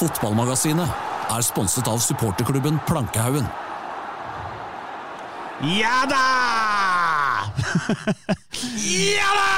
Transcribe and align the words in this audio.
Fotballmagasinet 0.00 0.88
er 1.28 1.42
sponset 1.44 1.88
av 1.90 1.98
supporterklubben 2.00 2.78
Plankehaugen. 2.88 3.44
Ja 5.76 6.06
da! 6.08 6.24
ja 8.80 9.28
da! 9.36 9.50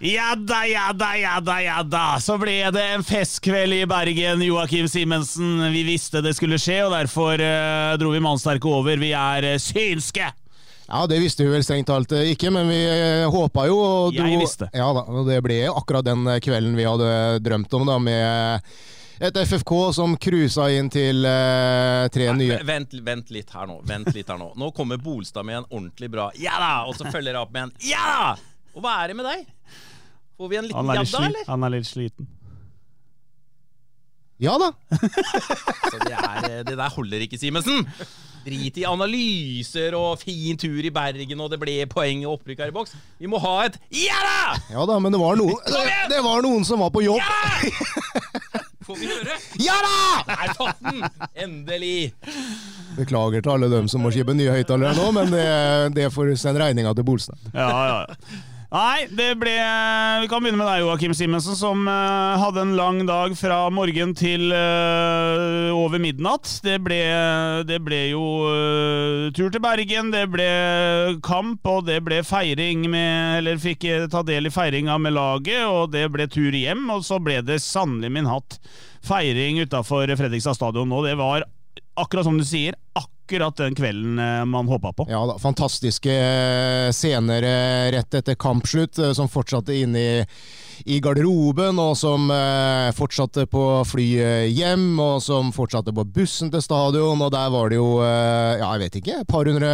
Ja 0.00 0.32
da, 0.34 0.58
ja 0.66 0.88
da, 0.96 1.12
ja 1.20 1.36
da, 1.44 1.56
ja 1.62 1.78
da. 1.86 2.04
Så 2.18 2.40
ble 2.42 2.56
det 2.74 2.82
en 2.96 3.06
festkveld 3.06 3.76
i 3.76 3.86
Bergen, 3.86 4.42
Joakim 4.42 4.90
Simensen. 4.90 5.60
Vi 5.70 5.84
visste 5.86 6.24
det 6.24 6.34
skulle 6.34 6.58
skje, 6.58 6.80
og 6.88 6.94
derfor 6.96 7.38
eh, 7.38 7.94
dro 8.00 8.10
vi 8.10 8.24
mannsterke 8.24 8.66
over. 8.66 8.98
Vi 8.98 9.12
er 9.14 9.52
eh, 9.52 9.58
synske! 9.62 10.32
Ja, 10.90 11.06
det 11.06 11.20
visste 11.22 11.46
vi 11.46 11.52
vel 11.54 11.62
strengt 11.62 11.86
talt 11.92 12.16
eh, 12.18 12.32
ikke, 12.32 12.50
men 12.50 12.66
vi 12.72 12.82
håpa 13.30 13.70
jo. 13.70 13.78
Og 13.78 14.16
Jeg 14.18 14.42
visste. 14.42 14.72
Ja 14.74 14.90
da, 14.96 15.06
og 15.06 15.28
det 15.30 15.38
ble 15.46 15.68
akkurat 15.70 16.08
den 16.08 16.26
kvelden 16.42 16.74
vi 16.74 16.88
hadde 16.90 17.12
drømt 17.46 17.78
om, 17.78 17.86
da, 17.92 18.00
med 18.02 18.72
et 19.20 19.36
FFK 19.36 19.74
som 19.92 20.16
cruisa 20.16 20.70
inn 20.72 20.88
til 20.92 21.26
uh, 21.28 22.06
tre 22.12 22.30
nye 22.32 22.56
Vent, 22.64 22.94
vent 23.04 23.32
litt 23.34 23.52
her 23.52 23.68
nå. 23.68 23.80
Vent 23.84 24.08
litt 24.16 24.32
her 24.32 24.40
nå 24.40 24.52
Nå 24.56 24.70
kommer 24.76 25.00
Bolstad 25.00 25.44
med 25.44 25.60
en 25.60 25.68
ordentlig 25.68 26.08
bra 26.12 26.30
ja 26.40 26.56
da! 26.56 26.72
Og 26.88 26.96
så 26.96 27.04
følger 27.12 27.34
jeg 27.34 27.42
opp 27.42 27.52
med 27.52 27.68
en 27.68 27.74
ja 27.90 28.00
da! 28.08 28.30
Og 28.72 28.84
hva 28.84 29.00
er 29.02 29.12
det 29.12 29.18
med 29.18 29.28
deg? 29.28 29.48
Får 30.40 30.48
vi 30.48 30.56
en 30.56 30.68
liten 30.70 30.92
jadda, 30.96 31.24
eller? 31.26 31.48
han 31.50 31.66
er 31.66 31.72
litt 31.74 31.88
sliten. 31.88 32.28
Ja 34.40 34.54
da! 34.56 34.70
Så 35.90 35.98
det, 36.06 36.16
er, 36.16 36.62
det 36.64 36.76
der 36.78 36.94
holder 36.94 37.26
ikke, 37.26 37.36
Simensen. 37.36 37.82
Drit 38.46 38.78
i 38.80 38.86
analyser 38.88 39.92
og 39.98 40.22
fin 40.22 40.56
tur 40.56 40.80
i 40.80 40.92
Bergen, 40.94 41.42
og 41.44 41.50
det 41.52 41.58
ble 41.60 41.74
poeng 41.92 42.22
og 42.24 42.38
opprykk 42.38 42.62
her 42.64 42.72
i 42.72 42.76
boks. 42.78 42.94
Vi 43.20 43.28
må 43.28 43.42
ha 43.42 43.66
et 43.66 43.76
ja 43.92 44.22
da! 44.24 44.38
Ja 44.72 44.86
da, 44.88 44.96
men 45.02 45.12
det 45.12 45.20
var 45.20 45.36
noen, 45.36 45.60
det, 45.66 45.84
det 46.14 46.22
var 46.24 46.40
noen 46.46 46.64
som 46.64 46.80
var 46.80 46.94
på 46.94 47.04
jobb. 47.04 47.20
Får 48.90 48.98
vi 48.98 49.06
høre? 49.06 49.36
Ja 49.62 49.76
da! 49.86 49.98
Der 50.26 50.54
satt 50.58 50.80
den! 50.82 51.04
Endelig. 51.38 52.10
Beklager 52.96 53.44
til 53.44 53.52
alle 53.54 53.68
dem 53.70 53.86
som 53.90 54.02
må 54.02 54.10
skippe 54.10 54.34
nye 54.34 54.50
høyttalere 54.50 54.96
nå, 54.98 55.04
men 55.14 55.30
det, 55.30 55.44
det 55.94 56.08
får 56.10 56.32
sende 56.40 56.64
regninga 56.64 56.90
til 56.98 57.06
Bolstad. 57.06 57.38
Ja, 57.54 57.68
ja, 57.70 58.00
ja. 58.02 58.40
Nei, 58.70 59.08
det 59.10 59.32
ble 59.40 59.50
Vi 60.22 60.28
kan 60.30 60.44
begynne 60.44 60.60
med 60.60 60.68
deg, 60.68 60.84
Joakim 60.84 61.14
Simensen, 61.16 61.56
som 61.58 61.88
uh, 61.90 62.38
hadde 62.38 62.62
en 62.62 62.76
lang 62.78 63.00
dag 63.08 63.34
fra 63.34 63.64
morgen 63.74 64.12
til 64.14 64.52
uh, 64.54 65.74
over 65.74 65.98
midnatt. 65.98 66.46
Det 66.62 66.76
ble, 66.78 67.00
det 67.66 67.80
ble 67.82 67.98
jo 68.12 68.22
uh, 68.46 69.26
tur 69.34 69.50
til 69.50 69.64
Bergen, 69.64 70.12
det 70.14 70.22
ble 70.30 70.46
kamp, 71.26 71.66
og 71.66 71.88
det 71.88 71.98
ble 72.06 72.20
feiring 72.22 72.86
med 72.92 73.40
Eller 73.40 73.58
fikk 73.58 73.88
ta 74.12 74.22
del 74.22 74.46
i 74.46 74.54
feiringa 74.54 75.00
med 75.02 75.18
laget, 75.18 75.64
og 75.66 75.90
det 75.90 76.06
ble 76.14 76.30
tur 76.30 76.54
hjem, 76.54 76.86
og 76.94 77.02
så 77.08 77.18
ble 77.18 77.40
det 77.42 77.58
sannelig 77.64 78.14
min 78.20 78.30
hatt 78.30 78.60
feiring 79.02 79.64
utafor 79.64 80.14
Fredrikstad 80.14 80.54
stadion 80.60 80.94
nå. 80.94 81.02
Det 81.08 81.18
var 81.18 81.42
akkurat 81.98 82.28
som 82.28 82.38
du 82.38 82.46
sier, 82.46 82.78
akkurat 82.94 83.19
den 83.38 83.74
kvelden 83.74 84.18
eh, 84.18 84.44
man 84.44 84.68
håpa 84.68 84.92
på. 84.92 85.06
Ja 85.10 85.26
da, 85.26 85.38
fantastiske 85.38 86.12
eh, 86.12 86.90
scener 86.92 87.42
eh, 87.42 87.92
rett 87.92 88.14
etter 88.14 88.34
kampslutt, 88.34 88.98
som 89.14 89.28
fortsatte 89.28 89.74
inn 89.74 89.96
i, 89.96 90.26
i 90.86 91.00
garderoben, 91.02 91.78
og 91.82 91.96
som 91.98 92.30
eh, 92.32 92.90
fortsatte 92.96 93.46
på 93.50 93.64
flyet 93.88 94.50
hjem, 94.54 94.94
og 95.02 95.20
som 95.24 95.50
fortsatte 95.54 95.94
på 95.96 96.04
bussen 96.14 96.52
til 96.52 96.62
stadion, 96.64 97.20
og 97.20 97.32
der 97.34 97.50
var 97.52 97.70
det 97.72 97.80
jo, 97.80 97.90
eh, 98.04 98.60
ja, 98.60 98.70
jeg 98.74 98.84
vet 98.84 99.00
ikke, 99.00 99.18
et 99.20 99.30
par 99.30 99.48
hundre 99.48 99.72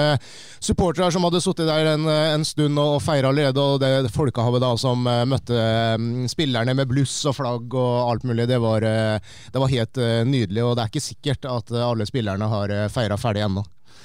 supportere 0.61 1.11
som 1.15 1.27
hadde 1.27 1.43
sittet 1.45 1.71
der 1.71 1.93
en, 1.93 2.09
en 2.09 2.47
stund 2.47 2.81
og, 2.83 2.99
feira 3.05 3.31
allerede, 3.31 3.63
og 3.63 3.81
det 3.83 4.13
folkehavet 4.15 4.65
da 4.65 4.73
som 4.81 5.07
eh, 5.11 5.25
møtte 5.29 5.61
eh, 5.61 6.09
spillerne 6.33 6.77
med 6.77 6.91
bluss 6.91 7.19
og 7.29 7.39
flagg 7.39 7.77
og 7.77 7.95
alt 8.11 8.27
mulig, 8.27 8.49
det 8.51 8.61
var, 8.63 8.87
eh, 8.87 9.39
det 9.53 9.63
var 9.63 9.73
helt 9.73 10.03
eh, 10.03 10.21
nydelig, 10.27 10.65
og 10.65 10.77
det 10.77 10.85
er 10.85 10.93
ikke 10.95 11.09
sikkert 11.11 11.49
at 11.51 11.75
eh, 11.75 11.87
alle 11.87 12.09
spillerne 12.09 12.51
har 12.51 12.77
feira 12.93 13.19
ferdig 13.21 13.47
ennå. 13.47 13.65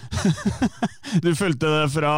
Du 1.24 1.32
fulgte 1.36 1.68
det 1.68 1.88
fra 1.94 2.14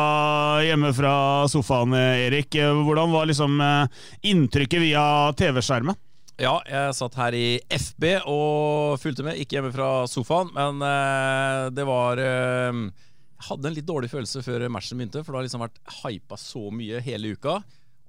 hjemme 0.64 0.92
fra 0.94 1.14
sofaen, 1.50 1.96
Erik. 1.98 2.56
Hvordan 2.56 3.14
var 3.14 3.30
liksom 3.30 3.62
eh, 3.64 4.02
inntrykket 4.30 4.84
via 4.84 5.06
TV-skjermen? 5.38 5.98
Ja, 6.42 6.58
jeg 6.66 6.96
satt 6.98 7.16
her 7.20 7.36
i 7.38 7.48
FB 7.70 8.06
og 8.26 8.98
fulgte 9.02 9.26
med, 9.26 9.38
ikke 9.42 9.60
hjemme 9.60 9.74
fra 9.74 9.90
sofaen, 10.10 10.50
men 10.56 10.82
eh, 10.88 11.70
det 11.78 11.86
var 11.86 12.22
eh, 12.22 12.82
Jeg 12.82 13.48
hadde 13.50 13.70
en 13.70 13.78
litt 13.78 13.90
dårlig 13.90 14.10
følelse 14.12 14.42
før 14.46 14.66
matchen 14.74 14.98
begynte, 14.98 15.22
for 15.22 15.34
det 15.34 15.42
har 15.42 15.48
liksom 15.50 15.66
vært 15.66 15.82
hypa 16.02 16.40
så 16.42 16.68
mye 16.74 17.02
hele 17.06 17.36
uka. 17.38 17.60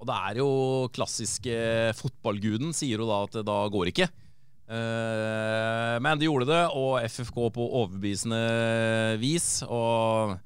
Og 0.00 0.08
det 0.08 0.16
er 0.28 0.40
jo 0.40 0.48
klassiske 0.94 1.58
fotballguden 2.00 2.74
sier 2.76 3.00
jo 3.00 3.08
da 3.08 3.22
at 3.26 3.36
det 3.38 3.44
da 3.48 3.58
går 3.72 3.92
ikke. 3.92 4.08
Eh, 4.64 5.96
men 6.00 6.18
de 6.18 6.28
gjorde 6.28 6.48
det, 6.48 6.62
og 6.72 6.96
FFK 7.04 7.38
på 7.54 7.68
overbevisende 7.82 8.40
vis. 9.20 9.62
Og 9.68 10.36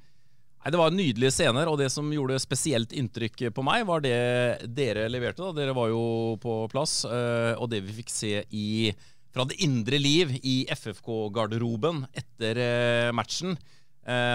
Nei, 0.59 0.73
Det 0.75 0.79
var 0.81 0.91
nydelige 0.91 1.31
scener, 1.33 1.69
og 1.71 1.79
det 1.79 1.87
som 1.95 2.09
gjorde 2.13 2.41
spesielt 2.43 2.91
inntrykk 2.93 3.47
på 3.55 3.63
meg, 3.63 3.85
var 3.87 4.03
det 4.03 4.67
dere 4.75 5.07
leverte. 5.09 5.39
da. 5.39 5.53
Dere 5.55 5.73
var 5.73 5.89
jo 5.89 6.37
på 6.43 6.67
plass, 6.69 7.05
eh, 7.07 7.55
og 7.55 7.71
det 7.71 7.85
vi 7.87 7.95
fikk 8.03 8.11
se 8.11 8.33
i, 8.51 8.93
fra 9.33 9.47
det 9.47 9.61
indre 9.63 10.01
liv 10.03 10.35
i 10.43 10.67
FFK-garderoben 10.67 12.03
etter 12.13 12.59
eh, 12.59 13.13
matchen, 13.13 13.57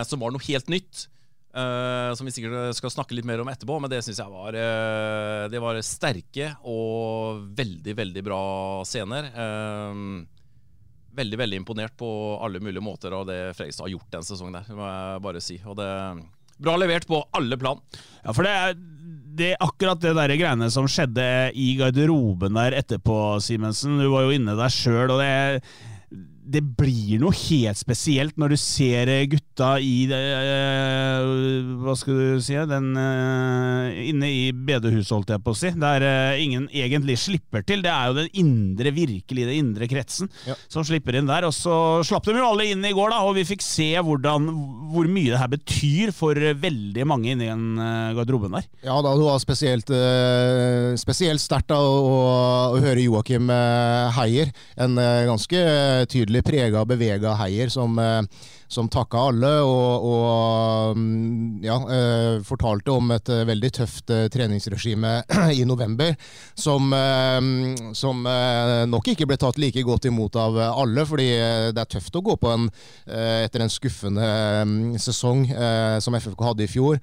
som 0.06 0.22
var 0.22 0.30
noe 0.30 0.44
helt 0.46 0.68
nytt. 0.70 1.08
Eh, 1.54 2.12
som 2.18 2.28
vi 2.28 2.34
sikkert 2.36 2.76
skal 2.78 2.94
snakke 2.94 3.16
litt 3.18 3.28
mer 3.30 3.44
om 3.44 3.52
etterpå, 3.52 3.80
men 3.80 3.92
det 3.92 4.02
syns 4.06 4.22
jeg 4.22 4.34
var 4.34 4.58
uh, 4.58 5.46
Det 5.52 5.62
var 5.62 5.80
sterke 5.86 6.52
og 6.70 7.44
veldig, 7.58 7.98
veldig 7.98 8.24
bra 8.26 8.44
scener. 8.88 9.30
Uh, 9.34 10.24
veldig 11.14 11.40
veldig 11.40 11.60
imponert 11.62 11.98
på 11.98 12.10
alle 12.42 12.62
mulige 12.64 12.84
måter 12.84 13.14
av 13.14 13.28
det 13.30 13.42
Fredrikstad 13.58 13.86
har 13.86 13.94
gjort 13.96 14.16
den 14.16 14.26
sesongen. 14.26 14.58
der, 14.58 14.78
må 14.78 14.88
jeg 14.88 15.26
bare 15.28 15.44
si. 15.44 15.60
Og 15.66 15.78
det 15.78 15.92
Bra 16.64 16.76
levert 16.78 17.08
på 17.10 17.18
alle 17.34 17.58
plan. 17.58 17.80
Ja, 18.22 18.34
for 18.34 18.46
det 18.46 18.52
er 18.54 18.76
det, 19.34 19.56
akkurat 19.60 20.02
det 20.04 20.14
der 20.14 20.36
greiene 20.38 20.70
som 20.72 20.86
skjedde 20.90 21.26
i 21.58 21.72
garderoben 21.80 22.54
der 22.60 22.78
etterpå, 22.78 23.40
Simensen. 23.42 23.98
Du 24.00 24.12
var 24.14 24.28
jo 24.28 24.36
inne 24.36 24.54
der 24.60 24.74
sjøl, 24.74 25.10
og 25.10 25.24
det 25.24 25.32
det 26.46 26.62
blir 26.78 27.22
noe 27.22 27.32
helt 27.36 27.80
spesielt 27.80 28.36
når 28.40 28.54
du 28.54 28.58
ser 28.60 29.10
gutta 29.32 29.76
i 29.80 30.04
eh, 30.12 31.28
Hva 31.84 31.94
skal 31.98 32.18
du 32.20 32.42
si? 32.44 32.56
Den, 32.70 32.90
uh, 32.98 33.90
inne 34.04 34.28
i 34.30 34.44
bedehuset, 34.56 35.12
holdt 35.14 35.32
jeg 35.34 35.44
på 35.44 35.54
å 35.54 35.58
si. 35.58 35.72
Der 35.80 36.06
uh, 36.06 36.42
ingen 36.42 36.68
egentlig 36.74 37.16
slipper 37.22 37.64
til. 37.68 37.84
Det 37.86 37.92
er 37.92 38.10
jo 38.12 38.18
den 38.18 38.30
indre, 38.44 38.92
virkelig 38.96 39.48
den 39.50 39.60
indre 39.60 39.88
kretsen 39.92 40.30
Ja. 40.48 40.56
som 40.72 40.86
slipper 40.88 41.16
inn 41.20 41.30
der. 41.30 41.48
Og 41.48 41.54
så 41.56 41.76
slapp 42.08 42.26
de 42.28 42.36
jo 42.38 42.48
alle 42.48 42.68
inn 42.72 42.84
i 42.88 42.94
går, 42.96 43.14
da, 43.14 43.22
og 43.28 43.38
vi 43.38 43.46
fikk 43.48 43.64
se 43.66 43.90
hvordan, 44.04 44.50
hvor 44.94 45.08
mye 45.12 45.32
det 45.34 45.40
her 45.42 45.52
betyr 45.52 46.12
for 46.16 46.36
veldig 46.38 47.06
mange 47.10 47.34
inni 47.34 47.48
den 47.50 47.78
eh, 47.82 48.14
garderoben 48.18 48.56
der. 48.58 48.66
Ja 48.86 48.98
da, 49.06 49.14
det 49.18 49.26
var 49.28 49.40
spesielt, 49.44 49.90
eh, 49.94 50.94
spesielt 51.00 51.42
sterkt 51.44 51.72
å, 51.76 51.80
å 52.74 52.82
høre 52.84 53.04
Joakim 53.06 53.50
eh, 53.54 54.18
Heier. 54.18 54.52
En 54.82 54.98
eh, 55.02 55.24
ganske 55.30 55.62
tydelig 56.12 56.33
prega, 56.42 56.82
bevega 56.88 57.36
Heier 57.38 57.70
som, 57.70 58.00
eh, 58.00 58.22
som 58.68 58.90
takka 58.90 59.28
alle 59.30 59.52
og, 59.62 60.06
og 60.10 60.98
mm, 60.98 61.62
ja, 61.66 61.78
eh, 61.94 62.38
fortalte 62.48 62.96
om 62.96 63.12
et 63.14 63.30
eh, 63.30 63.44
veldig 63.48 63.72
tøft 63.78 64.14
treningsregime 64.34 65.14
i 65.60 65.64
november, 65.68 66.16
som, 66.56 66.92
som 67.98 68.26
nok 68.90 69.08
ikke 69.12 69.28
ble 69.30 69.38
tatt 69.40 69.60
like 69.62 69.84
godt 69.86 70.08
imot 70.10 70.36
av 70.40 70.58
alle, 70.66 71.06
fordi 71.08 71.28
det 71.76 71.82
er 71.82 71.92
tøft 71.92 72.16
å 72.18 72.24
gå 72.26 72.36
på 72.40 72.52
en, 72.52 72.68
etter 73.06 73.64
en 73.64 73.72
skuffende 73.72 74.28
mm, 74.68 74.76
sesong 75.02 75.46
som 76.04 76.18
FFK 76.18 76.46
hadde 76.48 76.66
i 76.66 76.72
fjor. 76.72 77.00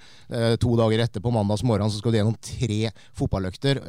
To 0.62 0.76
dager 0.78 1.04
etter 1.04 1.22
på 1.24 1.32
mandags 1.34 1.64
morgen 1.66 1.90
så 1.90 2.00
skal 2.00 2.14
du 2.14 2.20
gjennom 2.20 2.38
tre 2.44 2.92
fotballøkter. 3.18 3.82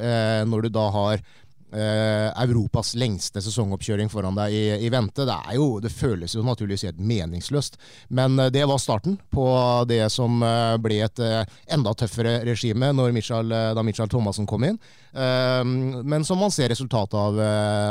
Når 0.49 0.67
du 0.67 0.73
da 0.75 0.87
har 0.95 1.23
Europas 1.71 2.95
lengste 2.99 3.41
sesongoppkjøring 3.43 4.09
foran 4.11 4.35
deg 4.35 4.55
i, 4.55 4.63
i 4.85 4.89
vente. 4.91 5.25
Det, 5.27 5.37
er 5.47 5.57
jo, 5.57 5.79
det 5.83 5.91
føles 5.93 6.35
jo 6.35 6.43
naturligvis 6.45 6.85
helt 6.89 6.99
meningsløst. 6.99 7.77
Men 8.09 8.39
eh, 8.39 8.51
det 8.53 8.65
var 8.67 8.81
starten 8.81 9.17
på 9.31 9.45
det 9.89 10.03
som 10.13 10.41
eh, 10.43 10.75
ble 10.81 11.01
et 11.05 11.23
eh, 11.23 11.41
enda 11.71 11.93
tøffere 11.97 12.41
regime 12.47 12.91
eh, 12.91 13.73
da 13.75 13.83
Michael 13.83 14.11
Thomassen 14.11 14.49
kom 14.49 14.67
inn. 14.67 14.79
Eh, 15.13 15.63
men 15.63 16.27
som 16.27 16.41
man 16.41 16.51
ser 16.51 16.71
resultatet 16.71 17.17
av 17.17 17.39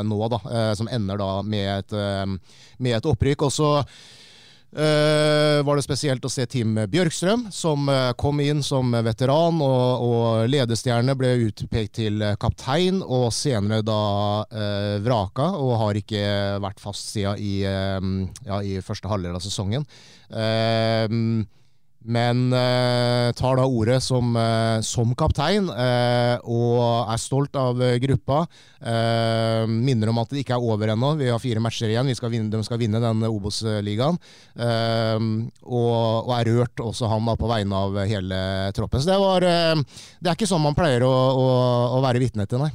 nå, 0.06 0.22
da, 0.32 0.38
som 0.76 0.88
ender 0.90 1.18
da 1.20 1.30
med 1.42 1.68
et, 1.78 1.92
med 2.78 2.96
et 2.96 3.06
opprykk. 3.06 3.46
Og 3.48 3.52
så 3.54 3.70
Uh, 4.70 5.64
var 5.66 5.74
det 5.74 5.82
spesielt 5.82 6.24
å 6.24 6.30
se 6.30 6.44
Tim 6.46 6.76
Bjørkstrøm, 6.92 7.48
som 7.50 7.88
uh, 7.90 8.12
kom 8.14 8.38
inn 8.44 8.60
som 8.62 8.92
veteran 9.02 9.58
og, 9.66 10.04
og 10.06 10.50
ledestjerne. 10.50 11.16
Ble 11.18 11.32
utpekt 11.48 11.96
til 11.98 12.22
kaptein, 12.38 13.00
og 13.02 13.32
senere 13.34 13.82
da 13.82 14.02
uh, 14.46 14.96
vraka, 15.02 15.50
og 15.58 15.74
har 15.82 15.98
ikke 15.98 16.24
vært 16.62 16.82
fast 16.82 17.10
siden 17.16 17.40
i, 17.42 17.54
ja, 17.64 18.60
i 18.62 18.78
første 18.84 19.10
halvdel 19.10 19.38
av 19.38 19.42
sesongen. 19.42 19.86
Uh, 20.30 21.42
men 22.00 22.52
eh, 22.56 23.28
tar 23.36 23.58
da 23.58 23.66
ordet 23.68 23.98
som, 24.02 24.32
eh, 24.36 24.80
som 24.80 25.12
kaptein 25.18 25.68
eh, 25.68 26.40
og 26.48 27.10
er 27.12 27.20
stolt 27.20 27.56
av 27.60 27.80
gruppa. 28.00 28.46
minner 29.68 30.08
om 30.08 30.18
at 30.22 30.30
det 30.32 30.40
ikke 30.40 30.56
er 30.56 30.64
over 30.64 30.88
ennå. 30.94 31.12
Vi 31.20 31.28
har 31.28 31.40
fire 31.42 31.60
matcher 31.60 31.90
igjen. 31.90 32.08
Skal 32.16 32.30
vinne, 32.32 32.48
de 32.48 32.62
skal 32.64 32.78
vinne 32.80 33.00
den 33.02 33.26
Obos-ligaen. 33.28 34.16
Og, 34.56 35.82
og, 36.24 36.30
er 36.38 36.48
rørt, 36.48 36.80
også 36.80 37.10
han, 37.10 37.26
da, 37.28 37.34
på 37.36 37.50
vegne 37.50 37.82
av 37.84 37.98
hele 38.08 38.38
troppen. 38.76 39.02
Så 39.02 39.10
det, 39.10 39.18
var, 39.20 39.44
det 39.44 40.30
er 40.30 40.38
ikke 40.38 40.48
sånn 40.48 40.64
man 40.64 40.78
pleier 40.78 41.04
å, 41.04 41.12
å, 41.12 41.50
å 41.98 42.00
være 42.06 42.22
vitne 42.22 42.48
til, 42.48 42.64
nei. 42.64 42.72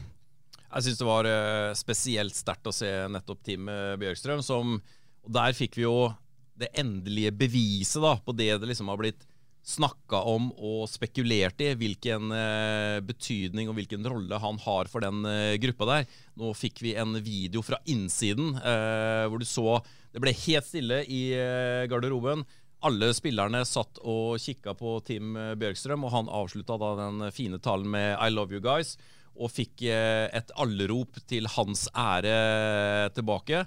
Jeg 0.75 0.86
syns 0.86 1.01
det 1.01 1.10
var 1.10 1.31
spesielt 1.80 2.38
sterkt 2.38 2.69
å 2.69 2.75
se 2.75 2.92
nettopp 3.10 3.42
teamet 3.48 3.98
Bjørkstrøm, 4.01 4.45
som 4.45 4.77
og 5.25 5.33
Der 5.33 5.57
fikk 5.57 5.80
vi 5.80 5.86
jo 5.88 6.12
det 6.59 6.71
endelige 6.79 7.33
beviset 7.35 8.03
da, 8.03 8.15
på 8.23 8.35
det 8.35 8.53
det 8.61 8.69
liksom 8.69 8.91
har 8.91 8.99
blitt 9.01 9.25
snakka 9.65 10.19
om 10.29 10.51
og 10.61 10.85
spekulert 10.89 11.61
i, 11.65 11.71
hvilken 11.79 12.29
eh, 12.35 12.99
betydning 13.05 13.71
og 13.71 13.79
hvilken 13.79 14.05
rolle 14.05 14.37
han 14.41 14.59
har 14.61 14.91
for 14.91 15.01
den 15.01 15.25
eh, 15.25 15.55
gruppa 15.61 15.87
der. 15.89 16.11
Nå 16.37 16.51
fikk 16.57 16.83
vi 16.85 16.93
en 17.01 17.17
video 17.25 17.63
fra 17.65 17.79
innsiden 17.89 18.53
eh, 18.59 19.25
hvor 19.25 19.41
du 19.41 19.47
så 19.49 19.79
Det 20.13 20.21
ble 20.23 20.31
helt 20.45 20.67
stille 20.69 21.01
i 21.11 21.23
eh, 21.35 21.87
garderoben. 21.91 22.45
Alle 22.85 23.09
spillerne 23.17 23.63
satt 23.65 23.97
og 24.05 24.37
kikka 24.39 24.75
på 24.77 24.99
Tim 25.07 25.33
Bjørkstrøm, 25.57 26.05
og 26.05 26.13
han 26.13 26.29
avslutta 26.29 26.77
da 26.77 26.91
den 27.01 27.25
fine 27.33 27.57
talen 27.57 27.89
med 27.89 28.13
'I 28.15 28.29
love 28.29 28.53
you 28.53 28.61
guys', 28.61 28.95
og 29.35 29.51
fikk 29.51 29.81
eh, 29.89 30.29
et 30.29 30.53
allerop 30.55 31.17
til 31.27 31.49
hans 31.57 31.87
ære 31.91 33.09
tilbake. 33.17 33.65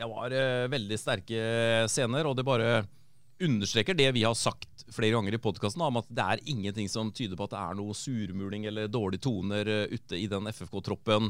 Det 0.00 0.06
var 0.08 0.32
uh, 0.32 0.70
veldig 0.72 0.96
sterke 0.96 1.40
scener, 1.92 2.24
og 2.24 2.32
det 2.38 2.46
bare 2.48 2.86
understreker 3.44 3.96
det 3.96 4.08
vi 4.16 4.22
har 4.24 4.36
sagt 4.36 4.86
flere 4.92 5.12
ganger 5.12 5.36
i 5.36 5.40
podkasten, 5.40 5.82
om 5.84 5.98
at 6.00 6.08
det 6.08 6.24
er 6.24 6.42
ingenting 6.48 6.88
som 6.88 7.10
tyder 7.12 7.36
på 7.36 7.44
at 7.44 7.52
det 7.52 7.60
er 7.60 7.76
noe 7.76 7.96
surmuling 7.96 8.64
eller 8.70 8.88
dårlige 8.88 9.26
toner 9.28 9.68
uh, 9.68 9.92
ute 9.92 10.16
i 10.16 10.24
den 10.30 10.48
FFK-troppen. 10.48 11.28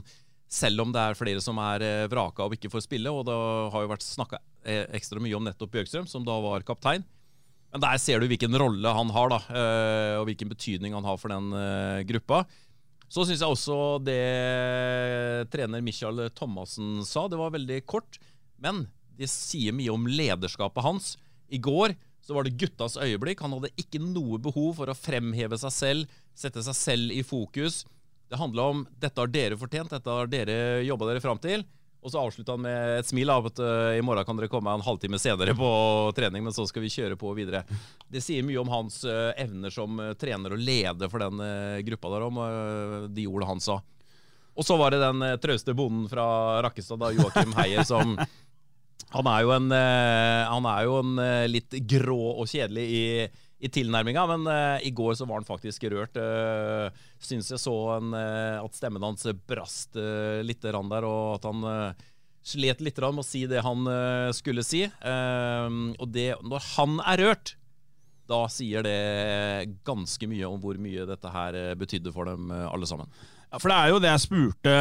Selv 0.50 0.84
om 0.84 0.94
det 0.94 1.02
er 1.02 1.19
flere 1.19 1.43
som 1.43 1.58
er 1.62 1.82
uh, 1.82 2.06
vraka 2.12 2.46
og 2.46 2.55
ikke 2.55 2.70
får 2.70 2.87
spille. 2.87 3.11
Og 3.11 3.26
det 3.26 3.34
har 3.75 3.87
jo 3.87 3.90
vært 3.90 4.06
snakka 4.06 4.38
ekstra 4.94 5.19
mye 5.25 5.34
om 5.34 5.46
nettopp 5.49 5.75
Bjørkstrøm, 5.75 6.06
som 6.06 6.22
da 6.22 6.37
var 6.44 6.62
kaptein. 6.69 7.02
Men 7.72 7.82
der 7.82 7.99
ser 8.02 8.20
du 8.20 8.31
hvilken 8.31 8.55
rolle 8.61 8.93
han 8.93 9.11
har, 9.14 9.31
da, 9.31 9.38
og 10.19 10.26
hvilken 10.28 10.50
betydning 10.50 10.93
han 10.93 11.06
har 11.06 11.17
for 11.22 11.32
den 11.32 11.55
gruppa. 12.11 12.43
Så 13.08 13.25
syns 13.25 13.40
jeg 13.40 13.55
også 13.55 13.76
det 14.05 14.19
trener 15.55 15.81
Michael 15.87 16.26
Thomassen 16.37 16.99
sa, 17.08 17.25
det 17.31 17.38
var 17.40 17.55
veldig 17.55 17.78
kort. 17.88 18.19
Men 18.60 18.84
det 19.18 19.28
sier 19.32 19.74
mye 19.76 19.92
om 19.92 20.06
lederskapet 20.08 20.84
hans. 20.84 21.14
I 21.48 21.58
går 21.58 21.96
så 22.24 22.36
var 22.36 22.46
det 22.46 22.58
guttas 22.60 22.98
øyeblikk. 23.00 23.40
Han 23.42 23.56
hadde 23.56 23.72
ikke 23.80 24.00
noe 24.02 24.38
behov 24.42 24.76
for 24.78 24.90
å 24.90 24.96
fremheve 24.96 25.58
seg 25.60 25.74
selv, 25.74 26.20
sette 26.36 26.62
seg 26.64 26.76
selv 26.76 27.16
i 27.16 27.24
fokus. 27.26 27.82
Det 28.30 28.38
handla 28.38 28.62
om 28.70 28.86
'dette 29.00 29.18
har 29.18 29.26
dere 29.26 29.58
fortjent, 29.58 29.90
dette 29.90 30.10
har 30.10 30.28
dere 30.30 30.84
jobba 30.86 31.08
dere 31.08 31.20
fram 31.24 31.40
til'. 31.42 31.64
Og 32.00 32.12
så 32.12 32.20
avslutta 32.20 32.54
han 32.54 32.62
med 32.64 32.98
et 33.00 33.08
smil 33.08 33.28
av 33.28 33.50
at 33.50 33.58
uh, 33.60 33.92
i 33.92 34.00
morgen 34.00 34.24
kan 34.24 34.38
dere 34.38 34.48
komme 34.48 34.72
en 34.72 34.84
halvtime 34.84 35.18
senere 35.20 35.52
på 35.52 35.68
trening, 36.16 36.44
men 36.44 36.54
så 36.56 36.64
skal 36.68 36.80
vi 36.80 36.92
kjøre 36.92 37.18
på 37.20 37.34
videre. 37.36 37.64
Det 38.08 38.22
sier 38.24 38.46
mye 38.46 38.60
om 38.62 38.70
hans 38.72 39.02
uh, 39.04 39.34
evner 39.36 39.74
som 39.74 39.98
uh, 40.00 40.14
trener 40.16 40.54
og 40.56 40.62
leder 40.64 41.12
for 41.12 41.20
den 41.20 41.42
gruppa 41.84 42.14
der 42.14 42.24
om, 42.24 42.38
de 43.12 43.26
ordene 43.28 43.50
han 43.50 43.60
sa. 43.60 43.80
Og 44.56 44.64
så 44.64 44.76
var 44.80 44.94
det 44.94 45.02
den 45.02 45.24
trauste 45.40 45.74
bonden 45.76 46.08
fra 46.08 46.62
Rakkestad, 46.64 47.00
da, 47.00 47.12
Joakim 47.12 47.52
Heier, 47.58 47.84
som 47.84 48.16
han 49.11 49.29
er 49.31 49.44
jo 49.44 49.52
en, 49.55 49.70
eh, 49.75 50.67
er 50.70 50.82
jo 50.87 50.99
en 51.00 51.23
eh, 51.23 51.47
litt 51.50 51.76
grå 51.88 52.19
og 52.37 52.47
kjedelig 52.50 52.85
i, 52.87 53.06
i 53.61 53.70
tilnærminga, 53.73 54.23
men 54.31 54.47
uh, 54.49 54.79
i 54.87 54.93
går 54.94 55.19
så 55.19 55.26
var 55.29 55.41
han 55.41 55.49
faktisk 55.49 55.85
rørt. 55.93 56.17
Uh, 56.17 56.88
Syns 57.20 57.50
jeg 57.52 57.61
så 57.61 57.75
en, 57.99 58.14
at 58.17 58.79
stemmen 58.79 59.05
hans 59.05 59.26
brast 59.49 59.99
uh, 60.00 60.41
litt 60.47 60.62
der, 60.62 60.79
og 61.05 61.35
at 61.37 61.49
han 61.50 61.97
slet 62.41 62.81
litt 62.81 63.02
med 63.02 63.20
å 63.20 63.26
si 63.26 63.43
det 63.44 63.61
han 63.61 63.85
skulle 64.32 64.64
si. 64.64 64.87
og 64.88 66.06
det, 66.08 66.31
når 66.41 66.62
han 66.70 66.94
er 67.05 67.20
rørt, 67.20 67.53
da 68.31 68.46
sier 68.49 68.87
det 68.87 69.75
ganske 69.85 70.25
mye 70.31 70.49
om 70.49 70.56
hvor 70.62 70.79
mye 70.81 71.05
dette 71.05 71.35
her 71.35 71.58
betydde 71.76 72.14
for 72.14 72.31
dem 72.31 72.49
alle 72.49 72.88
sammen. 72.88 73.12
Ja, 73.50 73.58
for 73.58 73.73
Det 73.73 73.76
er 73.76 73.91
jo 73.91 73.99
det 73.99 74.11
jeg 74.12 74.23
spurte 74.23 74.73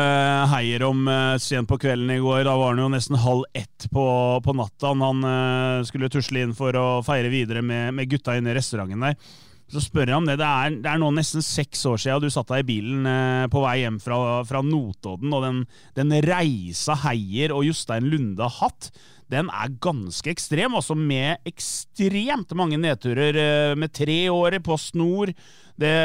Heier 0.52 0.84
om 0.86 1.08
uh, 1.10 1.42
sent 1.42 1.66
på 1.70 1.80
kvelden 1.82 2.12
i 2.14 2.20
går. 2.22 2.44
Da 2.46 2.54
var 2.54 2.76
han 2.76 2.82
jo 2.84 2.90
nesten 2.94 3.18
halv 3.18 3.48
ett 3.58 3.88
på, 3.90 4.06
på 4.46 4.54
natta. 4.54 4.92
Han 4.94 5.26
uh, 5.26 5.86
skulle 5.88 6.10
tusle 6.14 6.44
inn 6.46 6.54
for 6.54 6.78
å 6.78 7.00
feire 7.06 7.32
videre 7.34 7.64
med, 7.66 7.96
med 7.98 8.12
gutta 8.12 8.36
inne 8.38 8.52
i 8.54 8.58
restauranten 8.60 9.08
der. 9.08 9.16
Så 9.74 9.82
spør 9.82 10.12
jeg 10.12 10.22
om 10.22 10.28
det. 10.30 10.36
Det 10.38 10.46
er, 10.46 10.76
det 10.86 10.92
er 10.92 11.02
nå 11.02 11.10
nesten 11.18 11.42
seks 11.46 11.82
år 11.90 11.98
siden 12.02 12.22
du 12.22 12.30
satt 12.34 12.54
deg 12.54 12.62
i 12.62 12.68
bilen 12.68 13.10
uh, 13.10 13.48
på 13.50 13.64
vei 13.64 13.80
hjem 13.82 13.98
fra, 14.04 14.20
fra 14.46 14.62
Notodden, 14.66 15.34
og 15.34 15.48
den, 15.48 15.64
den, 15.98 16.14
reisa 16.30 16.98
Heier 17.08 17.56
og 17.56 17.66
Jostein 17.66 18.06
Lunde 18.12 18.46
har 18.46 18.68
hatt, 18.68 18.92
den 19.34 19.50
er 19.50 19.74
ganske 19.82 20.30
ekstrem. 20.30 20.78
Også 20.78 20.94
med 20.98 21.42
ekstremt 21.50 22.54
mange 22.58 22.78
nedturer, 22.82 23.74
med 23.78 23.98
tre 23.98 24.20
år 24.30 24.62
på 24.66 24.78
snor. 24.78 25.34
Det, 25.80 25.96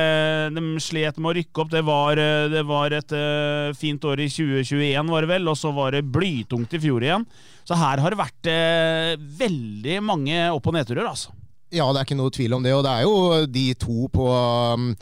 de 0.54 0.62
slet 0.82 1.16
med 1.18 1.32
å 1.32 1.34
rykke 1.34 1.62
opp. 1.64 1.72
Det 1.72 1.82
var, 1.86 2.20
eh, 2.20 2.46
det 2.52 2.62
var 2.68 2.94
et 2.94 3.14
uh, 3.16 3.74
fint 3.74 4.04
år 4.06 4.22
i 4.22 4.28
2021, 4.30 5.10
var 5.10 5.24
det 5.24 5.32
vel, 5.32 5.50
og 5.50 5.58
så 5.58 5.72
var 5.74 5.96
det 5.96 6.04
blytungt 6.14 6.76
i 6.76 6.82
fjor 6.84 7.02
igjen. 7.02 7.26
Så 7.66 7.78
her 7.80 8.02
har 8.04 8.14
det 8.14 8.20
vært 8.20 8.50
uh, 8.52 9.26
veldig 9.40 9.98
mange 10.04 10.38
opp- 10.54 10.70
og 10.70 10.78
nedturer, 10.78 11.08
altså. 11.08 11.34
Ja, 11.74 11.88
det 11.90 12.00
er 12.00 12.06
ikke 12.06 12.20
noe 12.20 12.30
tvil 12.30 12.54
om 12.54 12.62
det. 12.62 12.76
Og 12.76 12.84
det 12.86 12.94
er 12.94 13.06
jo 13.08 13.44
de 13.50 13.68
to 13.74 14.08
på 14.14 14.30
um 14.30 14.94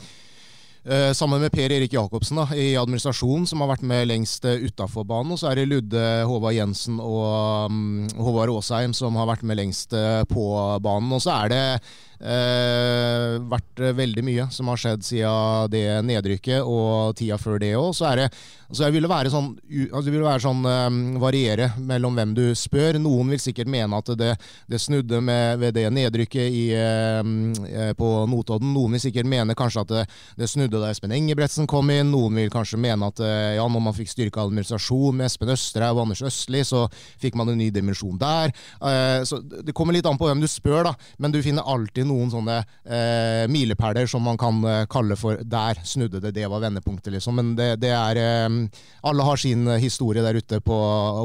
sammen 1.15 1.39
med 1.39 1.53
Per 1.55 1.71
Erik 1.71 1.93
Jacobsen 1.95 2.41
da, 2.41 2.43
i 2.59 2.73
administrasjonen, 2.75 3.45
som 3.47 3.61
har 3.63 3.69
vært 3.69 3.85
med 3.87 4.09
lengst 4.09 4.43
uh, 4.43 4.57
utafor 4.59 5.05
banen. 5.07 5.31
Og 5.31 5.39
så 5.39 5.47
er 5.47 5.61
det 5.61 5.69
Ludde 5.71 6.01
Håvard 6.27 6.57
Jensen 6.57 6.97
og 6.99 7.71
um, 7.71 8.01
Håvard 8.19 8.51
Aasheim 8.51 8.91
som 8.91 9.15
har 9.15 9.29
vært 9.29 9.45
med 9.47 9.61
lengst 9.61 9.95
uh, 9.95 10.25
på 10.27 10.43
banen. 10.83 11.13
Og 11.15 11.23
så 11.23 11.37
er 11.37 11.53
det 11.53 11.63
Uh, 12.23 13.35
vært 13.51 13.81
veldig 13.97 14.23
mye 14.23 14.45
som 14.55 14.69
har 14.71 14.79
skjedd 14.79 15.01
siden 15.03 15.71
det 15.73 15.83
nedrykket 16.07 16.63
og 16.63 17.17
tida 17.19 17.35
før 17.41 17.59
det 17.59 17.73
òg. 17.75 17.89
Så, 17.97 18.07
er 18.07 18.21
så 18.73 18.87
jeg 18.87 19.01
det 19.03 19.09
være 19.09 19.31
sånn, 19.31 19.51
altså 19.85 20.03
det 20.07 20.13
vil 20.15 20.25
være 20.25 20.43
sånn 20.43 20.65
um, 20.65 20.99
variere 21.21 21.69
mellom 21.77 22.15
hvem 22.17 22.33
du 22.37 22.43
spør. 22.57 22.97
Noen 23.01 23.29
vil 23.33 23.41
sikkert 23.41 23.69
mene 23.71 23.99
at 23.99 24.11
det, 24.17 24.31
det 24.69 24.79
snudde 24.81 25.19
med, 25.23 25.59
ved 25.61 25.75
det 25.77 25.85
nedrykket 25.93 26.57
i, 26.57 26.63
uh, 26.73 27.91
på 27.97 28.09
Notodden. 28.29 28.73
Noen 28.75 28.97
vil 28.97 29.03
sikkert 29.05 29.29
mene 29.29 29.55
kanskje 29.57 29.83
at 29.85 29.93
det, 29.93 30.03
det 30.39 30.49
snudde 30.51 30.81
da 30.81 30.89
Espen 30.91 31.13
Engebretsen 31.15 31.69
kom 31.69 31.91
inn. 31.93 32.11
Noen 32.13 32.41
vil 32.41 32.53
kanskje 32.53 32.81
mene 32.81 33.11
at 33.13 33.21
uh, 33.23 33.53
ja, 33.59 33.67
når 33.67 33.85
man 33.89 33.97
fikk 33.97 34.11
styrka 34.11 34.43
administrasjon 34.47 35.21
med 35.21 35.29
Espen 35.29 35.53
Østerhaug 35.53 36.01
og 36.01 36.07
Anders 36.07 36.25
Østli, 36.25 36.63
så 36.67 36.85
fikk 37.21 37.37
man 37.39 37.53
en 37.53 37.61
ny 37.61 37.69
dimensjon 37.73 38.17
der. 38.19 38.51
så 39.27 39.39
Det 39.41 39.73
kommer 39.75 39.95
litt 39.95 40.05
an 40.09 40.17
på 40.19 40.27
hvem 40.27 40.41
du 40.41 40.47
spør, 40.49 40.83
da, 40.89 40.93
men 41.21 41.33
du 41.33 41.39
finner 41.45 41.65
alltid 41.69 42.07
noen 42.07 42.31
sånne 42.33 42.57
milepæler 43.51 44.09
som 44.09 44.23
man 44.25 44.37
kan 44.39 44.61
kalle 44.91 45.15
for 45.19 45.39
'der 45.43 45.81
snudde 45.83 46.21
det', 46.21 46.33
det 46.33 46.49
var 46.49 46.59
vendepunktet, 46.59 47.13
liksom. 47.13 47.35
Men 47.35 47.55
det, 47.55 47.75
det 47.81 47.91
er 47.93 48.19
eh, 48.19 48.49
Alle 49.07 49.25
har 49.27 49.39
sin 49.41 49.67
historie 49.81 50.23
der 50.25 50.37
ute 50.39 50.59
på 50.63 50.77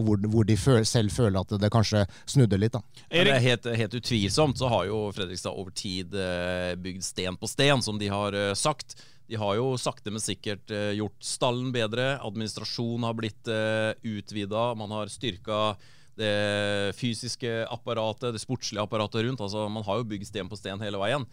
hvor, 0.06 0.22
hvor 0.30 0.48
de 0.48 0.56
føl, 0.60 0.86
selv 0.88 1.14
føler 1.14 1.40
at 1.40 1.54
det 1.60 1.72
kanskje 1.74 2.04
snudde 2.28 2.60
litt, 2.60 2.76
da. 2.76 3.04
Det 3.10 3.24
er 3.26 3.44
helt, 3.44 3.68
helt, 3.80 3.98
utvilsomt 4.00 4.58
så 4.60 4.70
har 4.72 4.88
jo 4.90 5.04
Fredrikstad 5.16 5.56
over 5.56 5.74
tid 5.76 6.16
eh, 6.16 6.74
bygd 6.80 7.04
sten 7.06 7.38
på 7.40 7.50
sten, 7.50 7.84
som 7.84 8.00
de 8.00 8.10
har 8.12 8.36
eh, 8.36 8.54
sagt. 8.58 8.98
De 9.28 9.36
har 9.36 9.58
jo 9.58 9.74
sakte, 9.80 10.12
men 10.14 10.24
sikkert 10.24 10.72
eh, 10.72 10.94
gjort 10.98 11.18
stallen 11.24 11.70
bedre. 11.74 12.16
Administrasjonen 12.24 13.06
har 13.08 13.16
blitt 13.18 13.54
utvida. 14.02 14.72
Man 14.78 14.92
har 14.96 15.12
styrka 15.12 15.76
det 16.18 16.94
fysiske 16.98 17.62
apparatet, 17.70 18.32
det 18.34 18.42
sportslige 18.42 18.82
apparatet 18.82 19.24
rundt. 19.26 19.40
altså 19.40 19.68
Man 19.70 19.86
har 19.86 20.00
jo 20.00 20.08
bygd 20.08 20.26
sten 20.28 20.50
på 20.50 20.58
sten 20.58 20.82
hele 20.82 21.00
veien. 21.00 21.26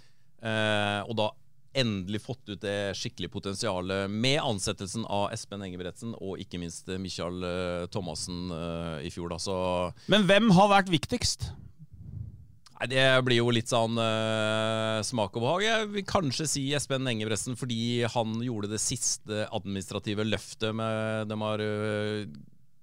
Eh, 0.46 1.02
og 1.08 1.16
da 1.18 1.32
endelig 1.78 2.22
fått 2.24 2.50
ut 2.50 2.62
det 2.64 2.96
skikkelige 2.98 3.34
potensialet 3.34 4.12
med 4.12 4.40
ansettelsen 4.42 5.06
av 5.12 5.30
Espen 5.36 5.64
Engebretsen 5.66 6.16
og 6.18 6.42
ikke 6.42 6.60
minst 6.62 6.90
Michael 7.02 7.46
eh, 7.46 7.86
Thomassen 7.94 8.50
eh, 8.56 9.06
i 9.08 9.12
fjor. 9.14 9.32
Da. 9.34 9.40
Så 9.42 9.56
Men 10.12 10.28
hvem 10.30 10.52
har 10.56 10.72
vært 10.72 10.92
viktigst? 10.94 11.50
Nei, 12.76 12.90
Det 12.92 13.06
blir 13.28 13.40
jo 13.40 13.54
litt 13.56 13.72
sånn 13.72 13.96
uh, 13.96 15.00
smak 15.06 15.38
og 15.38 15.46
behag. 15.46 15.64
Jeg 15.64 15.92
vil 15.94 16.08
kanskje 16.10 16.48
si 16.52 16.66
Espen 16.76 17.08
Engebretsen 17.08 17.56
fordi 17.60 18.04
han 18.12 18.36
gjorde 18.44 18.74
det 18.74 18.82
siste 18.84 19.46
administrative 19.48 20.26
løftet. 20.28 20.76
Med, 20.76 21.30
de 21.32 21.40
har 21.40 21.64
uh, 21.64 22.26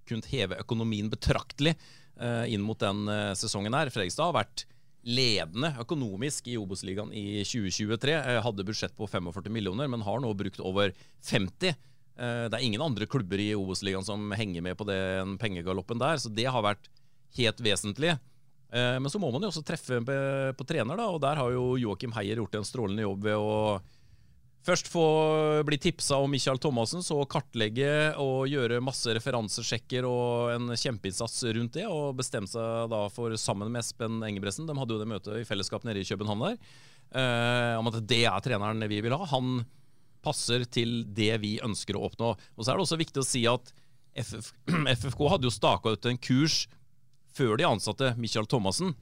kunnet 0.08 0.30
heve 0.32 0.61
økonomien 0.64 1.12
betraktelig 1.12 1.76
uh, 1.76 2.49
inn 2.49 2.64
mot 2.64 2.80
den 2.80 3.04
sesongen 3.37 3.76
her. 3.76 3.92
Fredrikstad 3.92 4.32
har 4.32 4.40
vært 4.40 4.64
ledende 5.02 5.73
økonomisk 5.82 6.47
i 6.52 6.59
Obos-ligaen 6.61 7.11
i 7.16 7.42
2023. 7.42 8.14
hadde 8.44 8.66
budsjett 8.66 8.94
på 8.97 9.09
45 9.11 9.50
millioner, 9.50 9.90
men 9.90 10.04
har 10.06 10.21
nå 10.23 10.30
brukt 10.38 10.61
over 10.62 10.94
50. 11.26 11.75
det 12.14 12.54
er 12.54 12.62
ingen 12.62 12.85
andre 12.85 13.09
klubber 13.11 13.40
i 13.40 13.54
Obos-ligaen 13.59 14.06
som 14.06 14.30
henger 14.37 14.62
med 14.62 14.76
på 14.78 14.87
den 14.87 15.38
pengegaloppen 15.42 15.99
der, 15.99 16.21
så 16.23 16.30
det 16.30 16.47
har 16.47 16.62
vært 16.62 16.87
helt 17.37 17.61
vesentlig. 17.64 18.14
Eh, 18.73 18.99
men 19.00 19.11
så 19.11 19.21
må 19.21 19.30
man 19.32 19.44
jo 19.44 19.50
også 19.52 19.64
treffe 19.66 20.00
på 20.00 20.66
trener, 20.68 20.97
da, 20.97 21.09
og 21.12 21.21
der 21.23 21.40
har 21.40 21.52
jo 21.52 21.76
Joakim 21.80 22.14
Heier 22.16 22.40
gjort 22.40 22.56
en 22.56 22.66
strålende 22.66 23.04
jobb 23.04 23.26
ved 23.28 23.37
å 23.37 23.56
først 24.66 24.88
få 24.90 25.04
bli 25.66 25.78
tipsa 25.83 26.19
om 26.23 26.31
Michael 26.31 26.61
Thomassen, 26.62 27.02
så 27.04 27.19
kartlegge 27.31 28.14
og 28.23 28.47
gjøre 28.50 28.83
masse 28.85 29.14
referansesjekker 29.16 30.07
og 30.09 30.52
en 30.54 30.73
kjempeinnsats 30.78 31.42
rundt 31.57 31.78
det, 31.78 31.87
og 31.90 32.16
bestemme 32.19 32.50
seg 32.50 32.88
da 32.92 33.04
for, 33.12 33.35
sammen 33.40 33.73
med 33.73 33.83
Espen 33.83 34.23
Engebretsen, 34.26 34.69
de 34.69 34.78
hadde 34.78 34.97
jo 34.97 35.02
det 35.02 35.11
møtet 35.11 35.40
i 35.40 35.47
fellesskap 35.49 35.87
nede 35.88 36.02
i 36.02 36.09
København 36.09 36.47
der, 36.47 36.59
eh, 37.19 37.75
om 37.81 37.90
at 37.90 38.00
det 38.07 38.25
er 38.31 38.45
treneren 38.45 38.87
vi 38.90 39.02
vil 39.04 39.16
ha. 39.16 39.26
Han 39.35 39.64
passer 40.23 40.64
til 40.71 41.02
det 41.11 41.35
vi 41.42 41.57
ønsker 41.64 41.99
å 41.99 42.04
oppnå. 42.07 42.35
Og 42.54 42.62
så 42.62 42.73
er 42.73 42.78
det 42.78 42.87
også 42.87 43.00
viktig 43.00 43.23
å 43.23 43.26
si 43.26 43.42
at 43.50 43.73
FF, 44.14 44.52
FFK 44.71 45.26
hadde 45.35 45.49
jo 45.49 45.54
staka 45.54 45.97
ut 45.97 46.07
en 46.07 46.21
kurs 46.23 46.66
før 47.33 47.57
de 47.59 47.66
ansatte 47.66 48.12
Michael 48.21 48.47
Thomassen, 48.47 48.92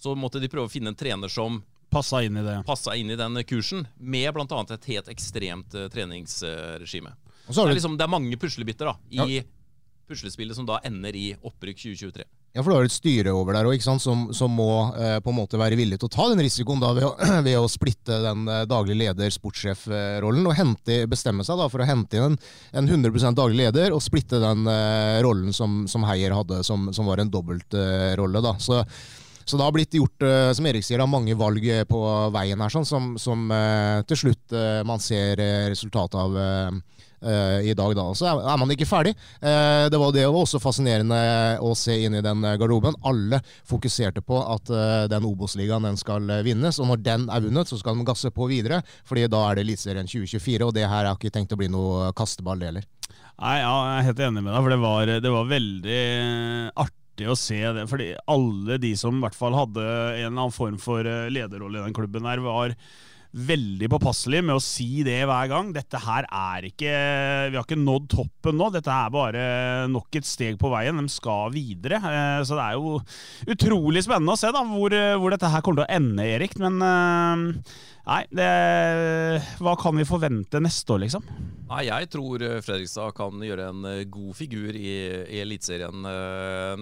så 0.00 0.14
måtte 0.16 0.40
de 0.40 0.48
prøve 0.52 0.68
å 0.68 0.72
finne 0.72 0.92
en 0.92 0.98
trener 0.98 1.32
som 1.32 1.60
Passa 1.90 2.22
inn 2.22 2.38
i 2.38 2.44
det. 2.46 2.56
Passa 2.66 2.94
inn 2.96 3.10
i 3.10 3.18
den 3.18 3.40
kursen, 3.44 3.86
med 3.98 4.34
bl.a. 4.34 4.60
et 4.70 4.90
helt 4.92 5.08
ekstremt 5.10 5.74
uh, 5.74 5.88
treningsregime. 5.92 7.14
Det, 7.48 7.56
er 7.58 7.74
liksom, 7.74 7.96
det 7.98 8.06
er 8.06 8.12
mange 8.12 8.36
puslebiter 8.38 8.92
da, 8.92 8.94
i 9.10 9.40
ja. 9.40 9.46
puslespillet 10.06 10.54
som 10.54 10.68
da 10.68 10.78
ender 10.86 11.16
i 11.18 11.32
opprykk 11.34 11.82
2023. 11.82 12.28
Ja, 12.50 12.64
for 12.64 12.72
du 12.72 12.76
har 12.80 12.86
et 12.88 12.94
styre 12.94 13.30
over 13.30 13.54
der 13.54 13.68
også, 13.70 13.92
som, 14.02 14.24
som, 14.34 14.50
må 14.58 14.66
eh, 14.98 15.20
på 15.22 15.30
en 15.30 15.36
måte 15.36 15.58
være 15.58 15.76
villig 15.78 16.00
til 16.02 16.08
å 16.08 16.10
ta 16.10 16.24
den 16.32 16.40
risikoen 16.42 16.80
da, 16.82 16.90
ved, 16.96 17.06
å, 17.06 17.12
ved 17.46 17.58
å 17.60 17.68
splitte 17.70 18.16
den 18.24 18.42
eh, 18.50 18.64
daglig 18.70 18.96
leder-sportssjef-rollen 19.04 20.48
og 20.50 20.56
hente, 20.58 21.04
bestemme 21.10 21.46
seg 21.46 21.60
da, 21.62 21.68
for 21.70 21.84
å 21.84 21.86
hente 21.86 22.18
inn 22.18 22.32
en, 22.32 22.40
en 22.82 22.90
100% 22.90 23.38
daglig 23.38 23.60
leder 23.62 23.94
og 23.94 24.02
splitte 24.02 24.42
den 24.42 24.66
eh, 24.66 25.20
rollen 25.22 25.54
som, 25.54 25.84
som, 25.90 26.06
Heier 26.10 26.34
hadde, 26.34 26.64
som, 26.66 26.90
som 26.96 27.06
var 27.06 27.22
en 27.22 27.30
dobbeltrolle. 27.30 28.42
Eh, 28.42 28.58
så, 28.66 28.82
så 29.44 29.56
det 29.56 29.66
har 29.66 29.74
blitt 29.74 29.96
gjort 29.98 30.22
eh, 30.26 30.52
som 30.56 30.66
Erik 30.68 30.86
sier, 30.86 31.02
mange 31.10 31.34
valg 31.38 31.64
eh, 31.66 31.84
på 31.88 32.00
veien 32.34 32.60
her, 32.60 32.72
sånn, 32.72 32.86
som, 32.88 33.12
som 33.20 33.48
til 34.06 34.18
slutt 34.18 34.54
man 34.86 35.00
ser 35.02 35.40
resultatet 35.70 36.16
av 36.20 36.36
i 37.20 37.72
dag. 37.76 37.94
da. 37.96 38.04
Så 38.16 38.28
er 38.28 38.58
man 38.60 38.70
ikke 38.72 38.88
ferdig. 38.88 39.12
Det 39.40 39.98
var 40.00 40.12
det 40.14 40.22
også 40.26 40.60
fascinerende 40.62 41.18
å 41.60 41.74
se 41.76 41.96
inn 42.06 42.16
i 42.16 42.22
den 42.24 42.44
garderoben. 42.44 42.96
Alle 43.06 43.42
fokuserte 43.68 44.22
på 44.24 44.38
at 44.40 44.70
den 45.12 45.26
Obos-ligaen 45.28 45.98
skal 46.00 46.30
vinnes, 46.46 46.80
og 46.80 46.88
når 46.92 47.02
den 47.04 47.26
er 47.28 47.44
vunnet, 47.44 47.68
så 47.68 47.78
skal 47.80 47.98
de 47.98 48.06
gasse 48.08 48.32
på 48.32 48.48
videre. 48.50 48.80
fordi 49.04 49.26
da 49.28 49.42
er 49.48 49.58
det 49.58 49.66
Eliteserien 49.66 50.08
2024, 50.08 50.64
og 50.64 50.74
det 50.76 50.88
her 50.88 51.10
har 51.10 51.18
ikke 51.18 51.34
tenkt 51.34 51.52
å 51.52 51.60
bli 51.60 51.68
noe 51.72 52.12
kasteball, 52.16 52.64
heller. 52.70 52.88
Nei, 53.40 53.58
ja, 53.60 53.74
Jeg 53.88 53.98
er 53.98 54.08
helt 54.10 54.24
enig 54.28 54.42
med 54.44 54.52
deg, 54.54 54.62
for 54.62 54.72
det 54.72 54.80
var, 54.80 55.14
det 55.24 55.36
var 55.36 55.52
veldig 55.52 56.00
artig 56.76 56.99
å 57.28 57.36
se 57.38 57.60
det. 57.76 57.84
Fordi 57.90 58.14
alle 58.30 58.78
de 58.80 58.94
som 58.96 59.18
i 59.18 59.24
hvert 59.26 59.36
fall 59.36 59.58
hadde 59.58 59.84
en 59.84 60.16
eller 60.16 60.32
annen 60.32 60.54
form 60.56 60.78
for 60.80 61.04
lederrolle 61.04 61.82
i 61.82 61.84
den 61.88 61.96
klubben, 61.96 62.28
her 62.30 62.40
var 62.44 62.76
veldig 63.30 63.86
påpasselig 63.92 64.40
med 64.42 64.56
å 64.56 64.62
si 64.62 65.04
det 65.06 65.20
hver 65.28 65.50
gang. 65.50 65.70
Dette 65.74 66.00
her 66.02 66.26
er 66.26 66.66
ikke 66.70 66.94
Vi 67.52 67.58
har 67.58 67.66
ikke 67.66 67.78
nådd 67.78 68.08
toppen 68.10 68.58
nå. 68.58 68.70
Dette 68.74 68.90
er 68.94 69.12
bare 69.14 69.44
nok 69.90 70.18
et 70.18 70.26
steg 70.26 70.58
på 70.60 70.72
veien. 70.72 70.98
De 70.98 71.12
skal 71.12 71.52
videre. 71.54 72.00
Eh, 72.00 72.40
så 72.46 72.58
det 72.58 72.64
er 72.66 72.80
jo 72.80 72.96
utrolig 73.54 74.02
spennende 74.06 74.34
å 74.34 74.40
se 74.40 74.50
da, 74.54 74.64
hvor, 74.66 74.96
hvor 75.22 75.36
dette 75.36 75.52
her 75.52 75.62
kommer 75.64 75.82
til 75.82 75.88
å 75.88 76.00
ende, 76.00 76.26
Erik. 76.26 76.58
Men 76.60 76.82
eh, 76.82 77.78
nei, 78.10 78.20
det, 78.34 78.50
hva 79.62 79.76
kan 79.78 79.96
vi 80.00 80.08
forvente 80.08 80.62
neste 80.62 80.96
år, 80.96 81.04
liksom? 81.06 81.30
Nei, 81.70 81.84
Jeg 81.86 82.10
tror 82.10 82.42
Fredrikstad 82.66 83.14
kan 83.14 83.46
gjøre 83.46 83.70
en 83.70 83.86
god 84.10 84.34
figur 84.34 84.74
i, 84.74 84.96
i 85.30 85.42
Eliteserien 85.44 86.02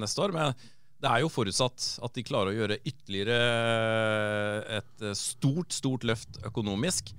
neste 0.01 0.25
år. 0.25 0.33
men 0.33 0.69
det 0.99 1.11
er 1.11 1.23
jo 1.23 1.31
forutsatt 1.31 1.85
at 2.03 2.17
de 2.17 2.27
klarer 2.27 2.51
å 2.51 2.59
gjøre 2.59 2.81
ytterligere 2.83 3.39
eh, 3.39 4.79
et 4.81 5.07
eh, 5.07 5.17
stort, 5.19 5.71
stort 5.75 6.07
løft 6.09 6.41
økonomisk. 6.49 7.13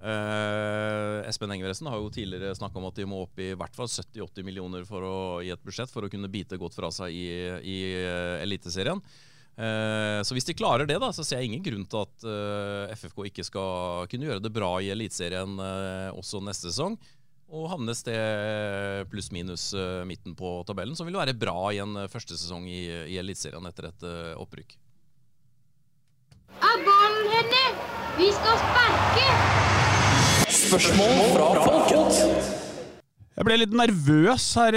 Eh, 0.00 1.28
Espen 1.28 1.52
Engebretsen 1.52 1.88
har 1.90 2.00
jo 2.00 2.12
tidligere 2.12 2.56
snakka 2.56 2.80
om 2.80 2.88
at 2.88 2.96
de 2.96 3.08
må 3.08 3.22
opp 3.26 3.40
i 3.42 3.50
hvert 3.58 3.76
fall 3.76 3.90
70-80 3.90 4.46
millioner 4.46 4.84
å, 4.88 5.16
i 5.44 5.52
et 5.52 5.64
budsjett 5.64 5.92
for 5.92 6.06
å 6.06 6.12
kunne 6.12 6.32
bite 6.32 6.56
godt 6.60 6.76
fra 6.78 6.92
seg 6.94 7.12
i, 7.12 7.26
i 7.60 7.78
uh, 8.04 8.44
Eliteserien. 8.44 9.02
Eh, 9.56 10.20
så 10.20 10.36
hvis 10.36 10.44
de 10.44 10.56
klarer 10.56 10.88
det, 10.88 10.98
da, 11.00 11.08
så 11.16 11.24
ser 11.24 11.40
jeg 11.40 11.48
ingen 11.48 11.64
grunn 11.64 11.86
til 11.88 12.02
at 12.04 12.24
uh, 12.28 12.92
FFK 12.92 13.22
ikke 13.30 13.44
skal 13.48 14.08
kunne 14.12 14.28
gjøre 14.28 14.44
det 14.44 14.52
bra 14.52 14.74
i 14.84 14.90
Eliteserien 14.92 15.56
uh, 15.56 16.12
også 16.12 16.42
neste 16.44 16.68
sesong 16.68 16.98
og 17.46 17.68
havne 17.70 17.94
sted 17.94 19.06
pluss-minus 19.12 19.68
uh, 19.78 20.02
midten 20.08 20.34
på 20.38 20.58
tabellen, 20.66 20.96
som 20.98 21.06
vil 21.06 21.18
være 21.18 21.36
bra 21.38 21.70
i 21.70 21.80
en 21.82 21.94
uh, 21.94 22.10
første 22.10 22.34
sesong 22.38 22.66
i, 22.66 22.82
i 23.12 23.18
Eliteserien 23.20 23.70
etter 23.70 23.90
et 23.92 24.06
opprykk. 24.34 24.76
Er 26.56 26.84
ballen 26.86 27.32
henne? 27.34 27.64
Vi 28.18 28.30
skal 28.34 28.60
sparke! 28.64 29.26
Spørsmål 30.56 31.18
fra 31.34 31.48
folket. 31.62 32.52
Jeg 33.36 33.44
ble 33.44 33.58
litt 33.60 33.74
nervøs 33.76 34.46
her 34.56 34.76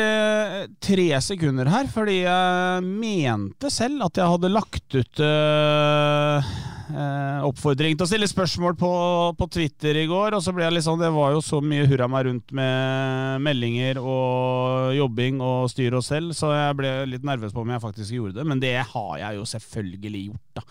tre 0.83 1.05
sekunder 1.23 1.69
her, 1.71 1.88
fordi 1.89 2.17
jeg 2.25 2.83
mente 2.83 3.71
selv 3.71 4.09
at 4.09 4.19
jeg 4.19 4.33
hadde 4.33 4.51
lagt 4.51 4.97
ut 4.99 5.21
uh, 5.23 6.49
eh, 6.89 7.48
oppfordring 7.48 7.98
til 7.98 8.05
å 8.05 8.10
stille 8.10 8.29
spørsmål 8.29 8.75
på, 8.79 8.91
på, 9.39 9.48
Twitter 9.53 9.98
i 10.01 10.05
går. 10.10 10.38
Og 10.38 10.43
så 10.43 10.53
ble 10.55 10.67
jeg 10.67 10.86
sånn, 10.86 11.01
Det 11.01 11.12
var 11.15 11.34
jo 11.36 11.41
så 11.46 11.62
mye 11.63 11.88
hurra 11.89 12.10
meg 12.12 12.29
rundt 12.29 12.53
med 12.55 13.43
meldinger 13.46 14.01
og 14.01 14.96
jobbing 14.98 15.41
og 15.46 15.69
styr 15.72 15.98
og 16.00 16.05
selv, 16.05 16.34
så 16.38 16.53
jeg 16.55 16.79
ble 16.79 16.93
litt 17.13 17.27
nervøs 17.27 17.55
på 17.55 17.63
om 17.65 17.75
jeg 17.75 17.86
faktisk 17.86 18.17
gjorde 18.17 18.39
det. 18.39 18.48
Men 18.50 18.63
det 18.63 18.77
har 18.81 19.13
jeg 19.24 19.39
jo 19.39 19.51
selvfølgelig 19.53 20.25
gjort, 20.29 20.48
da. 20.62 20.65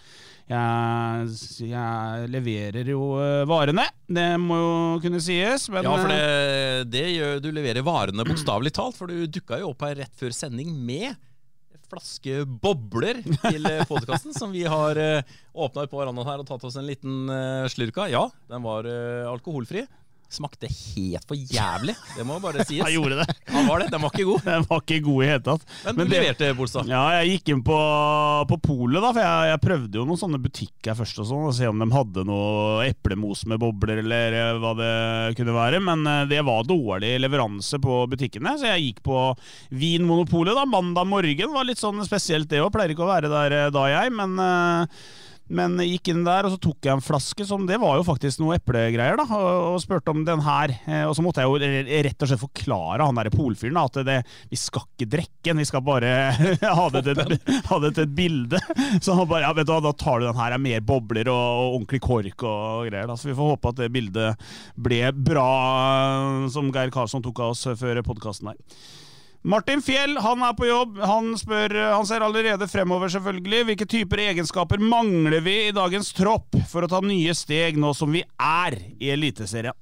Jeg, 0.49 1.33
jeg, 1.69 2.29
leverer 2.33 2.89
jo 2.89 3.03
eh, 3.21 3.43
varene, 3.49 3.85
det 4.09 4.31
må 4.41 4.57
jo 4.57 4.77
kunne 5.05 5.21
sies. 5.21 5.67
Men, 5.69 5.85
ja, 5.85 5.97
for 6.01 6.09
det, 6.09 6.21
eh, 6.25 6.85
det 6.89 7.07
gjør, 7.13 7.43
du 7.45 7.51
leverer 7.53 7.85
varene 7.85 8.25
bokstavelig 8.25 8.73
talt, 8.79 8.97
for 8.97 9.13
du 9.13 9.27
dukka 9.29 9.61
jo 9.61 9.75
opp 9.75 9.85
her 9.85 9.99
rett 10.01 10.15
før 10.17 10.33
sending 10.33 10.73
med 10.73 11.13
flaske 11.89 12.43
bobler 12.63 13.23
til 13.25 13.69
eh, 13.69 13.85
podkasten, 13.89 14.35
som 14.37 14.53
vi 14.55 14.65
har 14.69 14.99
uh, 14.99 15.37
åpna 15.55 15.87
på 15.89 16.01
verandaen 16.01 16.29
her 16.29 16.43
og 16.43 16.49
tatt 16.49 16.67
oss 16.69 16.77
en 16.79 16.89
liten 16.89 17.31
uh, 17.31 17.69
slurk 17.71 17.99
av. 18.05 18.13
Ja, 18.13 18.25
den 18.51 18.65
var 18.65 18.89
alkoholfri. 19.33 19.87
Smakte 20.29 20.69
helt 20.69 21.25
for 21.25 21.41
jævlig, 21.41 21.95
det 22.13 22.25
må 22.29 22.37
bare 22.43 22.65
sies. 22.69 22.83
Han 22.85 22.93
gjorde 22.93 23.23
det. 23.23 23.37
Han 23.49 23.65
var 23.65 23.81
det, 23.81 23.89
Den 23.95 24.03
var 24.03 24.13
ikke 24.13 24.27
god. 24.29 24.43
Den 24.51 24.67
var 24.69 24.83
ikke 24.83 24.99
god 25.07 25.25
i 25.25 25.29
hele 25.31 25.45
tatt. 25.47 25.63
Men, 25.87 25.97
Men 25.97 26.11
du 26.11 26.13
leverte, 26.13 26.51
Bolstad? 26.59 26.91
Ja, 26.93 27.03
jeg 27.17 27.39
gikk 27.39 27.53
inn 27.55 27.63
på, 27.65 27.79
på 28.51 28.59
polet, 28.67 29.01
da, 29.01 29.13
for 29.15 29.23
jeg, 29.25 29.53
jeg, 29.53 29.63
prøvde 29.65 30.01
jo 30.01 30.05
noen 30.09 30.21
sånne 30.21 30.41
butikker 30.45 30.99
først 30.99 31.23
og 31.23 31.29
sånn, 31.31 31.47
og 31.49 31.57
se 31.57 31.71
om 31.71 31.81
de 31.81 31.89
hadde 31.95 32.27
noe 32.29 32.85
eplemos 32.91 33.47
med 33.49 33.63
bobler 33.63 34.03
eller 34.03 34.61
hva 34.61 34.75
det 34.77 34.93
kunne 35.39 35.57
være. 35.57 35.81
Men 35.89 36.05
eh, 36.13 36.27
det 36.35 36.43
var 36.45 36.69
dårlig 36.69 37.15
leveranse 37.25 37.81
på 37.81 38.03
butikkene, 38.13 38.53
så 38.61 38.75
jeg 38.75 38.91
gikk 38.91 39.01
på 39.09 39.23
Vinmonopolet 39.81 40.59
da, 40.59 40.67
mandag 40.69 41.09
morgen. 41.09 41.57
Var 41.57 41.71
litt 41.71 41.81
sånn 41.81 42.05
spesielt 42.05 42.53
det 42.53 42.61
òg, 42.61 42.73
pleier 42.77 42.93
ikke 42.93 43.07
å 43.07 43.11
være 43.15 43.33
der 43.33 43.57
eh, 43.63 43.73
da, 43.73 43.87
jeg, 43.95 44.13
men 44.19 44.37
uh, 44.37 45.01
men 45.49 45.79
gikk 45.81 46.11
inn 46.13 46.25
der, 46.27 46.47
og 46.47 46.53
så 46.55 46.61
tok 46.61 46.85
jeg 46.85 46.93
en 46.93 47.05
flaske 47.05 47.45
som 47.49 47.65
Det 47.69 47.79
var 47.81 47.97
jo 47.97 48.05
faktisk 48.07 48.43
noe 48.43 48.59
eplegreier, 48.59 49.17
da, 49.21 49.25
og, 49.33 49.75
og 49.75 49.79
spurte 49.83 50.13
om 50.13 50.25
den 50.27 50.43
her. 50.45 50.75
Eh, 50.85 51.05
og 51.09 51.15
så 51.17 51.25
måtte 51.25 51.45
jeg 51.45 51.49
jo 51.49 52.03
rett 52.09 52.25
og 52.25 52.31
slett 52.31 52.43
forklare 52.43 53.07
han 53.09 53.19
derre 53.19 53.33
polfyren 53.33 53.81
at 53.81 54.01
det, 54.07 54.19
vi 54.53 54.61
skal 54.61 54.85
ikke 54.85 55.11
drikke 55.17 55.49
den, 55.49 55.63
vi 55.63 55.69
skal 55.69 55.85
bare 55.87 56.13
ha 56.81 56.87
det 56.93 57.05
til 57.07 57.23
ha 57.69 57.81
det 57.85 57.95
til 57.97 58.05
et 58.05 58.15
bilde. 58.19 58.61
Så 59.01 59.17
han 59.17 59.29
bare 59.31 59.47
ja, 59.47 59.55
vet 59.57 59.69
du 59.69 59.75
hva, 59.75 59.81
da 59.89 59.95
tar 59.97 60.21
du 60.21 60.29
den 60.29 60.41
her, 60.41 60.55
er 60.55 60.65
mer 60.69 60.85
bobler 60.85 61.33
og, 61.33 61.49
og 61.49 61.79
ordentlig 61.79 62.03
kork 62.05 62.47
og 62.49 62.89
greier. 62.91 63.09
da, 63.09 63.17
Så 63.17 63.31
vi 63.31 63.37
får 63.39 63.55
håpe 63.55 63.73
at 63.73 63.83
det 63.83 63.93
bildet 63.95 64.49
ble 64.77 65.03
bra, 65.17 65.49
som 66.53 66.73
Geir 66.75 66.93
Karlsson 66.95 67.25
tok 67.25 67.45
av 67.45 67.57
oss 67.57 67.67
før 67.81 68.03
podkasten 68.07 68.53
her. 68.53 68.61
Martin 69.47 69.83
Fjell 69.85 70.17
han 70.19 70.43
er 70.43 70.55
på 70.59 70.67
jobb. 70.67 70.97
Han, 71.07 71.31
spør, 71.39 71.75
han 71.95 72.07
ser 72.09 72.25
allerede 72.27 72.67
fremover, 72.71 73.11
selvfølgelig. 73.13 73.61
Hvilke 73.71 73.87
typer 73.89 74.23
egenskaper 74.27 74.83
mangler 74.83 75.45
vi 75.45 75.55
i 75.69 75.75
dagens 75.75 76.11
tropp 76.17 76.59
for 76.71 76.85
å 76.85 76.91
ta 76.91 76.99
nye 77.05 77.35
steg 77.39 77.79
nå 77.79 77.93
som 77.95 78.11
vi 78.13 78.25
er 78.35 78.77
i 78.99 79.13
Eliteserien? 79.15 79.77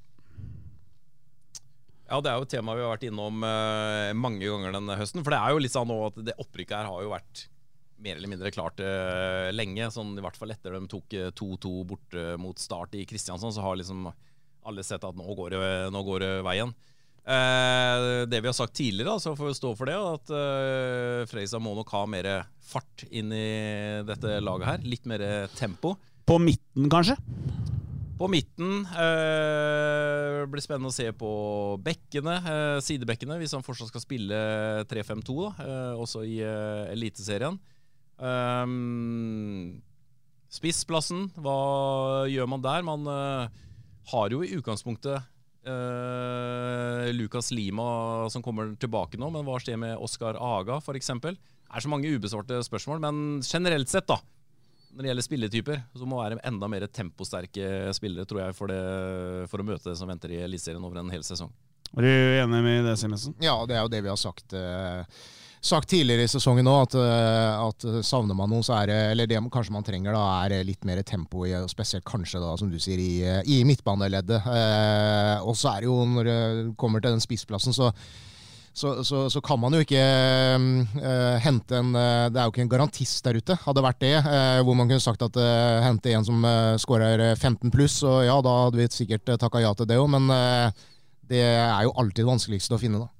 Ja, 2.06 2.20
Det 2.20 2.30
er 2.30 2.36
jo 2.38 2.46
et 2.46 2.52
tema 2.52 2.76
vi 2.76 2.84
har 2.84 2.92
vært 2.92 3.08
innom 3.08 3.42
uh, 3.42 4.12
mange 4.14 4.44
ganger 4.44 4.76
denne 4.76 4.98
høsten. 5.00 5.25
For 5.26 5.34
det 5.34 5.40
er 5.40 5.54
jo 5.54 5.62
litt 5.64 5.75
sånn 5.75 5.88
nå 5.90 5.98
at 6.06 6.20
det 6.28 6.36
opprykket 6.38 6.76
her 6.78 6.90
har 6.92 7.02
jo 7.02 7.14
vært 7.16 7.46
mer 8.04 8.18
eller 8.20 8.30
mindre 8.30 8.52
klart 8.54 8.82
uh, 8.84 9.48
lenge. 9.56 9.88
Sånn 9.90 10.12
I 10.14 10.22
hvert 10.22 10.38
fall 10.38 10.52
etter 10.54 10.76
de 10.76 10.84
tok 10.92 11.16
eh, 11.16 11.32
2-2 11.34 11.72
borte 11.88 12.26
mot 12.38 12.60
Start 12.60 12.94
i 12.94 13.06
Kristiansand, 13.08 13.56
så 13.56 13.64
har 13.64 13.80
liksom 13.80 14.06
alle 14.66 14.84
sett 14.86 15.02
at 15.06 15.18
nå 15.18 15.34
går 15.38 15.56
det, 15.56 15.64
nå 15.94 16.02
går 16.06 16.22
det 16.22 16.30
veien. 16.46 16.76
Eh, 17.26 18.25
det 18.30 18.38
vi 18.38 18.47
har 18.47 18.54
sagt 18.54 18.76
tidligere, 18.78 19.18
så 19.18 19.35
får 19.35 19.50
vi 19.50 19.59
stå 19.59 19.73
for 19.75 19.90
det, 19.90 19.97
at 19.99 20.30
eh, 20.30 21.23
Freisa 21.30 21.59
må 21.62 21.75
nok 21.75 21.90
ha 21.97 22.04
mer 22.11 22.28
fart 22.62 23.06
inn 23.11 23.33
i 23.35 23.49
dette 24.06 24.38
laget 24.42 24.71
her. 24.71 24.87
Litt 24.87 25.09
mer 25.11 25.26
tempo. 25.59 25.97
På 26.26 26.38
midten, 26.42 26.87
kanskje? 26.90 27.18
På 28.16 28.30
midten 28.33 28.87
eh, 28.97 30.45
blir 30.49 30.64
spennende 30.64 30.88
å 30.88 30.95
se 30.95 31.11
på 31.12 31.30
bekkene, 31.85 32.37
eh, 32.40 32.78
sidebekkene, 32.80 33.37
hvis 33.42 33.52
han 33.52 33.64
fortsatt 33.66 33.90
skal 33.90 34.04
spille 34.06 34.38
3-5-2, 34.88 35.37
da, 35.42 35.50
eh, 35.66 36.00
også 36.00 36.23
i 36.25 36.38
eh, 36.40 36.95
Eliteserien. 36.95 37.59
Um, 38.16 39.83
spissplassen, 40.49 41.26
hva 41.37 42.25
gjør 42.33 42.49
man 42.49 42.64
der? 42.64 42.87
Man 42.88 43.04
eh, 43.12 43.62
har 44.14 44.33
jo 44.33 44.40
i 44.40 44.54
utgangspunktet 44.56 45.26
eh, 45.66 47.11
Lucas 47.16 47.50
Lima 47.54 48.28
som 48.32 48.44
kommer 48.44 48.73
tilbake 48.80 49.18
nå, 49.20 49.30
men 49.35 49.44
hva 49.46 49.58
skjer 49.62 49.78
med 49.80 49.96
Oskar 50.02 50.38
Aga 50.38 50.78
f.eks.? 50.80 51.12
Det 51.26 51.37
er 51.37 51.82
så 51.82 51.90
mange 51.90 52.11
ubesvarte 52.14 52.62
spørsmål, 52.64 53.02
men 53.02 53.23
generelt 53.44 53.90
sett, 53.90 54.06
da, 54.08 54.20
når 54.96 55.02
det 55.02 55.11
gjelder 55.11 55.26
spilletyper, 55.26 55.80
så 55.99 56.08
må 56.08 56.20
det 56.23 56.38
være 56.38 56.49
enda 56.49 56.68
mer 56.73 56.87
temposterke 56.88 57.94
spillere, 57.96 58.28
tror 58.28 58.46
jeg, 58.46 58.56
for, 58.56 58.73
det, 58.73 59.49
for 59.52 59.61
å 59.61 59.66
møte 59.66 59.90
det 59.90 59.96
som 59.99 60.08
venter 60.08 60.32
i 60.32 60.42
Eliteserien 60.46 60.85
over 60.87 61.02
en 61.02 61.12
hel 61.12 61.26
sesong. 61.26 61.52
Er 61.96 62.06
du 62.06 62.11
enig 62.11 62.62
med 62.64 62.87
det, 62.87 62.96
Simensen? 63.00 63.37
Ja, 63.42 63.58
det 63.68 63.76
er 63.76 63.85
jo 63.85 63.92
det 63.92 64.02
vi 64.04 64.11
har 64.11 64.18
sagt. 64.20 64.54
Eh, 64.56 65.20
sagt 65.66 65.90
tidligere 65.90 66.26
i 66.26 66.30
sesongen 66.30 66.68
òg, 66.70 66.87
at, 66.87 66.94
eh, 67.00 67.64
at, 67.66 67.87
savner 68.06 68.37
man 68.38 68.52
noe, 68.52 68.64
så 68.66 68.76
er 68.80 68.90
det 68.90 69.00
Eller 69.12 69.30
det 69.30 69.40
kanskje 69.52 69.75
man 69.75 69.87
trenger, 69.87 70.14
da, 70.14 70.23
er 70.44 70.66
litt 70.66 70.87
mer 70.87 71.02
tempo, 71.06 71.46
i, 71.46 71.54
spesielt 71.70 72.06
kanskje, 72.06 72.40
da, 72.42 72.54
som 72.58 72.70
du 72.70 72.78
sier, 72.82 73.00
i, 73.02 73.25
i 73.56 73.64
midtbaneleddet. 73.66 74.46
Eh, 74.46 75.35
og 75.42 75.58
så 75.58 75.75
er 75.75 75.85
det 75.85 75.90
jo, 75.90 75.99
når 76.14 76.30
det 76.30 76.38
kommer 76.80 77.02
til 77.02 77.16
den 77.16 77.25
spissplassen, 77.25 77.76
så 77.76 77.92
så, 78.76 78.90
så, 79.08 79.23
så, 79.32 79.40
kan 79.40 79.56
man 79.56 79.73
jo 79.73 79.78
ikke 79.80 79.96
uh, 79.96 81.37
hente 81.40 81.78
en 81.78 81.94
uh, 81.96 82.26
Det 82.28 82.37
er 82.37 82.44
jo 82.44 82.52
ikke 82.52 82.61
en 82.66 82.73
garantist 82.75 83.25
der 83.25 83.38
ute. 83.40 83.56
Hadde 83.62 83.85
vært 83.87 84.02
det, 84.04 84.12
uh, 84.20 84.61
hvor 84.68 84.76
man 84.76 84.90
kunne 84.90 85.00
sagt 85.00 85.25
at 85.25 85.38
hente 85.80 86.12
en 86.12 86.26
som 86.28 86.44
uh, 86.44 86.76
skårer 86.76 87.23
15 87.38 87.73
pluss, 87.73 88.02
og 88.04 88.26
ja, 88.28 88.37
da 88.44 88.52
hadde 88.66 88.82
vi 88.82 88.90
sikkert 88.92 89.32
uh, 89.32 89.38
takka 89.40 89.64
ja 89.64 89.73
til 89.73 89.88
det 89.88 89.96
òg, 89.96 90.11
men 90.12 90.28
det 91.26 91.40
er 91.40 91.87
jo 91.88 91.96
alltid 91.96 92.28
vanskeligst 92.28 92.76
å 92.76 92.78
finne, 92.82 93.00
da. 93.00 93.15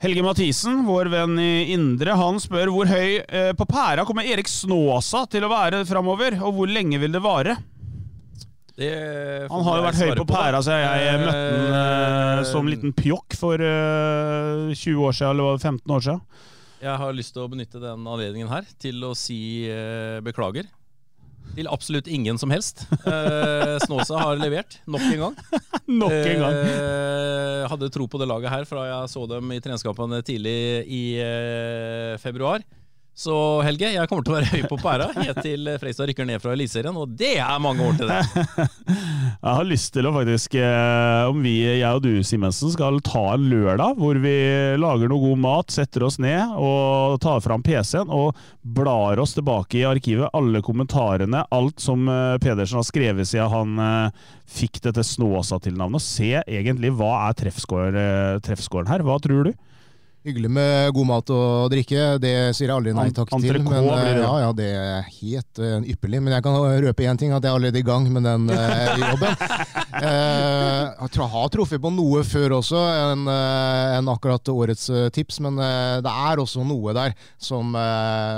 Helge 0.00 0.22
Mathisen, 0.24 0.84
vår 0.86 1.10
venn 1.12 1.34
i 1.42 1.74
Indre, 1.74 2.14
han 2.16 2.38
spør 2.40 2.70
hvor 2.72 2.88
høy 2.88 3.18
på 3.52 3.66
pæra 3.68 4.06
kommer 4.08 4.24
Erik 4.24 4.48
Snåsa 4.48 5.26
til 5.28 5.44
å 5.44 5.50
være 5.52 5.82
framover, 5.84 6.38
og 6.40 6.56
hvor 6.56 6.72
lenge 6.72 6.96
vil 7.02 7.12
det 7.12 7.20
vare? 7.20 7.58
han 8.80 9.66
har 9.66 9.78
jo 9.78 9.84
vært 9.84 10.00
høy 10.00 10.14
på 10.22 10.26
pæra, 10.30 10.60
så 10.64 10.78
jeg, 10.78 11.04
jeg 11.04 11.20
møtte 11.20 11.74
han 11.74 12.40
uh, 12.40 12.46
som 12.48 12.68
liten 12.70 12.94
pjokk 12.96 13.36
for 13.36 13.60
uh, 13.60 14.70
20 14.72 15.04
år 15.04 15.16
siden, 15.16 15.34
eller 15.34 15.58
15 15.60 15.96
år 15.96 16.06
siden. 16.06 16.22
Jeg 16.80 16.96
har 17.02 17.16
lyst 17.16 17.34
til 17.36 17.44
å 17.44 17.50
benytte 17.52 17.82
den 17.82 18.06
anledningen 18.08 18.48
her 18.48 18.68
til 18.80 19.04
å 19.04 19.12
si 19.18 19.68
uh, 19.68 20.20
beklager. 20.24 20.70
Til 21.56 21.68
absolutt 21.70 22.08
ingen 22.08 22.38
som 22.40 22.52
helst. 22.52 22.84
Snåsa 23.84 24.20
har 24.22 24.40
levert, 24.40 24.78
nok 24.88 25.04
en 25.04 25.22
gang. 25.24 25.38
nok 26.02 26.14
en 26.14 26.44
gang. 26.44 26.58
hadde 27.72 27.90
tro 27.92 28.06
på 28.10 28.20
det 28.20 28.28
laget 28.30 28.52
her 28.52 28.68
fra 28.68 28.86
jeg 28.88 29.12
så 29.12 29.24
dem 29.30 29.52
i 29.52 29.60
treningskampene 29.62 30.22
tidlig 30.26 30.58
i 30.86 31.02
februar. 32.22 32.64
Så 33.20 33.34
Helge, 33.60 33.90
jeg 33.92 34.08
kommer 34.08 34.24
til 34.24 34.32
å 34.32 34.36
være 34.38 34.48
høy 34.48 34.62
på 34.70 34.76
pæra 34.80 35.10
helt 35.12 35.42
til 35.44 35.68
Freistad 35.82 36.08
rykker 36.08 36.24
ned 36.24 36.40
fra 36.40 36.54
Eliteserien, 36.54 36.96
og 36.96 37.10
det 37.20 37.34
er 37.36 37.58
mange 37.60 37.84
år 37.84 37.98
til 37.98 38.08
det. 38.08 38.20
jeg 39.44 39.56
har 39.58 39.68
lyst 39.68 39.92
til 39.92 40.08
å 40.08 40.12
faktisk, 40.14 40.56
eh, 40.56 41.28
om 41.28 41.42
vi, 41.44 41.52
jeg 41.66 41.98
og 41.98 42.00
du 42.06 42.24
Simensen, 42.24 42.72
skal 42.72 42.96
ta 43.04 43.26
en 43.34 43.44
lørdag 43.52 44.00
hvor 44.00 44.16
vi 44.24 44.32
lager 44.80 45.12
noe 45.12 45.20
god 45.26 45.44
mat, 45.44 45.74
setter 45.74 46.06
oss 46.08 46.16
ned 46.22 46.56
og 46.56 47.20
tar 47.20 47.44
fram 47.44 47.60
PC-en 47.66 48.08
og 48.08 48.40
blar 48.64 49.20
oss 49.20 49.36
tilbake 49.36 49.82
i 49.82 49.86
arkivet. 49.90 50.32
Alle 50.32 50.64
kommentarene, 50.64 51.44
alt 51.52 51.84
som 51.84 52.08
eh, 52.08 52.38
Pedersen 52.40 52.80
har 52.80 52.88
skrevet 52.88 53.28
siden 53.28 53.52
han 53.52 53.84
eh, 53.84 54.28
fikk 54.48 54.80
dette 54.88 55.04
Snåsa-tilnavnet. 55.04 56.08
Se 56.08 56.38
egentlig 56.40 56.96
hva 56.96 57.18
er 57.26 57.36
treffskåren 57.36 58.88
her. 58.88 59.04
Hva 59.04 59.20
tror 59.20 59.50
du? 59.50 59.58
Hyggelig 60.20 60.50
med 60.52 60.90
god 60.92 61.06
mat 61.08 61.30
og 61.32 61.70
drikke, 61.72 62.00
det 62.20 62.52
sier 62.52 62.68
jeg 62.68 62.74
aldri 62.74 62.92
nei 62.92 63.06
takk 63.16 63.30
til. 63.40 63.56
Men. 63.64 63.86
Ja, 64.20 64.32
ja, 64.42 64.50
det 64.52 64.66
er 64.76 65.06
helt 65.16 65.60
uh, 65.64 65.78
ypperlig. 65.80 66.18
Men 66.20 66.34
jeg 66.34 66.44
kan 66.44 66.58
røpe 66.84 67.06
én 67.08 67.16
ting, 67.16 67.32
at 67.32 67.40
jeg 67.40 67.48
er 67.48 67.56
allerede 67.56 67.80
i 67.80 67.86
gang 67.88 68.04
med 68.12 68.28
den 68.28 68.52
uh, 68.52 69.00
jobben. 69.00 69.32
uh, 69.96 71.08
jeg 71.08 71.28
har 71.32 71.48
truffet 71.54 71.80
på 71.80 71.92
noe 71.94 72.20
før 72.28 72.58
også, 72.58 72.82
enn 73.14 73.30
en 73.30 74.10
akkurat 74.12 74.50
årets 74.52 74.90
tips. 75.16 75.40
Men 75.40 75.56
det 76.04 76.12
er 76.12 76.44
også 76.44 76.66
noe 76.68 76.92
der 76.98 77.16
som, 77.40 77.72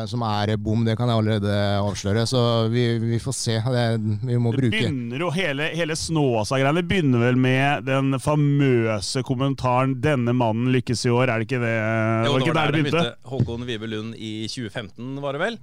som, 0.07 0.25
er 0.29 0.55
bom, 0.63 0.87
det 0.87 0.95
kan 1.01 1.11
jeg 1.11 1.19
allerede 1.19 1.59
avsløre. 1.81 2.23
Så 2.31 2.45
vi, 2.71 2.87
vi 3.03 3.19
får 3.23 3.39
se. 3.41 3.59
Det, 3.59 3.85
vi 4.23 4.39
må 4.39 4.55
det 4.55 4.63
bruke 4.63 4.77
begynner 4.77 5.27
jo 5.27 5.33
Hele, 5.35 5.73
hele 5.75 5.99
Snåsa-greiene 5.99 6.87
begynner 6.87 7.27
vel 7.27 7.43
med 7.43 7.91
den 7.91 8.15
famøse 8.23 9.27
kommentaren 9.27 9.99
'Denne 9.99 10.31
mannen 10.37 10.71
lykkes 10.71 11.07
i 11.09 11.15
år', 11.15 11.27
er 11.27 11.43
det 11.43 11.51
ikke 11.51 11.63
det? 11.65 11.72
Jo, 11.73 12.33
var 12.33 12.47
ikke 12.47 12.57
der 12.59 12.75
det 12.75 12.83
begynte? 12.87 13.07
Håkon 13.33 13.69
Vibe 13.69 13.91
Lund 13.91 14.17
i 14.19 14.35
2015, 14.51 15.15
var 15.25 15.39
det 15.39 15.45
vel? 15.47 15.61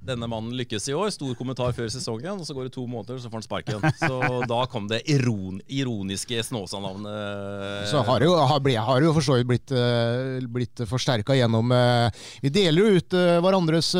Denne 0.00 0.24
mannen 0.32 0.54
lykkes 0.56 0.86
i 0.88 0.94
år. 0.96 1.10
Stor 1.12 1.34
kommentar 1.36 1.74
før 1.76 1.90
sesongen, 1.92 2.40
og 2.40 2.46
så 2.48 2.54
går 2.56 2.68
det 2.68 2.72
to 2.72 2.86
måneder, 2.88 3.18
og 3.18 3.20
så 3.20 3.28
får 3.28 3.42
han 3.42 3.44
sparken. 3.44 3.82
Så 4.00 4.38
da 4.48 4.60
kom 4.72 4.86
det 4.88 5.02
iron, 5.12 5.58
ironiske 5.68 6.40
Snåsa-navnet. 6.46 7.84
Så 7.90 8.00
har 8.08 8.22
det 8.22 8.30
jo, 8.30 8.38
har, 8.38 8.64
har 8.86 9.04
jo 9.04 9.12
for 9.18 9.26
så 9.26 9.36
vidt 9.36 9.50
blitt, 9.50 9.74
uh, 9.76 10.40
blitt 10.48 10.84
forsterka 10.88 11.36
gjennom 11.36 11.68
uh, 11.74 12.08
Vi 12.40 12.52
deler 12.54 12.80
jo 12.80 12.96
ut 12.96 13.16
uh, 13.16 13.36
hverandres 13.44 13.92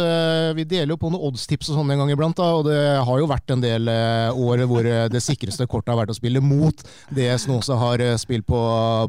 Vi 0.56 0.64
deler 0.68 0.94
jo 0.94 0.98
på 1.00 1.10
noen 1.12 1.28
oddstips 1.28 1.68
og 1.70 1.80
sånn 1.80 1.92
en 1.92 2.02
gang 2.02 2.14
iblant, 2.14 2.38
da, 2.38 2.48
og 2.56 2.64
det 2.70 2.80
har 3.04 3.20
jo 3.20 3.28
vært 3.28 3.52
en 3.52 3.62
del 3.62 3.90
år 3.90 4.64
hvor 4.70 4.86
det 5.12 5.22
sikreste 5.24 5.68
kortet 5.68 5.92
har 5.92 6.00
vært 6.00 6.14
å 6.14 6.16
spille 6.16 6.40
mot 6.40 6.84
det 7.12 7.28
Snåsa 7.42 7.76
har 7.80 8.02
spilt 8.20 8.48
på, 8.48 8.60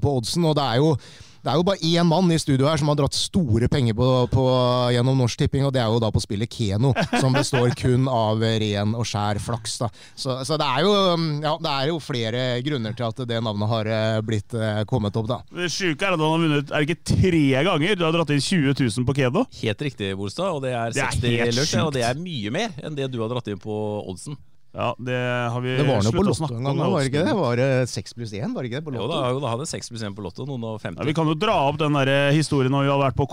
på 0.01 0.15
oddsen, 0.19 0.47
og 0.49 0.57
det 0.59 0.67
er 0.67 0.81
jo 0.81 0.95
det 1.41 1.49
er 1.49 1.57
jo 1.57 1.65
bare 1.65 1.81
én 1.81 2.05
mann 2.05 2.29
i 2.33 2.37
studio 2.41 2.67
her 2.69 2.77
som 2.77 2.91
har 2.91 2.97
dratt 2.99 3.17
store 3.17 3.69
penger 3.71 3.95
på, 3.97 4.07
på, 4.29 4.45
gjennom 4.93 5.17
Norsk 5.23 5.41
Tipping, 5.41 5.65
og 5.65 5.73
det 5.73 5.81
er 5.81 5.89
jo 5.89 6.01
da 6.01 6.11
på 6.13 6.21
spillet 6.21 6.51
Keno, 6.53 6.93
som 7.17 7.33
består 7.33 7.73
kun 7.81 8.05
av 8.11 8.43
ren 8.61 8.93
og 8.97 9.07
skjær 9.09 9.41
flaks. 9.41 9.79
da. 9.81 9.89
Så, 10.13 10.37
så 10.45 10.59
det, 10.61 10.67
er 10.67 10.85
jo, 10.85 10.93
ja, 11.41 11.55
det, 11.57 11.71
er 11.71 11.89
jo, 11.89 11.97
flere 12.01 12.43
grunner 12.65 12.93
til 12.97 13.07
at 13.07 13.23
det 13.29 13.41
navnet 13.41 13.71
har 13.71 13.89
eh, 13.89 14.19
blitt 14.25 14.53
eh, 14.57 14.83
kommet 14.89 15.17
opp, 15.17 15.29
da. 15.31 15.39
Det 15.63 15.71
sjuke 15.73 16.05
er 16.05 16.15
at 16.15 16.21
han 16.21 16.27
har 16.27 16.45
vunnet 16.45 16.71
er 16.71 16.85
det 16.85 16.89
ikke 16.89 17.15
tre 17.15 17.43
ganger 17.65 17.97
du 17.97 18.05
har 18.05 18.15
dratt 18.15 18.33
inn 18.35 18.45
20 18.45 18.77
000 18.77 19.09
på 19.09 19.17
Keno? 19.17 19.45
Helt 19.61 19.85
riktig, 19.87 20.13
Bolstad, 20.19 20.53
og 20.53 20.61
det 20.65 20.75
er 20.77 20.93
60 20.97 21.57
lørt, 21.57 21.75
og 21.87 21.93
det 21.97 22.05
er 22.05 22.21
mye 22.21 22.53
mer 22.53 22.81
enn 22.85 22.97
det 22.97 23.09
du 23.13 23.21
har 23.23 23.33
dratt 23.33 23.49
inn 23.49 23.61
på 23.61 23.81
oddsen. 24.05 24.37
Ja, 24.71 24.95
Det 24.97 25.15
har 25.51 25.59
vi 25.61 25.73
Det 25.75 25.83
var 25.83 25.99
noe 25.99 26.13
på 26.15 26.23
Lotto 26.23 26.47
en 26.55 26.63
gang, 26.63 26.77
var 26.79 27.01
det 27.03 27.09
ikke 27.09 27.25
det? 27.27 27.35
Var 27.35 27.59
det 27.59 27.69
6 27.91 28.13
pluss 28.15 28.31
1? 28.31 28.53
Var 28.55 28.63
det 28.63 28.69
ikke 28.69 28.79
det 28.79 28.85
på 28.85 28.93
Lotto? 28.95 29.03
Jo 29.03 29.11
da, 29.11 29.31
jo, 29.35 29.41
da 29.43 29.51
hadde 29.51 29.67
6 29.67 29.91
pluss 29.91 30.05
1 30.07 30.15
på 30.15 30.23
Lotto, 30.23 30.45
noen 30.47 30.63
og 30.69 30.77
50. 30.79 31.01
Ja, 31.01 31.07
vi 31.09 31.15
kan 31.17 31.27
jo 31.27 31.35
dra 31.35 31.57
opp 31.67 31.81
den 31.81 31.97
der 31.99 32.11
eh, 32.11 32.35
historien 32.37 32.71
når 32.71 32.87
vi 32.87 32.93
har 32.93 33.01
vært 33.01 33.19
på, 33.19 33.27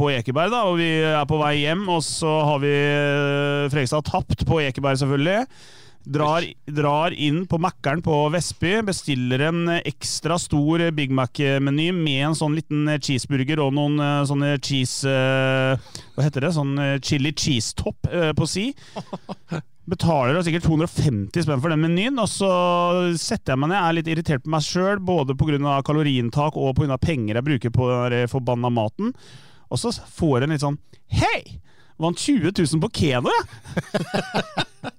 på 0.00 0.08
Ekeberg, 0.16 0.54
da, 0.54 0.64
og 0.70 0.80
vi 0.80 0.88
er 1.04 1.28
på 1.28 1.42
vei 1.42 1.58
hjem, 1.60 1.84
og 1.92 2.00
så 2.06 2.38
har 2.48 2.64
vi 2.64 2.72
eh, 2.72 3.68
Frekstad 3.74 4.08
tapt 4.08 4.48
på 4.48 4.62
Ekeberg, 4.64 4.96
selvfølgelig. 5.02 5.44
Drar, 6.08 6.46
drar, 6.72 7.12
inn 7.12 7.42
på 7.44 7.58
Mækkern 7.60 8.00
på 8.00 8.24
Vestby, 8.32 8.78
bestiller 8.86 9.44
en 9.50 9.74
ekstra 9.76 10.38
stor 10.40 10.86
Big 10.96 11.12
Mac-meny 11.12 11.90
med 11.92 12.30
en 12.30 12.38
sånn 12.38 12.56
liten 12.56 12.88
cheeseburger 12.96 13.60
og 13.60 13.74
noen 13.76 14.00
eh, 14.00 14.22
sånne 14.30 14.54
cheese 14.64 15.04
Hva 15.04 16.24
heter 16.24 16.48
det? 16.48 16.56
Sånn 16.56 16.78
chili 17.04 17.36
cheese-topp 17.36 18.08
på 18.08 18.48
si. 18.48 18.70
Betaler 19.88 20.42
sikkert 20.44 20.66
250 20.68 21.46
spenn 21.46 21.62
for 21.64 21.72
den 21.72 21.80
menyen, 21.80 22.18
og 22.20 22.28
så 22.28 22.48
setter 23.16 23.54
jeg 23.54 23.62
meg 23.62 23.70
ned, 23.72 23.78
er 23.80 23.96
litt 23.96 24.10
irritert 24.12 24.44
på 24.44 24.52
meg 24.52 24.66
sjøl, 24.66 25.00
både 25.00 25.36
pga. 25.38 25.78
kaloriinntak 25.86 26.58
og 26.60 26.74
pga. 26.76 26.98
penger 27.00 27.38
jeg 27.40 27.46
bruker 27.46 27.72
på 27.72 27.88
den 28.12 28.28
forbanna 28.28 28.68
maten. 28.68 29.14
Og 29.72 29.80
så 29.80 29.92
får 29.92 30.40
jeg 30.42 30.48
en 30.48 30.54
litt 30.56 30.64
sånn 30.64 30.78
Hei! 31.08 31.60
Vant 31.98 32.20
20 32.20 32.52
000 32.52 32.82
på 32.84 32.90
Keno, 33.00 33.32
jeg! 33.32 34.94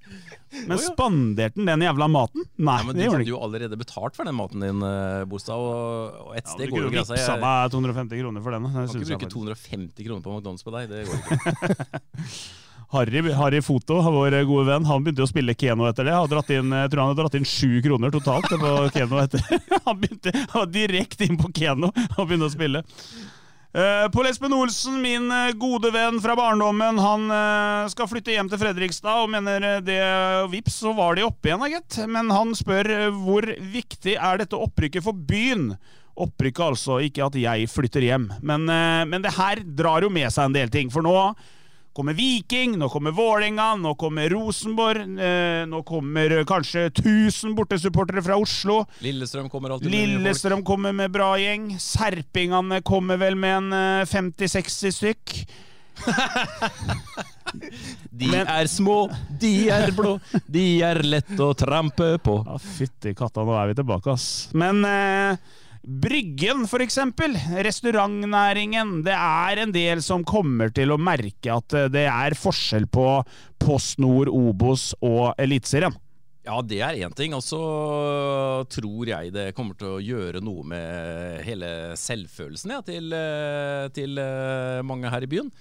Men 0.66 0.80
spanderte 0.82 1.56
han 1.60 1.68
den 1.70 1.84
jævla 1.86 2.08
maten? 2.10 2.42
Nei, 2.58 2.74
Ja, 2.80 2.84
men 2.84 2.96
det 2.98 2.98
du 2.98 3.06
gjorde 3.06 3.14
han 3.14 3.22
hadde 3.22 3.30
jo 3.30 3.38
allerede 3.46 3.76
betalt 3.80 4.16
for 4.18 4.26
den 4.28 4.34
maten 4.36 4.64
din, 4.64 4.82
Bostad. 5.30 5.56
Og, 5.62 6.32
et 6.34 6.42
Ja, 6.42 6.52
sted 6.56 6.66
du 6.68 6.74
går 6.74 6.82
jo 6.82 6.90
grensa. 6.90 7.14
vippsa 7.14 7.36
Jeg 7.36 7.44
meg 7.44 7.70
250 7.72 8.20
kroner 8.20 8.44
for 8.44 8.56
den. 8.56 8.66
det 8.66 8.74
kan 8.74 8.88
ikke 8.90 9.10
bruke 9.14 9.30
250 9.30 10.08
kroner 10.08 10.24
på 10.26 10.34
McDonald's 10.34 10.66
på 10.66 10.74
deg. 10.74 10.90
Det 10.90 11.06
går 11.06 11.14
ikke. 11.22 12.26
Harry, 12.90 13.22
Harry 13.38 13.60
Foto, 13.62 14.00
vår 14.02 14.40
gode 14.48 14.66
venn, 14.66 14.86
han 14.88 15.04
begynte 15.04 15.22
å 15.22 15.30
spille 15.30 15.54
Keno 15.54 15.86
etter 15.86 16.08
det. 16.08 16.14
Inn, 16.56 16.72
jeg 16.74 16.90
tror 16.90 17.04
han 17.04 17.12
hadde 17.12 17.22
dratt 17.22 17.36
inn 17.38 17.46
sju 17.46 17.78
kroner 17.84 18.10
totalt 18.10 18.50
på 18.50 18.72
Keno 18.96 19.20
etter. 19.22 19.44
Han 19.86 19.98
begynte 20.00 20.32
han 20.34 20.56
var 20.56 20.72
direkte 20.74 21.26
inn 21.26 21.38
på 21.38 21.48
Keno 21.54 21.88
og 21.90 22.24
begynte 22.26 22.48
å 22.48 22.52
spille. 22.52 22.82
Uh, 23.70 24.10
Pål 24.10 24.26
Espen 24.26 24.54
Olsen, 24.56 24.96
min 24.98 25.30
eh, 25.30 25.52
gode 25.54 25.92
venn 25.94 26.16
fra 26.18 26.34
barndommen, 26.34 26.96
han 26.98 27.28
uh, 27.30 27.86
skal 27.92 28.08
flytte 28.10 28.34
hjem 28.34 28.48
til 28.50 28.58
Fredrikstad 28.58 29.20
og 29.22 29.30
mener 29.30 29.78
det 29.86 30.00
Vips, 30.50 30.80
så 30.82 30.90
var 30.96 31.14
de 31.14 31.22
oppe 31.22 31.52
igjen, 31.52 31.62
gitt. 31.70 32.00
Men 32.10 32.32
han 32.34 32.50
spør 32.58 32.90
uh, 32.90 33.20
hvor 33.22 33.46
viktig 33.46 34.16
er 34.18 34.42
dette 34.42 34.58
opprykket 34.58 35.06
for 35.06 35.14
byen? 35.14 35.70
Opprykket 36.18 36.66
altså, 36.66 36.98
ikke 37.06 37.30
at 37.30 37.38
jeg 37.38 37.70
flytter 37.70 38.08
hjem. 38.08 38.26
Men, 38.42 38.66
men 38.66 39.22
det 39.22 39.36
her 39.38 39.62
drar 39.62 40.02
jo 40.02 40.10
med 40.12 40.26
seg 40.34 40.50
en 40.50 40.56
del 40.58 40.72
ting. 40.74 40.90
For 40.92 41.06
nå 41.06 41.14
kommer 42.00 42.16
Viking, 42.16 42.78
nå 42.80 42.88
kommer 42.88 43.12
Vålerenga, 43.12 43.74
nå 43.76 43.94
kommer 44.00 44.30
Rosenborg, 44.32 45.04
eh, 45.20 45.66
nå 45.68 45.82
kommer 45.84 46.32
eh, 46.38 46.44
kanskje 46.48 46.86
1000 46.88 47.52
bortesupportere 47.58 48.22
fra 48.24 48.38
Oslo. 48.40 48.80
Lillestrøm 49.04 49.50
kommer 49.52 49.74
alltid 49.76 49.90
med. 49.90 49.98
Lillestrøm 49.98 50.64
kommer 50.64 50.96
med 50.96 51.12
bra 51.12 51.34
gjeng. 51.38 51.74
Serpingene 51.76 52.80
kommer 52.82 53.20
vel 53.20 53.36
med 53.36 53.56
en 53.58 53.72
eh, 53.76 54.08
50-60 54.08 54.96
stykk. 54.96 55.36
De 58.10 58.28
er 58.38 58.68
små, 58.70 59.08
de 59.40 59.50
er 59.74 59.90
blå, 59.96 60.12
de 60.46 60.62
er 60.86 61.00
lett 61.02 61.32
å 61.42 61.50
trampe 61.58 62.12
på. 62.22 62.36
Ja, 62.46 62.58
Fytti 62.62 63.10
katta, 63.18 63.42
nå 63.44 63.56
er 63.58 63.72
vi 63.72 63.78
tilbake, 63.80 64.14
ass. 64.14 64.28
Men 64.54 64.84
eh, 64.86 65.34
Bryggen, 65.80 66.66
eksempel. 66.84 67.34
Restaurantnæringen. 67.64 69.00
Det 69.04 69.14
er 69.16 69.62
en 69.62 69.72
del 69.72 70.02
som 70.04 70.24
kommer 70.28 70.68
til 70.76 70.92
å 70.92 71.00
merke 71.00 71.54
at 71.54 71.72
eh, 71.72 71.88
det 71.88 72.04
er 72.04 72.36
forskjell 72.36 72.84
på 72.92 73.06
Post 73.60 73.98
Nord, 73.98 74.28
Obos 74.28 74.90
og 75.00 75.32
Eliteserien. 75.40 75.96
Ja, 76.44 76.58
det 76.60 76.82
er 76.84 77.00
én 77.00 77.14
ting. 77.16 77.32
Og 77.32 77.40
så 77.44 77.60
tror 78.68 79.08
jeg 79.08 79.32
det 79.32 79.54
kommer 79.56 79.78
til 79.80 79.96
å 79.96 80.04
gjøre 80.04 80.42
noe 80.44 80.66
med 80.68 81.40
hele 81.48 81.96
selvfølelsen 81.96 82.76
ja, 82.76 82.82
til, 82.84 83.08
eh, 83.16 83.88
til 83.96 84.20
eh, 84.20 84.84
mange 84.84 85.12
her 85.12 85.24
i 85.24 85.32
byen. 85.32 85.52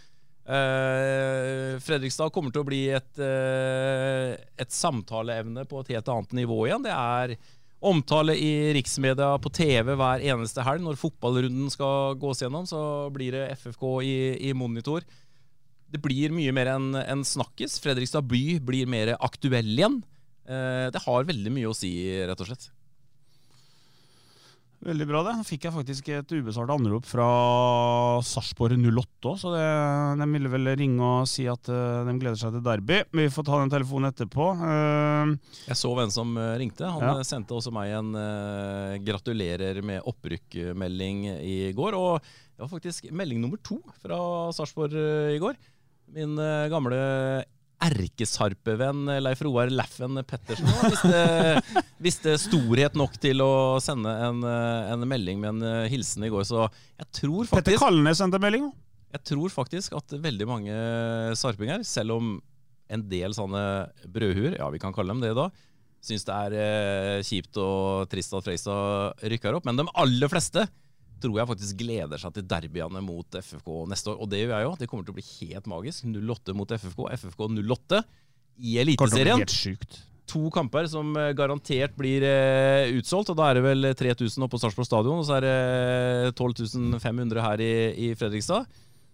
Fredrikstad 0.50 2.32
kommer 2.34 2.50
til 2.50 2.64
å 2.64 2.66
bli 2.66 2.80
et, 2.98 3.20
et 3.22 4.72
samtaleevne 4.74 5.62
på 5.70 5.84
et 5.84 5.92
helt 5.94 6.10
annet 6.10 6.34
nivå 6.40 6.64
igjen. 6.66 6.88
Det 6.88 6.96
er 6.96 7.36
omtale 7.80 8.36
i 8.36 8.74
riksmedia 8.76 9.32
på 9.40 9.52
TV 9.56 9.94
hver 9.96 10.24
eneste 10.34 10.64
helg. 10.66 10.84
Når 10.84 11.00
fotballrunden 11.00 11.72
skal 11.72 12.18
gås 12.20 12.44
gjennom, 12.44 12.68
så 12.68 12.82
blir 13.16 13.36
det 13.36 13.48
FFK 13.60 13.86
i, 14.04 14.16
i 14.50 14.54
monitor. 14.58 15.06
Det 15.90 16.02
blir 16.04 16.34
mye 16.36 16.54
mer 16.54 16.74
enn 16.76 16.92
en 17.02 17.24
snakkis. 17.26 17.80
Fredrikstad 17.82 18.28
by 18.30 18.60
blir 18.66 18.90
mer 18.90 19.16
aktuell 19.18 19.72
igjen. 19.72 20.02
Eh, 20.50 20.90
det 20.94 21.04
har 21.06 21.30
veldig 21.30 21.54
mye 21.56 21.72
å 21.72 21.78
si, 21.78 21.94
rett 22.28 22.44
og 22.44 22.52
slett. 22.52 22.70
Veldig 24.80 25.06
bra, 25.10 25.20
det. 25.28 25.32
Fikk 25.44 25.66
jeg 25.68 25.74
faktisk 25.76 26.08
et 26.16 26.30
ubesvart 26.38 26.70
anrop 26.72 27.04
fra 27.04 27.26
Sarpsborg 28.24 28.78
08 28.80 29.28
òg, 29.28 29.36
så 29.42 29.52
det, 29.52 29.64
de 30.22 30.28
ville 30.32 30.52
vel 30.54 30.70
ringe 30.80 31.04
og 31.04 31.26
si 31.28 31.44
at 31.52 31.68
eh, 31.68 32.06
de 32.08 32.14
gleder 32.22 32.40
seg 32.40 32.56
til 32.56 32.64
derby. 32.64 33.02
Vi 33.20 33.26
får 33.36 33.48
ta 33.50 33.60
den 33.60 33.74
telefonen 33.74 34.08
etterpå. 34.14 34.48
Eh, 34.56 35.34
Jeg 35.68 35.80
så 35.82 35.92
hvem 36.00 36.14
som 36.16 36.32
eh, 36.40 36.54
ringte. 36.64 36.88
Han 36.88 37.04
Ja. 37.04 37.28
sendte 37.28 37.58
også 37.58 37.74
meg 37.76 37.92
en 37.98 38.14
uh, 38.16 38.96
'gratulerer 39.04 39.82
med 39.84 40.00
opprykk'-melding 40.08 41.28
i 41.44 41.74
går. 41.76 42.00
Og 42.00 42.24
det 42.24 42.64
var 42.64 42.72
faktisk 42.72 43.12
melding 43.12 43.42
nummer 43.44 43.60
to 43.60 43.82
fra 44.00 44.16
Sarpsborg 44.56 44.96
i 45.36 45.40
går. 45.44 45.60
Min 46.16 46.40
gamle 46.72 47.44
erkesarpevenn 47.86 49.08
Leif 49.24 49.42
Roar 49.46 49.72
Laffen 49.72 50.20
Pettersen 50.28 50.68
visste, 50.68 51.22
visste 52.04 52.36
storhet 52.42 52.98
nok 53.00 53.16
til 53.24 53.44
å 53.44 53.80
sende 53.84 54.12
en, 54.28 54.44
en 54.44 55.08
melding 55.08 55.40
med 55.40 55.54
en 55.54 55.68
eh, 55.70 55.88
hilsen 55.94 56.28
i 56.28 56.32
går. 56.34 56.44
Så 56.48 56.66
jeg 56.66 57.10
tror 57.22 57.48
faktisk 57.48 57.56
Petter 57.62 57.80
Kalnes 57.82 58.20
sendte 58.20 58.42
melding. 58.44 58.68
jeg 59.16 59.26
tror 59.32 59.54
faktisk 59.54 59.96
at 59.98 60.18
veldig 60.28 60.50
mange 60.50 60.76
sarpinger, 61.40 61.86
selv 61.88 62.18
om 62.20 62.36
en 62.90 63.06
del 63.10 63.36
sånne 63.38 63.64
brødhuer, 64.10 64.58
ja 64.60 64.70
vi 64.74 64.82
kan 64.82 64.94
kalle 64.96 65.14
dem 65.14 65.24
det 65.24 65.36
da, 65.38 65.48
syns 66.04 66.26
det 66.28 66.36
er 66.36 66.58
eh, 66.60 67.26
kjipt 67.28 67.60
og 67.62 68.10
trist 68.12 68.34
at 68.36 68.46
Freistad 68.46 69.26
rykker 69.32 69.58
opp. 69.58 69.68
Men 69.68 69.80
de 69.80 69.88
aller 70.00 70.32
fleste 70.32 70.66
tror 71.22 71.40
jeg 71.40 71.50
faktisk 71.52 71.80
gleder 71.80 72.22
seg 72.22 72.36
til 72.36 72.46
derbyene 72.50 73.02
mot 73.06 73.40
FFK 73.40 73.72
neste 73.92 74.14
år. 74.14 74.20
Og 74.24 74.32
det 74.32 74.44
gjør 74.44 74.56
jeg 74.56 74.68
jo. 74.68 74.76
Det 74.80 74.90
kommer 74.92 75.08
til 75.08 75.16
å 75.16 75.20
bli 75.20 75.26
helt 75.30 75.72
magisk. 75.72 76.06
08 76.10 76.56
mot 76.58 76.76
FFK, 76.80 77.02
FFK 77.24 77.44
08 77.60 78.04
i 78.70 78.78
Eliteserien. 78.84 79.46
To 80.30 80.44
kamper 80.54 80.86
som 80.86 81.16
eh, 81.18 81.32
garantert 81.34 81.96
blir 81.98 82.26
eh, 82.28 82.92
utsolgt. 83.00 83.32
Og 83.34 83.40
da 83.40 83.50
er 83.50 83.58
det 83.58 83.66
vel 83.66 83.90
3000 83.98 84.46
oppe 84.46 84.58
på 84.58 84.62
Sarpsborg 84.62 84.90
stadion, 84.90 85.24
og 85.24 85.26
så 85.26 85.40
er 85.40 85.48
det 85.48 86.36
12 86.38 87.00
500 87.02 87.42
her 87.48 87.66
i, 87.66 87.74
i 88.10 88.12
Fredrikstad. 88.20 88.70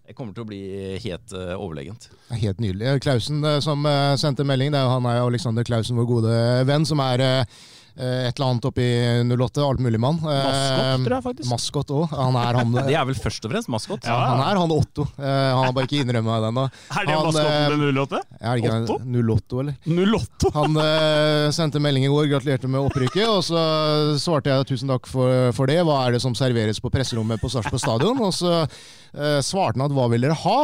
Det 0.05 0.13
kommer 0.13 0.35
til 0.37 0.45
å 0.45 0.49
bli 0.49 0.61
helt 1.01 1.33
uh, 1.33 1.55
overlegent. 1.57 2.09
Er 2.29 2.41
Helt 2.43 2.59
nydelig. 2.61 2.99
Klausen 3.01 3.41
eh, 3.41 3.61
som 3.65 3.87
uh, 3.89 4.13
sendte 4.21 4.45
melding, 4.45 4.73
det 4.73 4.77
er 4.77 4.85
jo 4.85 4.97
han 4.99 5.07
er 5.09 5.23
Alexander 5.23 5.65
Klausen, 5.65 5.97
vår 5.97 6.09
gode 6.09 6.35
venn, 6.69 6.85
som 6.85 7.01
er 7.01 7.23
eh, 7.25 7.39
eh, 7.39 7.63
et 7.95 8.35
eller 8.35 8.49
annet 8.49 8.65
oppi 8.67 8.85
08, 9.31 9.61
altmuligmann. 9.63 10.17
Maskot, 10.19 11.05
tror 11.05 11.15
jeg 11.15 11.23
faktisk. 11.29 11.49
Maskot 11.51 11.93
òg. 11.95 12.15
Han 12.15 12.35
er 12.41 12.59
han 12.59 12.73
Det 12.89 12.95
er 12.99 13.05
vel 13.07 13.15
først 13.15 13.47
og 13.47 13.53
fremst 13.53 13.71
maskot. 13.71 14.03
ja, 14.03 14.15
han 14.33 14.41
er 14.43 14.59
han 14.59 14.73
Otto. 14.75 15.05
Eh, 15.15 15.25
han 15.25 15.61
har 15.63 15.75
bare 15.75 15.87
ikke 15.87 16.01
innrømma 16.03 16.39
det 16.43 16.49
ennå. 16.51 16.65
Er 16.67 17.07
det 17.07 17.15
Han, 17.15 17.29
maskotten 17.29 17.55
eh, 17.55 17.85
til 17.85 18.01
08? 18.01 18.21
Er 18.41 18.49
det 18.49 18.63
ikke 18.63 18.75
Otto? 18.81 18.97
08, 19.15 19.61
eller? 19.63 19.77
08? 20.19 20.51
Han 20.57 20.79
eh, 20.83 21.45
sendte 21.55 21.81
melding 21.83 22.07
i 22.07 22.11
går, 22.11 22.27
gratulerte 22.33 22.71
med 22.71 22.83
opprykket, 22.89 23.27
og 23.31 23.41
så 23.47 23.61
svarte 24.21 24.51
jeg 24.51 24.69
tusen 24.73 24.91
takk 24.91 25.07
for, 25.09 25.53
for 25.55 25.71
det. 25.71 25.79
Hva 25.87 26.01
er 26.07 26.17
det 26.17 26.23
som 26.25 26.35
serveres 26.37 26.81
på 26.83 26.91
presserommet 26.93 27.39
på 27.41 27.51
Sarpsborg 27.53 27.83
stadion? 27.83 28.19
Og 28.27 28.35
så 28.35 28.57
eh, 28.65 29.39
svarte 29.45 29.79
han 29.79 29.87
at 29.87 29.95
hva 29.95 30.09
vil 30.11 30.27
dere 30.27 30.37
ha? 30.43 30.59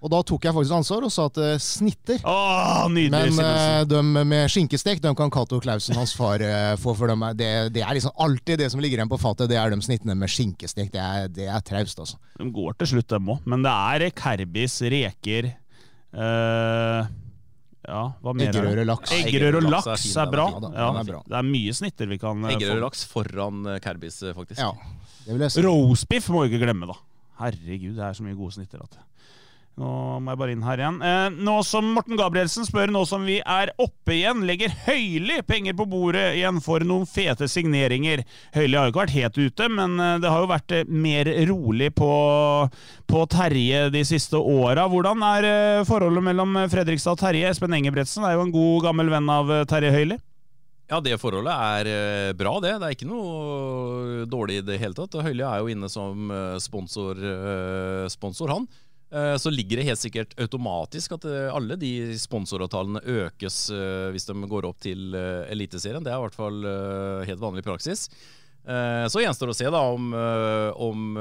Og 0.00 0.08
da 0.08 0.22
tok 0.24 0.46
jeg 0.48 0.56
faktisk 0.56 0.72
ansvar 0.72 1.04
og 1.04 1.12
sa 1.12 1.26
at 1.28 1.38
eh, 1.44 1.58
snitter. 1.60 2.22
Åh, 2.24 2.86
nydelig, 2.88 3.34
Men 3.36 3.44
eh, 3.44 3.82
de 3.84 4.00
med 4.32 4.48
skinkestek 4.48 5.02
de 5.04 5.12
kan 5.18 5.32
Cato 5.32 5.58
Klausen, 5.60 5.96
hans 5.98 6.14
far, 6.16 6.40
eh, 6.40 6.72
få. 6.80 6.94
For 6.96 7.08
dem. 7.12 7.22
Det, 7.36 7.48
det 7.74 7.82
er 7.84 7.94
liksom 7.96 8.12
alltid 8.20 8.60
det 8.60 8.70
som 8.72 8.80
ligger 8.82 9.00
igjen 9.00 9.10
på 9.12 9.18
fatet, 9.20 9.48
det 9.52 9.56
er 9.60 9.72
de 9.72 9.78
snittene 9.84 10.16
med 10.18 10.32
skinkestek. 10.32 10.88
Det 10.92 11.00
er, 11.00 11.28
det 11.32 11.46
er 11.52 11.60
traust, 11.64 12.00
altså. 12.00 12.16
De 12.40 12.48
går 12.52 12.78
til 12.80 12.94
slutt, 12.94 13.08
dem 13.12 13.28
òg. 13.36 13.44
Men 13.48 13.64
det 13.64 13.72
er 13.72 14.06
Kerbis, 14.16 14.78
reker 14.92 15.50
eh, 15.52 17.10
Ja, 17.90 18.02
hva 18.20 18.34
mer 18.36 18.48
er 18.48 18.52
det? 18.52 18.60
Eggerøre, 18.64 18.86
laks. 18.88 19.12
Eggerøre 19.20 19.60
og 19.62 19.68
laks 19.76 20.08
er 20.16 20.32
bra. 20.32 20.48
Ja, 20.74 20.88
det 21.04 21.38
er 21.40 21.46
mye 21.46 21.76
snitter 21.76 22.10
vi 22.10 22.18
kan 22.20 22.40
få 22.44 22.52
Eggerøre 22.56 22.80
og 22.80 22.86
laks 22.88 23.04
foran 23.08 23.62
eh, 23.68 23.78
Kerbis, 23.84 24.20
eh, 24.24 24.36
faktisk. 24.36 24.60
Ja, 24.64 24.72
det 25.26 25.36
vil 25.36 25.46
jeg 25.46 25.56
si. 25.56 25.64
Roastbiff 25.68 26.28
må 26.32 26.44
vi 26.44 26.52
ikke 26.54 26.64
glemme, 26.66 26.88
da. 26.90 26.98
Herregud, 27.40 27.94
det 27.96 28.04
er 28.04 28.16
så 28.18 28.24
mye 28.26 28.36
gode 28.36 28.58
snitter. 28.58 28.82
At. 28.84 28.98
Nå 29.78 29.90
må 30.20 30.32
jeg 30.32 30.40
bare 30.40 30.52
inn 30.52 30.64
her 30.66 30.80
igjen. 30.82 30.98
Eh, 31.00 31.36
nå 31.46 31.54
som 31.64 31.86
Morten 31.94 32.18
Gabrielsen 32.18 32.66
spør, 32.66 32.90
nå 32.92 33.04
som 33.08 33.22
vi 33.24 33.38
er 33.40 33.70
oppe 33.80 34.16
igjen, 34.16 34.42
legger 34.48 34.72
Høyli 34.84 35.38
penger 35.46 35.76
på 35.78 35.86
bordet 35.88 36.34
igjen 36.36 36.58
for 36.64 36.84
noen 36.84 37.06
fete 37.08 37.48
signeringer. 37.48 38.24
Høyli 38.56 38.76
har 38.76 38.88
jo 38.88 38.92
ikke 38.92 39.02
vært 39.04 39.14
helt 39.16 39.38
ute, 39.40 39.68
men 39.72 39.94
eh, 39.96 40.16
det 40.20 40.32
har 40.32 40.44
jo 40.44 40.50
vært 40.50 40.74
eh, 40.76 40.90
mer 40.90 41.30
rolig 41.48 41.92
på, 41.96 42.10
på 43.08 43.22
Terje 43.32 43.86
de 43.94 44.02
siste 44.04 44.40
åra. 44.40 44.84
Hvordan 44.90 45.24
er 45.30 45.48
eh, 45.48 45.84
forholdet 45.88 46.26
mellom 46.28 46.60
Fredrikstad 46.72 47.16
og 47.16 47.22
Terje? 47.22 47.48
Espen 47.48 47.78
Engebretsen 47.78 48.26
er 48.28 48.36
jo 48.36 48.44
en 48.44 48.52
god, 48.52 48.90
gammel 48.90 49.14
venn 49.14 49.32
av 49.32 49.54
Terje 49.70 49.94
Høyli. 49.96 50.20
Ja, 50.90 50.98
det 50.98 51.20
forholdet 51.22 51.54
er 51.54 52.34
bra, 52.34 52.56
det. 52.58 52.74
Det 52.82 52.86
er 52.88 52.94
ikke 52.98 53.08
noe 53.08 54.26
dårlig 54.28 54.58
i 54.58 54.66
det 54.66 54.80
hele 54.82 54.98
tatt. 54.98 55.14
Høyli 55.22 55.46
er 55.46 55.62
jo 55.62 55.70
inne 55.70 55.88
som 55.88 56.32
sponsor, 56.58 57.20
sponsor 58.10 58.56
han. 58.58 58.66
Eh, 59.10 59.36
Så 59.36 59.50
ligger 59.50 59.76
det 59.76 59.88
helt 59.88 59.98
sikkert 59.98 60.36
automatisk 60.38 61.16
at 61.16 61.24
eh, 61.26 61.48
alle 61.50 61.76
de 61.78 62.14
sponsoravtalene 62.18 63.02
økes 63.26 63.64
eh, 63.74 64.10
hvis 64.14 64.28
de 64.28 64.36
går 64.50 64.68
opp 64.68 64.78
til 64.82 65.16
Eliteserien. 65.50 66.04
Det 66.04 66.12
er 66.12 66.20
i 66.20 66.26
hvert 66.28 66.38
fall 66.38 66.60
helt 67.26 67.42
vanlig 67.42 67.66
praksis. 67.66 68.08
Så 68.60 69.22
gjenstår 69.22 69.48
det 69.48 69.54
å 69.54 69.56
se 69.56 69.70
da 69.72 69.78
om, 69.88 70.10
om 70.84 71.14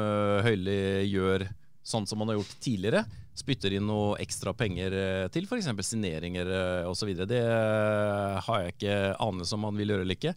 Høili 0.43 1.06
gjør 1.08 1.45
sånn 1.88 2.04
som 2.06 2.19
han 2.19 2.34
har 2.34 2.36
gjort 2.36 2.58
tidligere. 2.62 3.06
Spytter 3.39 3.78
inn 3.78 3.88
noe 3.88 4.17
ekstra 4.19 4.52
penger 4.54 4.93
til 5.32 5.47
f.eks. 5.47 5.69
signeringer 5.88 6.52
osv. 6.91 7.13
Det 7.32 7.39
har 8.43 8.65
jeg 8.65 8.75
ikke 8.75 8.97
anelse 9.23 9.56
om 9.56 9.69
han 9.69 9.80
vil 9.80 9.95
gjøre 9.95 10.06
eller 10.06 10.19
ikke. 10.19 10.36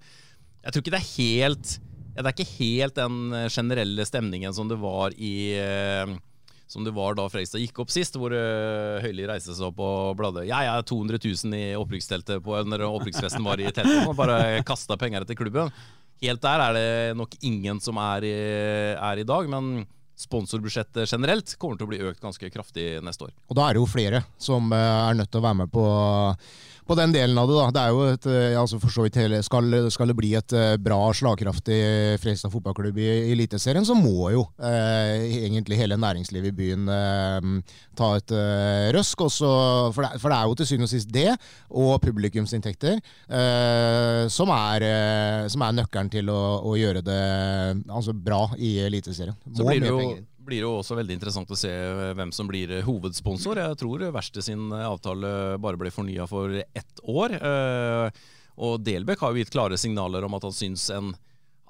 Jeg 0.63 0.71
tror 0.71 0.85
ikke 0.85 0.95
det 0.95 1.03
er 1.03 1.11
helt 1.11 1.75
Det 2.15 2.23
er 2.23 2.33
ikke 2.37 2.51
helt 2.63 3.03
den 3.03 3.19
generelle 3.51 4.07
stemningen 4.09 4.55
som 4.55 4.71
det 4.71 4.79
var 4.81 5.19
i 5.19 5.35
som 6.73 6.87
det 6.87 6.95
var 6.97 7.17
da 7.19 7.29
Freistad 7.29 7.61
gikk 7.61 7.83
opp 7.85 7.91
sist, 7.93 8.17
hvor 8.17 8.33
uh, 8.33 9.01
Høyli 9.05 9.27
reiste 9.29 9.53
seg 9.53 9.69
opp 9.69 9.81
og 9.85 10.15
bladde. 10.17 10.47
Jeg 10.49 10.69
er 10.71 10.87
200 10.89 11.21
000 11.21 11.59
i 11.59 11.65
opprykksteltet 11.77 12.41
på 12.45 12.57
når 12.65 12.87
opprykksfesten 12.89 13.45
var 13.45 13.61
i 13.61 13.69
teltet. 13.69 14.07
Og 14.09 14.17
bare 14.17 14.63
kasta 14.69 14.97
penger 15.01 15.27
etter 15.27 15.37
klubben. 15.37 15.73
Helt 16.23 16.43
der 16.45 16.63
er 16.65 16.79
det 16.79 17.19
nok 17.19 17.35
ingen 17.45 17.83
som 17.83 17.99
er 18.01 18.25
i, 18.25 18.37
er 18.95 19.21
i 19.21 19.27
dag. 19.29 19.51
Men 19.53 19.85
sponsorbudsjettet 20.23 21.11
generelt 21.11 21.55
kommer 21.61 21.79
til 21.79 21.89
å 21.89 21.93
bli 21.93 22.03
økt 22.09 22.23
ganske 22.23 22.51
kraftig 22.55 22.87
neste 23.05 23.29
år. 23.29 23.33
Og 23.51 23.59
da 23.59 23.67
er 23.67 23.77
det 23.77 23.83
jo 23.83 23.91
flere 23.91 24.23
som 24.41 24.73
eh, 24.73 24.91
er 25.11 25.19
nødt 25.19 25.33
til 25.33 25.43
å 25.43 25.47
være 25.47 25.61
med 25.65 25.73
på 25.73 25.87
på 26.87 26.97
den 26.99 27.13
delen 27.15 27.39
av 27.39 27.49
det. 27.49 27.57
da. 27.57 27.67
Det 27.75 27.83
er 27.83 27.93
jo 27.95 28.03
et, 28.11 28.27
eh, 28.31 28.59
altså 28.59 28.79
for 28.83 28.95
så 28.95 29.07
vidt 29.07 29.19
hele, 29.21 29.41
skal, 29.45 29.69
skal, 29.93 30.11
det 30.11 30.17
bli 30.19 30.33
et 30.39 30.55
eh, 30.57 30.75
bra, 30.83 30.99
slagkraftig 31.15 31.79
Fredrikstad 32.23 32.53
fotballklubb 32.53 32.99
i, 32.99 33.09
Eliteserien, 33.33 33.87
så 33.87 33.97
må 33.99 34.33
jo 34.35 34.45
eh, 34.63 35.29
egentlig 35.47 35.79
hele 35.81 35.99
næringslivet 36.01 36.53
i 36.53 36.57
byen 36.59 36.91
eh, 36.93 37.77
ta 37.99 38.13
et 38.19 38.35
eh, 38.37 38.89
røsk. 38.97 39.27
Også, 39.29 39.53
for, 39.95 40.05
det, 40.07 40.21
for, 40.23 40.33
det, 40.33 40.39
er 40.39 40.51
jo 40.51 40.59
til 40.59 40.71
syvende 40.73 40.91
og 40.91 40.95
sist 40.95 41.13
det, 41.15 41.29
og 41.71 41.95
publikumsinntekter, 42.03 42.99
eh, 42.99 44.25
som, 44.33 44.53
er, 44.57 44.89
som, 45.53 45.65
er, 45.67 45.79
nøkkelen 45.79 46.13
til 46.13 46.33
å, 46.33 46.43
å 46.67 46.77
gjøre 46.79 47.05
det 47.07 47.23
altså, 47.87 48.17
bra 48.17 48.45
i 48.59 48.77
Eliteserien. 48.89 49.39
Så 49.55 49.67
blir 49.67 49.83
det 49.83 49.93
jo 49.93 50.03
blir 50.53 50.67
det 50.67 50.69
også 50.69 50.99
veldig 50.99 51.17
interessant 51.17 51.53
å 51.53 51.57
se 51.57 51.73
hvem 52.19 52.33
som 52.35 52.49
blir 52.51 52.75
hovedsponsor. 52.85 53.61
Jeg 53.63 53.81
tror 53.81 54.05
Verste 54.13 54.45
sin 54.45 54.69
avtale 54.77 55.57
bare 55.63 55.81
ble 55.81 55.93
fornya 55.95 56.27
for 56.29 56.53
ett 56.61 57.05
år. 57.09 57.37
Eh, 57.39 58.25
og 58.63 58.83
Delbekk 58.85 59.23
har 59.25 59.33
jo 59.33 59.41
gitt 59.41 59.53
klare 59.55 59.79
signaler 59.81 60.27
om 60.27 60.37
at 60.37 60.45
han 60.45 60.53
syns 60.53 60.91
en 60.93 61.15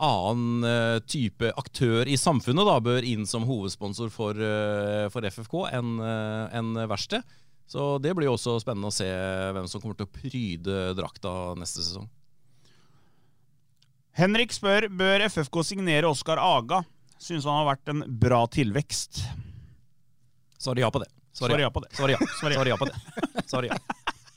annen 0.03 0.67
eh, 0.67 0.99
type 1.07 1.53
aktør 1.61 2.11
i 2.11 2.19
samfunnet 2.19 2.67
da 2.67 2.81
bør 2.83 3.07
inn 3.07 3.29
som 3.29 3.47
hovedsponsor 3.47 4.11
for, 4.11 4.35
eh, 4.35 5.07
for 5.15 5.31
FFK 5.31 5.55
enn 5.79 5.93
en 6.03 6.75
Verste. 6.91 7.23
Så 7.71 7.95
det 8.03 8.17
blir 8.19 8.27
jo 8.27 8.35
også 8.35 8.59
spennende 8.65 8.91
å 8.91 8.97
se 8.97 9.07
hvem 9.07 9.69
som 9.71 9.81
kommer 9.81 10.01
til 10.01 10.11
å 10.11 10.17
pryde 10.17 10.81
drakta 10.99 11.55
neste 11.61 11.87
sesong. 11.87 12.11
Henrik 14.19 14.51
spør 14.53 14.91
bør 14.91 15.23
FFK 15.31 15.63
signere 15.71 16.11
Oskar 16.11 16.43
Aga 16.43 16.83
Syns 17.23 17.45
han 17.47 17.55
har 17.61 17.69
vært 17.71 17.93
en 17.93 18.03
bra 18.19 18.41
tilvekst. 18.51 19.23
Svarer 20.59 20.83
ja 20.83 20.91
på 20.91 20.99
det. 21.03 21.11
Svarer 21.33 21.63
ja 21.63 21.71
på 21.71 21.81
det. 21.85 21.91
Svarer 21.97 22.17
ja. 22.17 22.19
Svarer 22.41 22.73
ja 22.73 22.77
på 22.81 22.89
det. 22.89 22.97
Svarer 23.47 23.69
ja. 23.71 23.77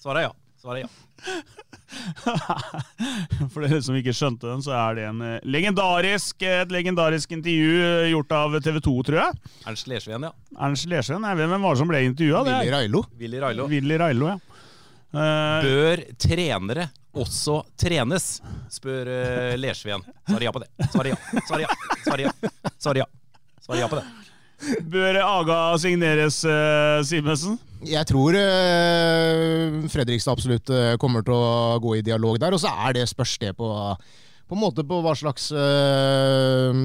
Svarer 0.02 0.28
ja. 0.28 0.32
Svarer 0.62 0.86
ja. 0.86 0.90
For 3.54 3.66
dere 3.66 3.82
som 3.86 3.96
ikke 3.98 4.14
skjønte 4.16 4.48
den, 4.50 4.62
så 4.66 4.72
er 4.78 4.92
det 4.98 5.06
en 5.10 5.20
eh, 5.26 5.44
legendarisk, 5.46 6.36
et 6.46 6.72
legendarisk 6.74 7.32
intervju 7.38 7.72
eh, 7.82 8.10
gjort 8.12 8.32
av 8.38 8.50
TV 8.66 8.78
2, 8.88 8.94
tror 9.10 9.20
jeg. 9.22 9.32
Ernst 9.70 9.86
Lersveen, 9.90 10.24
ja. 10.28 10.32
Ernst 10.68 10.86
Lersveen, 10.92 11.24
Hvem 11.26 11.56
var 11.56 11.66
det 11.66 11.82
som 11.82 11.90
ble 11.90 12.00
intervjua? 12.10 12.40
Willy 12.46 12.70
Railo. 12.74 13.02
Willy 13.22 13.40
Railo. 13.42 13.64
Willy 13.72 13.96
Railo, 14.02 14.26
ja. 14.34 14.38
Uh, 15.16 15.64
Bør 15.64 15.98
trenere 16.20 16.84
også 17.16 17.62
trenes? 17.80 18.40
spør 18.72 19.10
uh, 19.10 19.54
Lersveen. 19.60 20.04
Svarer 20.28 20.48
ja 20.48 20.54
på 20.56 20.62
det. 20.64 20.70
Svarer 20.92 21.14
ja. 21.14 21.20
Svarer 21.48 21.66
ja. 21.66 21.72
Svarer 22.04 22.26
ja. 22.26 22.34
Svarer 22.78 23.02
ja. 23.04 23.08
Svarer 23.66 23.82
ja 23.84 23.90
på 23.92 24.00
det. 24.00 24.06
Bør 24.92 25.20
Aga 25.22 25.62
signeres, 25.82 26.42
uh, 26.48 27.00
Simensen? 27.08 27.58
Jeg 27.86 28.08
tror 28.10 28.38
uh, 28.40 29.82
Fredrikstad 29.92 30.38
absolutt 30.38 30.76
kommer 31.02 31.26
til 31.26 31.36
å 31.36 31.80
gå 31.84 31.98
i 32.00 32.06
dialog 32.06 32.40
der. 32.42 32.56
Og 32.56 32.64
så 32.64 32.72
er 32.88 33.00
det 33.00 33.10
spørs 33.12 33.38
det 33.42 33.56
på 33.60 33.72
på 34.46 34.54
en 34.54 34.62
måte 34.62 34.84
på 34.86 35.00
hva 35.02 35.16
slags, 35.18 35.48
øh, 35.58 36.76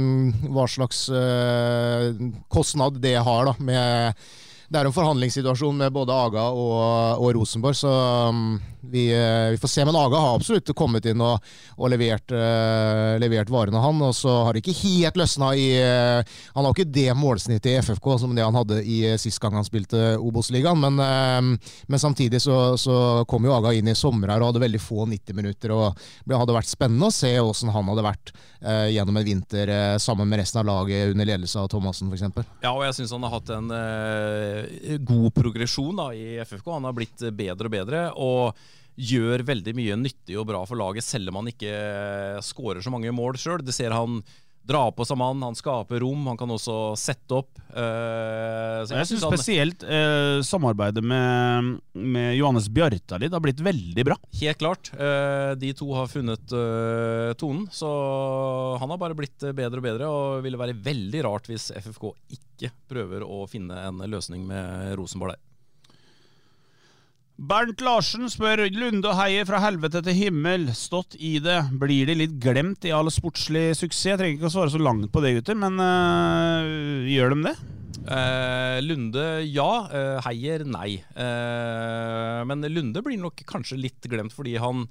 hva 0.49 0.64
slags 0.71 1.09
øh, 1.12 2.14
kostnad 2.49 3.01
det 3.03 3.19
har 3.21 3.51
da, 3.51 3.55
med 3.61 4.23
det 4.71 4.79
er 4.79 4.87
en 4.87 4.95
forhandlingssituasjon 4.95 5.81
med 5.83 5.93
både 5.93 6.14
Aga 6.14 6.45
og, 6.55 7.19
og 7.19 7.33
Rosenborg, 7.35 7.75
så 7.75 7.90
um, 8.31 8.61
vi, 8.81 9.12
eh, 9.12 9.51
vi, 9.51 9.59
får 9.59 9.69
se. 9.69 9.85
Men 9.85 9.97
Aga 9.97 10.16
har 10.16 10.37
absolutt 10.37 10.71
kommet 10.77 11.07
inn 11.07 11.21
og, 11.21 11.45
og 11.77 11.90
levert, 11.93 12.33
uh, 12.33 13.16
levert, 13.21 13.51
varene, 13.53 13.81
han. 13.83 14.03
Og 14.05 14.14
så 14.16 14.33
har 14.47 14.57
det 14.57 14.62
ikke 14.64 14.77
helt 14.81 15.19
løsna 15.21 15.53
i 15.59 15.69
uh, 15.81 16.37
Han 16.55 16.64
har 16.64 16.75
ikke 16.75 16.88
det 16.88 17.09
målsnittet 17.19 17.71
i 17.73 17.77
FFK 17.85 18.11
som 18.23 18.35
det 18.37 18.45
han 18.45 18.57
hadde 18.57 18.81
i 18.83 19.03
uh, 19.12 19.19
sist 19.21 19.40
gang 19.43 19.57
han 19.59 19.66
spilte 19.66 20.14
Obos-ligaen, 20.21 20.81
men, 20.81 20.99
men, 21.87 22.01
samtidig 22.01 22.40
så, 22.43 22.77
så, 22.81 23.25
kom 23.29 23.45
jo 23.47 23.55
Aga 23.55 23.73
inn 23.77 23.88
i 23.90 23.97
sommer 23.99 24.33
her 24.33 24.43
og 24.43 24.51
hadde 24.51 24.62
veldig 24.64 24.81
få 24.83 25.07
90 25.09 25.37
minutter. 25.37 25.73
og 25.75 25.99
Det 26.25 26.38
hadde 26.38 26.57
vært 26.57 26.71
spennende 26.71 27.11
å 27.11 27.14
se 27.14 27.33
hvordan 27.37 27.75
han 27.75 27.90
hadde 27.93 28.07
vært 28.07 28.33
gjennom 28.93 29.16
en 29.16 29.25
vinter 29.25 29.71
sammen 30.03 30.29
med 30.29 30.43
resten 30.43 30.61
av 30.61 30.66
laget 30.69 31.14
under 31.14 31.29
ledelse 31.29 31.61
av 31.61 31.71
Thomassen 31.73 32.11
f.eks. 32.12 32.51
Ja, 32.61 32.75
og 32.75 32.83
jeg 32.85 32.99
syns 32.99 33.14
han 33.16 33.25
har 33.25 33.33
hatt 33.38 33.53
en 33.57 33.71
god 35.09 35.31
progresjon 35.37 35.97
da, 35.97 36.11
i 36.12 36.37
FFK. 36.45 36.69
Han 36.75 36.88
har 36.88 36.97
blitt 36.97 37.25
bedre 37.37 37.71
og 37.71 37.75
bedre. 37.77 38.05
og 38.21 38.69
gjør 38.96 39.44
veldig 39.48 39.74
mye 39.76 39.98
nyttig 40.00 40.38
og 40.40 40.48
bra 40.50 40.62
for 40.68 40.81
laget, 40.81 41.07
selv 41.07 41.31
om 41.31 41.40
han 41.40 41.50
ikke 41.53 41.74
skårer 42.44 42.85
så 42.85 42.92
mange 42.92 43.12
mål 43.14 43.38
sjøl. 43.40 43.64
Det 43.64 43.76
ser 43.76 43.94
han 43.96 44.20
dra 44.70 44.92
på 44.92 45.05
som 45.05 45.18
mann, 45.18 45.42
han 45.42 45.57
skaper 45.57 46.03
rom, 46.05 46.26
han 46.31 46.38
kan 46.38 46.50
også 46.53 46.94
sette 46.98 47.35
opp. 47.35 47.59
Uh, 47.72 48.85
jeg, 48.87 49.09
syns 49.09 49.24
spesielt 49.24 49.85
uh, 49.87 50.40
samarbeidet 50.46 51.03
med, 51.05 51.76
med 51.94 52.35
Johannes 52.38 52.68
Bjartalid 52.72 53.35
har 53.35 53.42
blitt 53.44 53.62
veldig 53.64 54.07
bra. 54.07 54.18
Helt 54.42 54.61
klart. 54.61 54.92
Uh, 54.94 55.57
de 55.61 55.72
to 55.76 55.90
har 55.96 56.11
funnet 56.12 56.57
tonen, 57.40 57.66
så 57.74 57.90
han 58.81 58.92
har 58.92 59.00
bare 59.00 59.18
blitt 59.18 59.42
bedre 59.57 59.81
og 59.81 59.87
bedre. 59.87 60.11
Og 60.11 60.44
ville 60.44 60.61
være 60.61 60.79
veldig 60.85 61.26
rart 61.26 61.50
hvis 61.50 61.70
FFK 61.74 62.11
ikke 62.37 62.72
prøver 62.90 63.24
å 63.24 63.46
finne 63.50 63.87
en 63.88 64.03
løsning 64.11 64.44
med 64.48 64.94
Rosenborg 65.00 65.35
der. 65.35 65.46
Bernt 67.40 67.81
Larsen 67.81 68.29
spør 68.29 68.66
Lunde 68.68 69.09
og 69.09 69.16
Heier 69.16 69.46
fra 69.48 69.62
helvete 69.62 70.03
til 70.05 70.12
himmel. 70.12 70.66
Stått 70.76 71.14
i 71.16 71.38
det. 71.40 71.57
Blir 71.81 72.11
de 72.11 72.16
litt 72.18 72.35
glemt 72.42 72.85
i 72.85 72.92
all 72.92 73.09
sportslig 73.09 73.70
suksess? 73.79 74.11
Jeg 74.11 74.20
trenger 74.20 74.37
ikke 74.37 74.50
å 74.50 74.53
svare 74.53 74.72
så 74.74 74.81
langt 74.83 75.09
på 75.09 75.22
det, 75.24 75.31
gutter, 75.38 75.57
men 75.57 75.81
øh, 75.81 77.07
gjør 77.09 77.33
de 77.33 77.38
det? 77.46 77.55
Eh, 78.12 78.81
Lunde 78.85 79.24
ja. 79.48 79.70
Uh, 79.88 80.18
Heier 80.26 80.66
nei. 80.68 80.98
Eh, 81.00 82.42
men 82.44 82.68
Lunde 82.68 83.00
blir 83.07 83.16
nok 83.22 83.40
kanskje 83.48 83.81
litt 83.81 84.11
glemt 84.12 84.37
fordi 84.37 84.59
han 84.61 84.85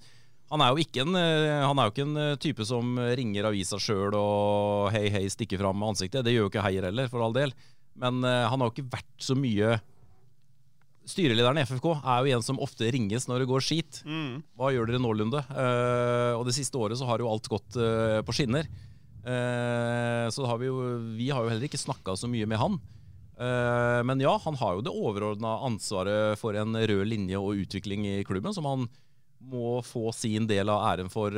han 0.50 0.64
er, 0.66 0.74
jo 0.74 1.04
en, 1.04 1.14
han 1.14 1.78
er 1.78 1.86
jo 1.86 1.92
ikke 1.94 2.06
en 2.08 2.38
type 2.42 2.66
som 2.66 2.96
ringer 2.98 3.46
avisa 3.46 3.78
sjøl 3.78 4.16
og 4.18 4.88
hei, 4.96 5.04
hei, 5.14 5.28
stikker 5.30 5.62
fram 5.62 5.78
med 5.78 5.92
ansiktet. 5.92 6.24
Det 6.26 6.34
gjør 6.34 6.48
jo 6.48 6.50
ikke 6.50 6.64
Heier 6.66 6.88
heller, 6.90 7.12
for 7.12 7.22
all 7.22 7.36
del. 7.38 7.54
Men 8.02 8.24
han 8.26 8.58
har 8.58 8.64
jo 8.66 8.74
ikke 8.74 8.96
vært 8.96 9.22
så 9.22 9.38
mye 9.38 9.76
Styrelederen 11.10 11.58
i 11.58 11.66
FFK 11.66 11.88
er 11.98 12.22
jo 12.22 12.36
en 12.38 12.46
som 12.46 12.60
ofte 12.62 12.90
ringes 12.94 13.26
når 13.30 13.42
det 13.42 13.50
går 13.50 13.66
skit. 13.66 14.02
Mm. 14.06 14.44
Hva 14.60 14.70
gjør 14.76 14.92
dere 14.92 15.02
nå, 15.02 15.14
Lunde? 15.18 15.42
Uh, 15.50 16.38
og 16.38 16.46
det 16.46 16.54
siste 16.58 16.78
året 16.78 17.00
så 17.00 17.08
har 17.10 17.22
jo 17.22 17.30
alt 17.32 17.50
gått 17.50 17.80
uh, 17.80 18.22
på 18.26 18.36
skinner. 18.38 18.70
Uh, 19.26 20.30
så 20.34 20.46
har 20.46 20.62
vi, 20.62 20.70
jo, 20.70 20.78
vi 21.18 21.32
har 21.34 21.44
jo 21.44 21.52
heller 21.52 21.66
ikke 21.66 21.82
snakka 21.82 22.14
så 22.20 22.30
mye 22.30 22.48
med 22.50 22.62
han. 22.62 22.80
men 24.04 24.20
ja, 24.20 24.34
han 24.44 24.56
har 24.60 24.74
jo 24.76 24.82
det 24.84 24.92
overordna 24.92 25.54
ansvaret 25.64 26.36
for 26.42 26.58
en 26.60 26.76
rød 26.76 27.08
linje 27.08 27.40
og 27.40 27.62
utvikling 27.62 28.04
i 28.06 28.24
klubben, 28.28 28.52
som 28.52 28.66
han 28.68 28.84
må 29.40 29.80
få 29.80 30.12
sin 30.12 30.44
del 30.48 30.68
av 30.68 30.84
æren 30.90 31.08
for, 31.08 31.32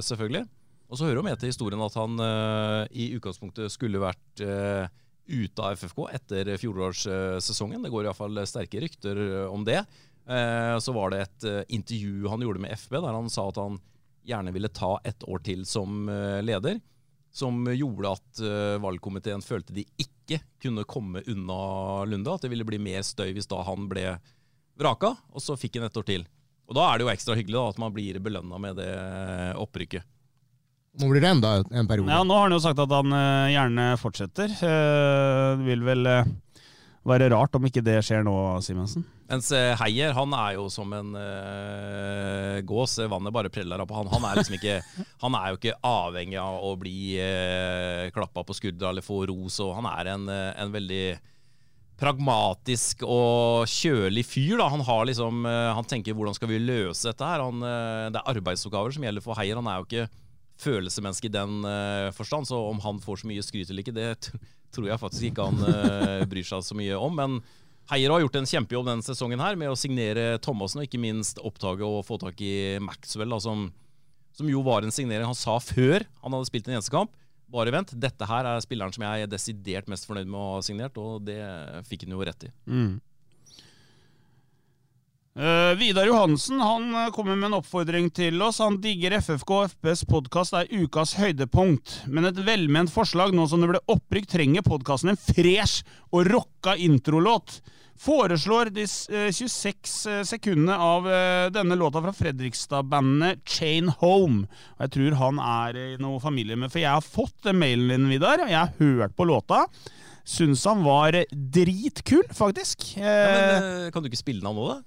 selvfølgelig. 0.00 0.46
Og 0.88 0.96
så 0.96 1.04
hører 1.04 1.20
jo 1.20 1.26
med 1.26 1.36
til 1.36 1.52
historien 1.52 1.84
at 1.84 1.98
han 2.00 2.16
i 2.88 3.10
utgangspunktet 3.18 3.68
skulle 3.74 4.00
vært 4.00 4.44
ute 5.26 5.62
av 5.62 5.72
FFK 5.72 6.08
etter 6.12 6.56
fjorårssesongen. 6.56 7.82
Det 7.82 7.90
går 7.92 8.06
iallfall 8.06 8.42
sterke 8.48 8.80
rykter 8.82 9.18
eh, 9.22 9.46
om 9.52 9.64
det. 9.64 9.80
Eh, 10.26 10.76
så 10.78 10.94
var 10.94 11.12
det 11.12 11.22
et 11.22 11.48
eh, 11.48 11.62
intervju 11.78 12.28
han 12.30 12.42
gjorde 12.42 12.62
med 12.64 12.74
FB, 12.78 12.98
der 13.00 13.18
han 13.18 13.30
sa 13.30 13.48
at 13.50 13.60
han 13.62 13.78
gjerne 14.26 14.54
ville 14.54 14.70
ta 14.70 14.96
et 15.04 15.24
år 15.26 15.42
til 15.46 15.64
som 15.66 16.06
leder. 16.46 16.78
Som 17.32 17.64
gjorde 17.72 18.10
at 18.12 18.40
valgkomiteen 18.84 19.40
følte 19.42 19.72
de 19.74 19.82
ikke 19.98 20.36
kunne 20.62 20.84
komme 20.86 21.24
unna 21.32 22.04
Lunde. 22.06 22.30
At 22.30 22.44
det 22.44 22.52
ville 22.52 22.66
bli 22.68 22.78
mer 22.78 23.00
støy 23.02 23.32
hvis 23.32 23.48
da 23.50 23.64
han 23.66 23.88
ble 23.90 24.04
vraka, 24.78 25.14
og 25.32 25.42
så 25.42 25.56
fikk 25.58 25.80
han 25.80 25.88
et 25.88 25.98
år 25.98 26.06
til. 26.06 26.26
Og 26.68 26.76
Da 26.76 26.84
er 26.86 27.00
det 27.00 27.06
jo 27.06 27.10
ekstra 27.10 27.34
hyggelig 27.34 27.56
da, 27.56 27.64
at 27.72 27.80
man 27.82 27.96
blir 27.96 28.20
belønna 28.22 28.60
med 28.62 28.78
det 28.78 28.92
opprykket. 29.58 30.06
Nå 31.00 31.08
blir 31.08 31.24
det 31.24 31.30
enda 31.32 31.54
en 31.72 31.88
periode. 31.88 32.12
Ja, 32.12 32.20
Nå 32.26 32.36
har 32.36 32.48
han 32.48 32.52
jo 32.54 32.60
sagt 32.60 32.80
at 32.82 32.92
han 32.92 33.14
uh, 33.16 33.48
gjerne 33.48 33.92
fortsetter. 34.00 34.52
Uh, 34.60 35.56
det 35.56 35.64
vil 35.70 35.84
vel 35.86 36.04
uh, 36.04 36.28
være 37.08 37.30
rart 37.32 37.56
om 37.56 37.64
ikke 37.64 37.84
det 37.84 37.96
skjer 38.04 38.26
nå, 38.26 38.34
Simensen? 38.64 39.06
Mens 39.32 39.48
Heier 39.80 40.12
han 40.12 40.34
er 40.36 40.58
jo 40.58 40.66
som 40.68 40.92
en 40.92 41.14
uh, 41.16 42.60
gås. 42.68 42.98
Vannet 43.08 43.32
bare 43.32 43.52
preller 43.52 43.80
av 43.80 43.88
på 43.88 43.96
han. 43.96 44.10
Han 44.12 44.26
er, 44.28 44.42
liksom 44.42 44.58
ikke, 44.58 44.82
han 45.24 45.38
er 45.38 45.48
jo 45.48 45.60
ikke 45.62 45.78
avhengig 45.80 46.40
av 46.42 46.60
å 46.60 46.74
bli 46.76 47.16
uh, 47.16 48.10
klappa 48.12 48.44
på 48.44 48.58
skuldra 48.60 48.92
eller 48.92 49.06
få 49.06 49.22
ros. 49.32 49.62
Og 49.64 49.72
han 49.78 49.88
er 49.94 50.12
en, 50.12 50.28
en 50.28 50.74
veldig 50.74 51.06
pragmatisk 52.02 53.06
og 53.06 53.64
kjølig 53.70 54.26
fyr. 54.28 54.58
Da. 54.60 54.68
Han, 54.74 54.84
har 54.84 55.08
liksom, 55.08 55.46
han 55.48 55.88
tenker 55.88 56.12
hvordan 56.18 56.36
skal 56.36 56.52
vi 56.52 56.60
løse 56.60 57.08
dette 57.08 57.32
her. 57.32 57.46
Han, 57.46 57.64
det 58.12 58.20
er 58.20 58.34
arbeidsoppgaver 58.34 58.92
som 58.92 59.08
gjelder 59.08 59.24
for 59.24 59.40
Heier. 59.40 59.56
Han 59.56 59.70
er 59.70 59.80
jo 59.80 59.88
ikke 59.88 60.10
følelsesmenneske 60.62 61.28
i 61.28 61.34
den 61.34 61.62
uh, 61.66 62.12
forstand, 62.16 62.48
så 62.48 62.60
om 62.70 62.80
han 62.84 63.00
får 63.02 63.22
så 63.22 63.30
mye 63.30 63.44
skryt 63.44 63.70
eller 63.70 63.84
ikke, 63.84 63.96
det 63.96 64.32
tror 64.74 64.88
jeg 64.88 65.02
faktisk 65.02 65.28
ikke 65.28 65.48
han 65.50 65.60
uh, 65.66 66.24
bryr 66.30 66.46
seg 66.48 66.64
så 66.66 66.78
mye 66.78 66.98
om. 66.98 67.18
Men 67.18 67.40
Heier 67.90 68.14
har 68.14 68.22
gjort 68.22 68.38
en 68.38 68.48
kjempejobb 68.48 68.86
denne 68.86 69.04
sesongen 69.04 69.42
her 69.42 69.58
med 69.58 69.72
å 69.72 69.78
signere 69.78 70.38
Thomassen, 70.44 70.82
og 70.82 70.86
ikke 70.86 71.02
minst 71.02 71.40
oppdage 71.42 71.86
og 71.86 72.04
få 72.06 72.18
tak 72.22 72.38
i 72.44 72.78
Maxwell, 72.82 73.34
da, 73.34 73.40
som, 73.42 73.66
som 74.38 74.48
jo 74.48 74.62
var 74.64 74.86
en 74.86 74.94
signering 74.94 75.28
han 75.28 75.38
sa 75.38 75.58
før 75.60 76.06
han 76.22 76.36
hadde 76.36 76.48
spilt 76.48 76.70
en 76.70 76.78
eneste 76.78 76.94
kamp. 76.94 77.12
Bare 77.52 77.74
vent, 77.74 77.92
dette 78.00 78.26
her 78.28 78.48
er 78.48 78.62
spilleren 78.64 78.94
som 78.94 79.04
jeg 79.04 79.24
er 79.24 79.28
desidert 79.28 79.90
mest 79.92 80.06
fornøyd 80.08 80.30
med 80.30 80.40
å 80.40 80.52
ha 80.54 80.60
signert, 80.64 80.96
og 80.96 81.26
det 81.26 81.42
fikk 81.90 82.06
han 82.06 82.14
jo 82.14 82.24
rett 82.24 82.46
i. 82.48 82.52
Mm. 82.64 82.94
Eh, 85.32 85.74
Vidar 85.78 86.04
Johansen 86.06 86.60
han 86.60 86.94
eh, 86.94 87.10
kommer 87.10 87.36
med 87.36 87.46
en 87.46 87.54
oppfordring 87.56 88.10
til 88.12 88.42
oss. 88.44 88.58
Han 88.60 88.76
digger 88.84 89.14
FFK 89.16 89.52
og 89.56 89.70
FPs 89.70 90.02
podkast 90.04 90.52
er 90.58 90.68
ukas 90.68 91.14
høydepunkt. 91.16 92.02
Men 92.12 92.28
et 92.28 92.40
velment 92.44 92.92
forslag 92.92 93.32
nå 93.32 93.46
som 93.48 93.64
det 93.64 93.70
ble 93.70 93.80
opprykk, 93.94 94.28
trenger 94.28 94.66
podkasten 94.66 95.14
en 95.14 95.22
fresh 95.22 95.86
og 96.12 96.28
rocka 96.28 96.76
introlåt. 96.76 97.62
Foreslår 98.02 98.74
de 98.76 98.84
eh, 98.84 99.32
26 99.32 99.96
eh, 100.12 100.20
sekundene 100.28 100.76
av 100.76 101.08
denne 101.56 101.80
låta 101.80 102.04
fra 102.04 102.12
Fredrikstad-bandet 102.20 103.40
Chain 103.48 103.88
Home. 104.04 104.44
Og 104.76 104.84
jeg 104.84 104.96
tror 104.98 105.20
han 105.24 105.42
er 105.48 105.82
i 105.86 105.90
noe 106.02 106.20
familie 106.20 106.60
med 106.60 106.76
For 106.76 106.84
jeg 106.84 106.92
har 106.92 107.08
fått 107.08 107.54
mailen 107.56 107.88
din, 107.88 108.10
Vidar, 108.12 108.44
og 108.44 108.52
jeg 108.52 108.60
har 108.60 108.76
hørt 108.84 109.16
på 109.16 109.32
låta. 109.32 109.64
Syns 110.28 110.68
han 110.68 110.84
var 110.84 111.22
dritkul, 111.32 112.28
faktisk. 112.36 112.92
Ja, 113.00 113.20
men 113.32 113.92
Kan 113.96 114.04
du 114.04 114.12
ikke 114.12 114.26
spille 114.26 114.44
den 114.44 114.52
av 114.52 114.60
nå, 114.60 114.74
da? 114.76 114.82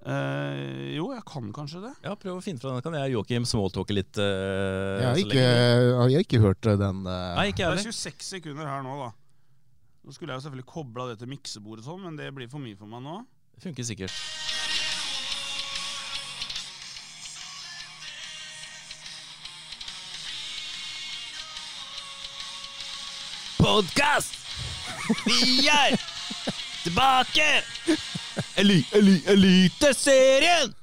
Eh, 0.00 0.94
jo, 0.96 1.10
jeg 1.12 1.24
kan 1.28 1.50
kanskje 1.52 1.82
det. 1.84 1.92
Ja, 2.06 2.14
Prøv 2.16 2.38
å 2.38 2.44
finne 2.44 2.62
fra 2.62 2.72
den. 2.72 2.84
Kan 2.84 2.96
jeg 2.96 3.10
og 3.10 3.18
Joakim 3.18 3.46
smalltalke 3.48 3.96
litt? 3.96 4.16
Uh, 4.16 4.96
Jeg 4.96 5.06
har 5.06 5.18
så 5.18 5.24
ikke, 5.26 5.34
lenge? 5.36 5.50
jeg 5.50 6.14
har 6.16 6.24
ikke 6.24 6.40
hørt 6.40 6.70
den. 6.84 7.02
Uh... 7.04 7.16
Nei, 7.36 7.48
ikke 7.52 7.66
jeg 7.66 7.82
Det 7.82 7.84
er 7.84 7.92
26 7.92 8.30
sekunder 8.30 8.70
her 8.70 8.86
nå, 8.86 8.96
da. 9.02 9.10
Nå 10.00 10.16
skulle 10.16 10.32
jeg 10.32 10.40
jo 10.40 10.46
selvfølgelig 10.48 10.70
kobla 10.72 11.10
det 11.10 11.18
til 11.20 11.28
miksebordet, 11.28 11.84
sånn, 11.84 12.00
men 12.06 12.16
det 12.16 12.30
blir 12.32 12.48
for 12.48 12.62
mye 12.64 12.78
for 12.78 12.88
meg 12.88 13.04
nå. 13.04 13.20
Det 13.52 13.66
funker 13.68 13.84
sikkert. 13.84 14.16
Podkast! 23.60 24.40
Vi 25.26 25.68
er 25.68 26.00
tilbake! 26.86 28.08
Eli, 28.60 28.82
eli, 28.96 29.16
Eliteserien! 29.34 30.76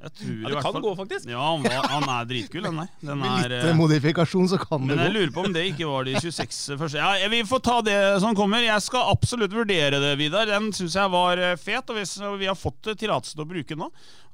Jeg 0.00 0.12
tror 0.16 0.28
Ja, 0.30 0.32
i 0.32 0.40
det 0.40 0.52
hvert 0.54 0.64
kan 0.64 0.72
fall 0.72 0.84
gå, 0.84 0.90
faktisk. 0.96 1.26
Ja, 1.28 1.40
han, 1.44 1.64
var, 1.66 1.88
han 1.92 2.04
er 2.08 2.28
dritkul, 2.30 2.62
den 2.64 2.78
der. 2.80 2.86
Den 3.04 3.18
Med 3.20 3.28
er, 3.28 3.50
litt 3.52 3.64
eh, 3.66 3.68
eh, 3.68 3.76
modifikasjon 3.76 4.46
så 4.48 4.56
kan 4.62 4.86
det 4.86 4.94
gå. 4.94 4.96
men 4.96 5.02
jeg 5.04 5.12
lurer 5.12 5.32
på 5.34 5.42
om 5.44 5.52
det 5.52 5.64
ikke 5.74 5.88
var 5.90 6.06
de 6.08 6.14
26 6.16 6.78
første. 6.80 7.02
Ja, 7.02 7.28
Vi 7.28 7.40
får 7.50 7.60
ta 7.66 7.74
det 7.84 7.98
som 8.24 8.36
kommer. 8.38 8.64
Jeg 8.64 8.80
skal 8.86 9.10
absolutt 9.12 9.52
vurdere 9.52 10.00
det, 10.00 10.14
Vidar. 10.16 10.48
Den 10.48 10.70
syns 10.72 10.96
jeg 10.96 11.12
var 11.12 11.42
eh, 11.44 11.52
fet. 11.60 11.92
Og 11.92 12.00
hvis 12.00 12.14
vi 12.40 12.48
har 12.48 12.56
fått 12.56 12.94
tillatelse 12.94 13.36
til 13.36 13.44
å 13.44 13.48
bruke 13.50 13.74
den 13.74 13.84
nå, 13.84 13.90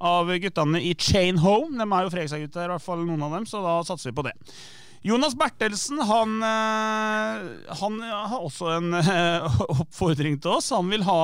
av 0.07 0.31
guttene 0.45 0.85
i 0.87 0.95
Chain 0.95 1.43
Home. 1.43 1.75
De 1.75 1.83
er 1.89 2.07
jo 2.07 2.15
Fredrikstad-gutter, 2.15 2.69
i 2.69 2.75
hvert 2.77 2.87
fall 2.87 3.03
noen 3.03 3.27
av 3.27 3.35
dem, 3.35 3.51
så 3.51 3.65
da 3.67 3.75
satser 3.91 4.13
vi 4.13 4.19
på 4.21 4.27
det. 4.29 4.37
Jonas 5.07 5.35
Bertelsen 5.39 5.99
han, 6.07 6.39
han 7.81 7.99
har 8.07 8.39
også 8.39 8.71
en 8.79 8.95
oppfordring 9.83 10.39
til 10.43 10.57
oss. 10.61 10.71
Han 10.75 10.95
vil 10.95 11.03
ha 11.07 11.21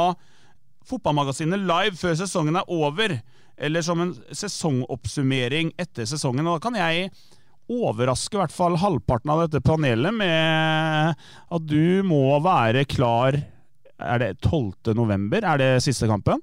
fotballmagasinet 0.89 1.63
live 1.67 1.97
før 2.01 2.15
sesongen 2.19 2.57
er 2.61 2.69
over. 2.73 3.21
Eller 3.63 3.85
som 3.85 4.01
en 4.01 4.15
sesongoppsummering 4.35 5.73
etter 5.81 6.07
sesongen. 6.09 6.47
Og 6.49 6.59
da 6.59 6.63
kan 6.69 6.79
jeg 6.79 7.11
overraske 7.73 8.35
i 8.37 8.41
hvert 8.41 8.53
fall 8.55 8.77
halvparten 8.83 9.31
av 9.33 9.45
dette 9.45 9.63
panelet 9.65 10.15
med 10.17 11.15
at 11.53 11.67
du 11.71 12.03
må 12.05 12.25
være 12.43 12.83
klar 12.91 13.39
Er 14.03 14.19
det 14.19 14.33
12. 14.43 14.97
november? 14.99 15.45
Er 15.47 15.61
det 15.63 15.69
siste 15.85 16.09
kampen? 16.11 16.41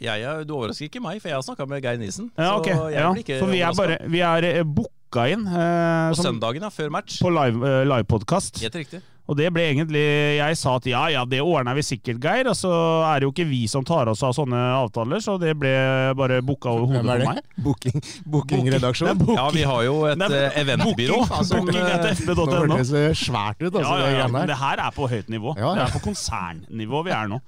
Ja, 0.00 0.14
ja, 0.16 0.36
du 0.46 0.54
overrasker 0.54 0.86
ikke 0.86 1.02
meg, 1.02 1.18
for 1.20 1.28
jeg 1.28 1.36
har 1.36 1.42
snakka 1.44 1.66
med 1.68 1.82
Geir 1.84 1.98
Nisen. 2.00 2.30
Ja. 2.38 2.54
Så 2.62 2.70
jeg 2.70 2.94
Ja, 2.94 3.10
blir 3.12 3.24
ikke 3.24 3.40
for 3.42 3.50
vi 3.52 3.60
er 3.66 3.74
bare 3.76 3.96
Vi 4.08 4.20
er 4.24 4.46
eh, 4.48 4.62
booka 4.64 5.26
inn 5.28 5.42
eh, 5.50 6.12
På 6.12 6.16
som- 6.16 6.30
søndagen, 6.30 6.62
ja, 6.62 6.70
før 6.70 6.90
match. 6.94 7.18
på 7.20 7.28
live, 7.34 7.58
live 7.58 7.84
livepodkast. 7.90 8.62
Helt 8.62 8.78
riktig. 8.78 9.02
Og 9.30 9.36
det 9.38 9.46
ble 9.54 9.62
egentlig 9.70 10.00
Jeg 10.40 10.56
sa 10.58 10.72
at 10.80 10.86
ja, 10.90 11.02
ja, 11.12 11.20
det 11.28 11.38
ordner 11.44 11.76
vi 11.78 11.84
sikkert, 11.86 12.18
Geir. 12.24 12.48
Og 12.50 12.56
så 12.58 12.70
er 13.06 13.20
det 13.20 13.28
jo 13.28 13.32
ikke 13.34 13.46
vi 13.46 13.60
som 13.70 13.84
tar 13.86 14.08
oss 14.10 14.22
av 14.26 14.32
sånne 14.34 14.58
avtaler, 14.80 15.22
så 15.22 15.36
det 15.38 15.52
ble 15.60 15.70
bare 16.18 16.40
booka 16.42 16.72
over 16.72 16.88
hodet 16.90 17.04
på 17.06 17.18
det? 17.20 17.28
meg. 17.28 17.62
Booking, 17.62 18.02
bookingredaksjon? 18.26 19.20
Det 19.20 19.28
er 19.30 19.38
Ja, 19.38 19.46
vi 19.54 19.62
har 19.70 19.82
jo 19.86 19.96
et 20.10 20.18
Det 20.18 20.30
er 20.34 20.48
eh, 20.48 20.60
eventbyrå. 20.64 21.20
Booking, 21.22 21.46
som, 21.46 21.64
booking 21.68 21.80
eh, 21.84 21.94
etter 21.94 22.10
Nå 22.10 22.34
fb.no. 22.34 22.60
hørtes 22.74 22.90
det 22.96 23.04
svært 23.22 23.62
ut, 23.62 23.70
altså. 23.70 23.86
Ja, 23.86 23.98
ja, 24.00 24.06
det 24.10 24.18
ja, 24.18 24.28
der. 24.34 24.50
det 24.54 24.60
her 24.66 24.84
er 24.88 24.96
på 24.98 25.10
høyt 25.14 25.30
nivå. 25.30 25.54
Ja, 25.58 25.68
ja. 25.68 25.74
Det 25.78 25.86
er 25.88 25.94
på 25.98 26.04
konsernnivå 26.10 27.04
vi 27.06 27.14
er 27.14 27.30
nå. 27.36 27.40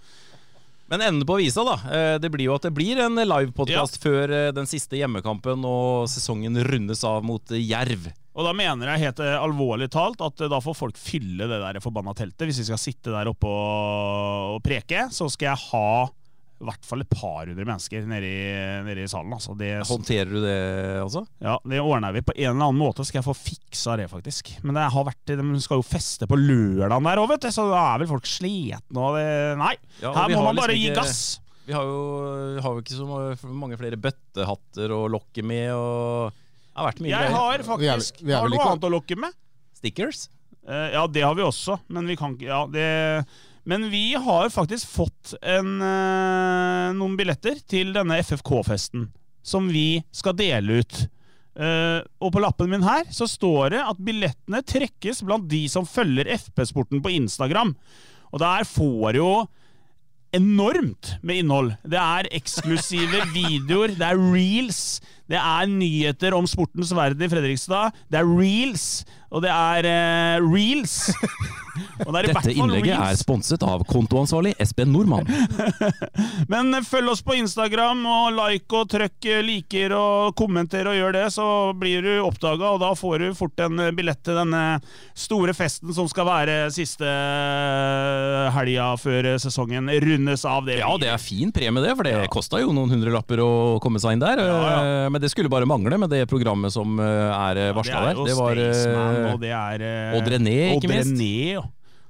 Men 0.92 1.00
enden 1.08 1.24
på 1.26 1.38
visa, 1.40 1.62
da. 1.64 1.76
eh, 1.88 2.16
Det 2.20 2.28
blir 2.30 2.50
jo 2.50 2.54
at 2.61 2.66
det 2.68 2.74
blir 2.76 2.98
en 3.00 3.16
livepodkast 3.16 3.98
før 4.02 4.30
eh, 4.30 4.48
den 4.54 4.66
siste 4.68 4.98
hjemmekampen 5.00 5.64
og 5.66 6.04
sesongen 6.12 6.58
rundes 6.68 7.02
av 7.08 7.24
mot 7.24 7.54
Jerv. 7.58 8.11
Og 8.32 8.46
da 8.48 8.54
mener 8.56 8.94
jeg 8.94 9.06
helt 9.06 9.20
eh, 9.20 9.36
alvorlig 9.36 9.90
talt 9.92 10.22
at 10.24 10.40
eh, 10.40 10.50
da 10.52 10.60
får 10.64 10.78
folk 10.78 10.98
fylle 11.00 11.48
det 11.50 11.60
der 11.60 11.80
forbanna 11.84 12.14
teltet. 12.16 12.46
Hvis 12.48 12.62
vi 12.62 12.68
skal 12.70 12.80
sitte 12.80 13.12
der 13.12 13.28
oppe 13.28 13.48
og, 13.50 14.56
og 14.56 14.62
preke, 14.64 15.06
så 15.12 15.28
skal 15.32 15.52
jeg 15.52 15.66
ha 15.72 15.88
i 16.62 16.66
hvert 16.68 16.86
fall 16.86 17.02
et 17.02 17.10
par 17.10 17.48
hundre 17.50 17.64
mennesker 17.66 18.04
nede 18.06 18.28
i, 18.28 18.42
nede 18.86 19.02
i 19.02 19.10
salen. 19.10 19.32
Altså. 19.34 19.54
Det, 19.58 19.70
Håndterer 19.88 20.30
du 20.30 20.38
det, 20.44 20.58
altså? 21.02 21.24
ja, 21.42 21.56
det 21.66 21.80
ordner 21.82 22.14
vi 22.14 22.22
på 22.22 22.36
en 22.36 22.52
eller 22.52 22.68
annen 22.68 22.78
måte. 22.78 23.04
Skal 23.06 23.18
jeg 23.18 23.26
få 23.26 23.34
fiksa 23.34 23.96
det, 23.98 24.06
faktisk. 24.12 24.52
Men 24.62 24.78
det 24.78 24.84
har 24.94 25.08
vært, 25.08 25.32
de 25.32 25.62
skal 25.64 25.80
jo 25.82 25.86
feste 25.86 26.28
på 26.30 26.38
lørdagen 26.38 27.08
der 27.10 27.22
òg, 27.22 27.32
vet 27.34 27.48
du. 27.48 27.50
Så 27.50 27.66
da 27.66 27.80
er 27.90 28.04
vel 28.04 28.12
folk 28.14 28.30
slitne 28.30 29.02
og 29.08 29.18
det 29.18 29.26
Nei, 29.58 29.74
Ja, 29.98 30.12
og 30.12 30.20
her 30.20 30.36
må 30.36 30.44
man 30.46 30.60
bare 30.62 30.76
liksom 30.76 30.86
gi 30.86 31.00
gass. 31.00 31.24
Vi 31.66 31.74
har 31.74 31.86
jo, 31.86 31.98
har 32.62 32.78
jo 32.78 32.82
ikke 32.82 32.96
så 32.96 33.50
mange 33.54 33.76
flere 33.78 33.98
bøttehatter 34.02 34.94
å 34.94 35.02
lokke 35.10 35.44
med, 35.46 35.68
og 35.74 36.41
har 36.76 36.88
vært 36.90 37.00
mye 37.04 37.12
Jeg 37.12 37.32
har 37.35 37.58
Vi 37.58 37.62
er- 37.62 37.68
faktisk 37.68 38.20
vi 38.22 38.32
er 38.32 38.38
Har 38.40 38.48
du 38.48 38.56
noe 38.56 38.66
annet 38.70 38.87
å 38.88 38.92
lokke 38.92 39.16
med? 39.18 39.32
Stickers? 39.76 40.28
Uh, 40.68 40.88
ja, 40.94 41.06
det 41.11 41.22
har 41.26 41.35
vi 41.35 41.42
også, 41.42 41.78
men 41.88 42.06
vi 42.06 42.16
kan 42.16 42.37
ikke 42.37 42.46
Ja, 42.46 42.66
det 42.70 43.26
Men 43.66 43.88
vi 43.90 44.14
har 44.14 44.48
faktisk 44.50 44.87
fått 44.90 45.35
en, 45.42 45.80
uh, 45.82 46.92
noen 46.98 47.16
billetter 47.18 47.61
til 47.68 47.92
denne 47.94 48.18
FFK-festen, 48.22 49.08
som 49.42 49.68
vi 49.70 50.02
skal 50.11 50.35
dele 50.35 50.80
ut. 50.82 51.06
Uh, 51.54 52.00
og 52.20 52.32
på 52.35 52.40
lappen 52.42 52.70
min 52.72 52.82
her 52.82 53.04
så 53.14 53.28
står 53.30 53.70
det 53.76 53.82
at 53.85 54.00
billettene 54.02 54.62
trekkes 54.66 55.22
blant 55.22 55.46
de 55.50 55.68
som 55.70 55.87
følger 55.87 56.26
FP-sporten 56.35 57.02
på 57.04 57.12
Instagram. 57.14 57.74
Og 58.32 58.40
der 58.42 58.64
får 58.66 59.18
jo 59.20 59.30
enormt 60.35 61.16
med 61.22 61.42
innhold. 61.42 61.74
Det 61.85 62.00
er 62.00 62.30
eksklusive 62.35 63.22
videoer, 63.37 63.94
det 63.98 64.08
er 64.08 64.22
reels, 64.32 65.00
det 65.32 65.40
er 65.40 65.70
nyheter 65.70 66.36
om 66.36 66.46
sportens 66.48 66.92
verden 66.92 67.24
i 67.24 67.30
Fredrikstad, 67.32 67.96
det 68.12 68.20
er 68.20 68.28
reels, 68.28 69.04
og 69.32 69.40
det 69.46 69.52
er 69.52 69.88
uh, 69.88 70.52
reels. 70.52 71.08
Og 72.06 72.12
det 72.14 72.22
Dette 72.30 72.52
innlegget 72.52 72.96
er 72.96 73.18
sponset 73.18 73.62
av 73.66 73.85
kontoansvarlig 73.88 74.54
Espen 74.62 74.92
Nordmann. 74.92 75.28
Men 76.52 76.72
eh, 76.76 76.85
følg 76.87 77.12
oss 77.14 77.22
på 77.24 77.37
Instagram, 77.38 78.04
og 78.08 78.37
like 78.37 78.78
og 78.78 78.90
trykk 78.92 79.28
eh, 79.30 79.42
liker 79.46 79.94
og 79.96 80.35
kommenter 80.38 80.88
og 80.90 80.98
gjør 80.98 81.16
det, 81.16 81.24
så 81.35 81.46
blir 81.78 82.04
du 82.04 82.12
oppdaga, 82.24 82.74
og 82.74 82.82
da 82.82 82.92
får 82.98 83.24
du 83.24 83.28
fort 83.38 83.64
en 83.64 83.80
eh, 83.87 83.92
billett 83.96 84.20
til 84.26 84.38
denne 84.38 84.62
store 85.18 85.54
festen 85.56 85.92
som 85.96 86.08
skal 86.11 86.28
være 86.28 86.56
siste 86.74 87.08
helga 88.56 88.92
før 89.00 89.32
sesongen 89.42 89.90
rundes 90.04 90.46
av. 90.48 90.66
Det 90.68 90.80
Ja, 90.82 90.92
det 91.00 91.12
er 91.12 91.22
fin 91.22 91.52
premie, 91.54 91.85
det, 91.85 91.94
for 91.98 92.08
det 92.08 92.16
kosta 92.32 92.61
jo 92.62 92.74
noen 92.74 92.92
hundrelapper 92.92 93.42
å 93.44 93.52
komme 93.82 94.02
seg 94.02 94.16
inn 94.16 94.24
der. 94.24 94.42
Ja, 94.42 94.61
ja. 94.62 95.11
Men 95.12 95.22
det 95.22 95.32
skulle 95.32 95.52
bare 95.52 95.68
mangle 95.68 95.98
med 96.00 96.12
det 96.12 96.24
programmet 96.30 96.74
som 96.74 97.00
er 97.00 97.72
varsla 97.76 98.02
det 98.02 98.12
er 98.12 98.16
der. 98.16 98.24
Det 98.28 98.38
var 98.38 98.62
Staysman, 98.72 99.18
og 99.32 99.40
det 99.42 99.52
er 99.56 99.85
eh, 99.87 100.16
Odd 100.18 100.30
René, 100.32 100.56
ikke 100.76 100.90
minst. 100.90 101.16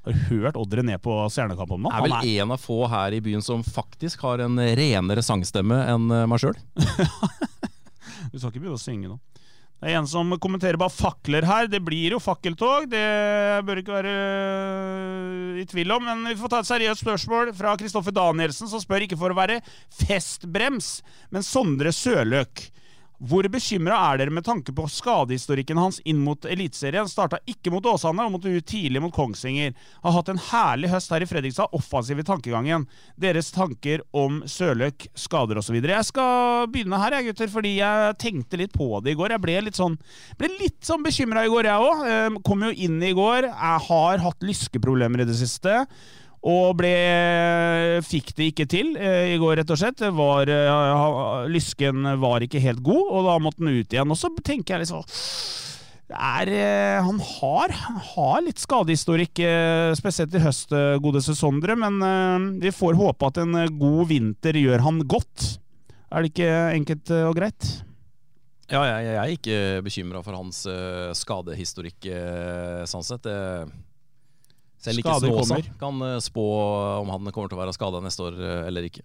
Har 0.03 0.17
du 0.17 0.23
hørt 0.35 0.59
Oddre 0.59 0.83
ned 0.83 0.99
på 1.03 1.15
Stjernekampen 1.31 1.85
nå? 1.85 1.91
er 1.95 2.03
vel 2.03 2.17
er, 2.19 2.31
en 2.43 2.55
av 2.55 2.63
få 2.63 2.81
her 2.91 3.15
i 3.15 3.21
byen 3.23 3.45
som 3.45 3.63
faktisk 3.63 4.25
har 4.27 4.43
en 4.43 4.59
renere 4.59 5.23
sangstemme 5.23 5.79
enn 5.93 6.09
eh, 6.11 6.25
meg 6.31 6.43
sjøl. 6.43 6.59
du 8.33 8.39
skal 8.39 8.51
ikke 8.51 8.59
begynne 8.59 8.81
å 8.81 8.83
synge 8.83 9.13
nå. 9.13 9.21
Det 9.83 9.91
er 9.91 9.99
en 9.99 10.07
som 10.07 10.29
kommenterer 10.39 10.79
bare 10.79 10.95
fakler 10.95 11.43
her. 11.43 11.67
Det 11.71 11.81
blir 11.83 12.15
jo 12.15 12.21
fakkeltog, 12.23 12.85
det 12.91 13.07
bør 13.67 13.81
ikke 13.81 13.97
være 13.97 14.13
øh, 14.15 15.57
i 15.59 15.67
tvil 15.71 15.95
om. 15.97 16.07
Men 16.07 16.29
vi 16.31 16.37
får 16.39 16.53
ta 16.53 16.61
et 16.63 16.71
seriøst 16.71 17.03
spørsmål 17.03 17.51
fra 17.59 17.75
Kristoffer 17.79 18.15
Danielsen, 18.15 18.71
som 18.71 18.83
spør 18.83 19.09
ikke 19.09 19.19
for 19.19 19.35
å 19.35 19.39
være 19.39 19.59
festbrems, 20.03 21.01
men 21.35 21.47
Sondre 21.47 21.91
Sørløk. 21.95 22.69
Hvor 23.23 23.47
bekymra 23.47 23.95
er 24.11 24.19
dere 24.19 24.35
med 24.35 24.43
tanke 24.43 24.73
på 24.75 24.83
skadehistorikken 24.91 25.79
hans 25.79 26.01
inn 26.11 26.19
mot 26.25 26.43
Eliteserien? 26.43 27.07
Starta 27.07 27.39
ikke 27.47 27.71
mot 27.71 27.87
Åsane 27.87 28.25
og 28.27 28.33
måtte 28.35 28.51
ut 28.51 28.67
tidlig 28.67 28.99
mot 29.05 29.15
Kongsvinger. 29.15 29.77
Har 30.03 30.17
hatt 30.17 30.33
en 30.33 30.41
herlig 30.49 30.91
høst 30.91 31.13
her 31.15 31.23
i 31.23 31.29
Fredrikstad, 31.31 31.71
offensiv 31.79 32.19
i 32.19 32.27
tankegangen. 32.27 32.89
Deres 33.15 33.53
tanker 33.55 34.03
om 34.11 34.41
Sørløk, 34.51 35.07
skader 35.15 35.61
osv. 35.63 35.79
Jeg 35.79 36.09
skal 36.09 36.67
begynne 36.73 36.99
her, 36.99 37.15
jeg, 37.21 37.29
gutter, 37.31 37.53
fordi 37.53 37.77
jeg 37.77 38.17
tenkte 38.23 38.59
litt 38.59 38.75
på 38.75 38.89
det 39.05 39.15
i 39.15 39.21
går. 39.21 39.37
Jeg 39.37 39.45
ble 39.45 39.61
litt 39.69 39.79
sånn, 39.79 39.95
ble 40.41 40.73
sånn 40.83 41.07
bekymra 41.07 41.47
i 41.47 41.53
går, 41.53 41.71
jeg 41.71 41.93
òg. 41.93 42.43
Kom 42.43 42.67
jo 42.67 42.73
inn 42.75 42.99
i 43.07 43.15
går. 43.15 43.47
Jeg 43.53 43.87
har 43.87 44.27
hatt 44.27 44.49
lyskeproblemer 44.51 45.23
i 45.23 45.29
det 45.31 45.39
siste. 45.39 45.85
Og 46.43 46.73
ble, 46.75 46.91
fikk 48.03 48.33
det 48.35 48.49
ikke 48.51 48.65
til 48.67 48.97
eh, 48.99 49.31
i 49.31 49.39
går, 49.39 49.61
rett 49.61 49.69
og 49.71 49.79
slett. 49.79 50.01
Var, 50.03 50.51
eh, 50.51 51.51
lysken 51.53 52.09
var 52.19 52.43
ikke 52.43 52.63
helt 52.65 52.83
god, 52.83 53.13
og 53.15 53.29
da 53.29 53.37
måtte 53.43 53.63
han 53.63 53.71
ut 53.71 53.95
igjen. 53.95 54.11
Og 54.11 54.19
så 54.19 54.31
tenker 54.43 54.75
jeg 54.75 54.83
liksom 54.83 55.05
er, 56.13 56.51
eh, 56.51 56.99
han, 57.07 57.21
har, 57.39 57.73
han 57.85 58.01
har 58.09 58.43
litt 58.43 58.59
skadehistorikk, 58.61 59.39
eh, 59.47 59.93
spesielt 59.97 60.35
i 60.35 60.43
høst, 60.43 60.75
godeste 61.05 61.37
Sondre. 61.39 61.79
Men 61.79 62.03
vi 62.61 62.75
får 62.75 62.99
håpe 62.99 63.31
at 63.31 63.39
en 63.45 63.63
god 63.79 64.11
vinter 64.11 64.59
gjør 64.59 64.83
han 64.89 64.99
godt. 65.07 65.47
Er 66.11 66.27
det 66.27 66.35
ikke 66.35 66.51
enkelt 66.75 67.15
og 67.23 67.39
greit? 67.39 67.71
Ja, 68.73 68.83
jeg, 68.89 69.07
jeg 69.07 69.17
er 69.23 69.39
ikke 69.39 69.63
bekymra 69.87 70.27
for 70.27 70.35
hans 70.41 70.65
skadehistorikk, 71.23 72.11
sånn 72.91 73.07
sett. 73.07 73.31
Det, 73.31 73.71
selv 74.83 75.03
ikke 75.03 75.15
Skader 75.15 75.33
Snåsa 75.33 75.57
kommer. 75.57 75.73
kan 75.81 76.07
uh, 76.07 76.21
spå 76.23 76.47
om 77.01 77.13
han 77.15 77.33
kommer 77.33 77.53
til 77.53 77.59
å 77.59 77.63
være 77.63 77.75
skada 77.77 78.03
neste 78.05 78.27
år 78.27 78.39
uh, 78.39 78.63
eller 78.67 78.91
ikke. 78.91 79.05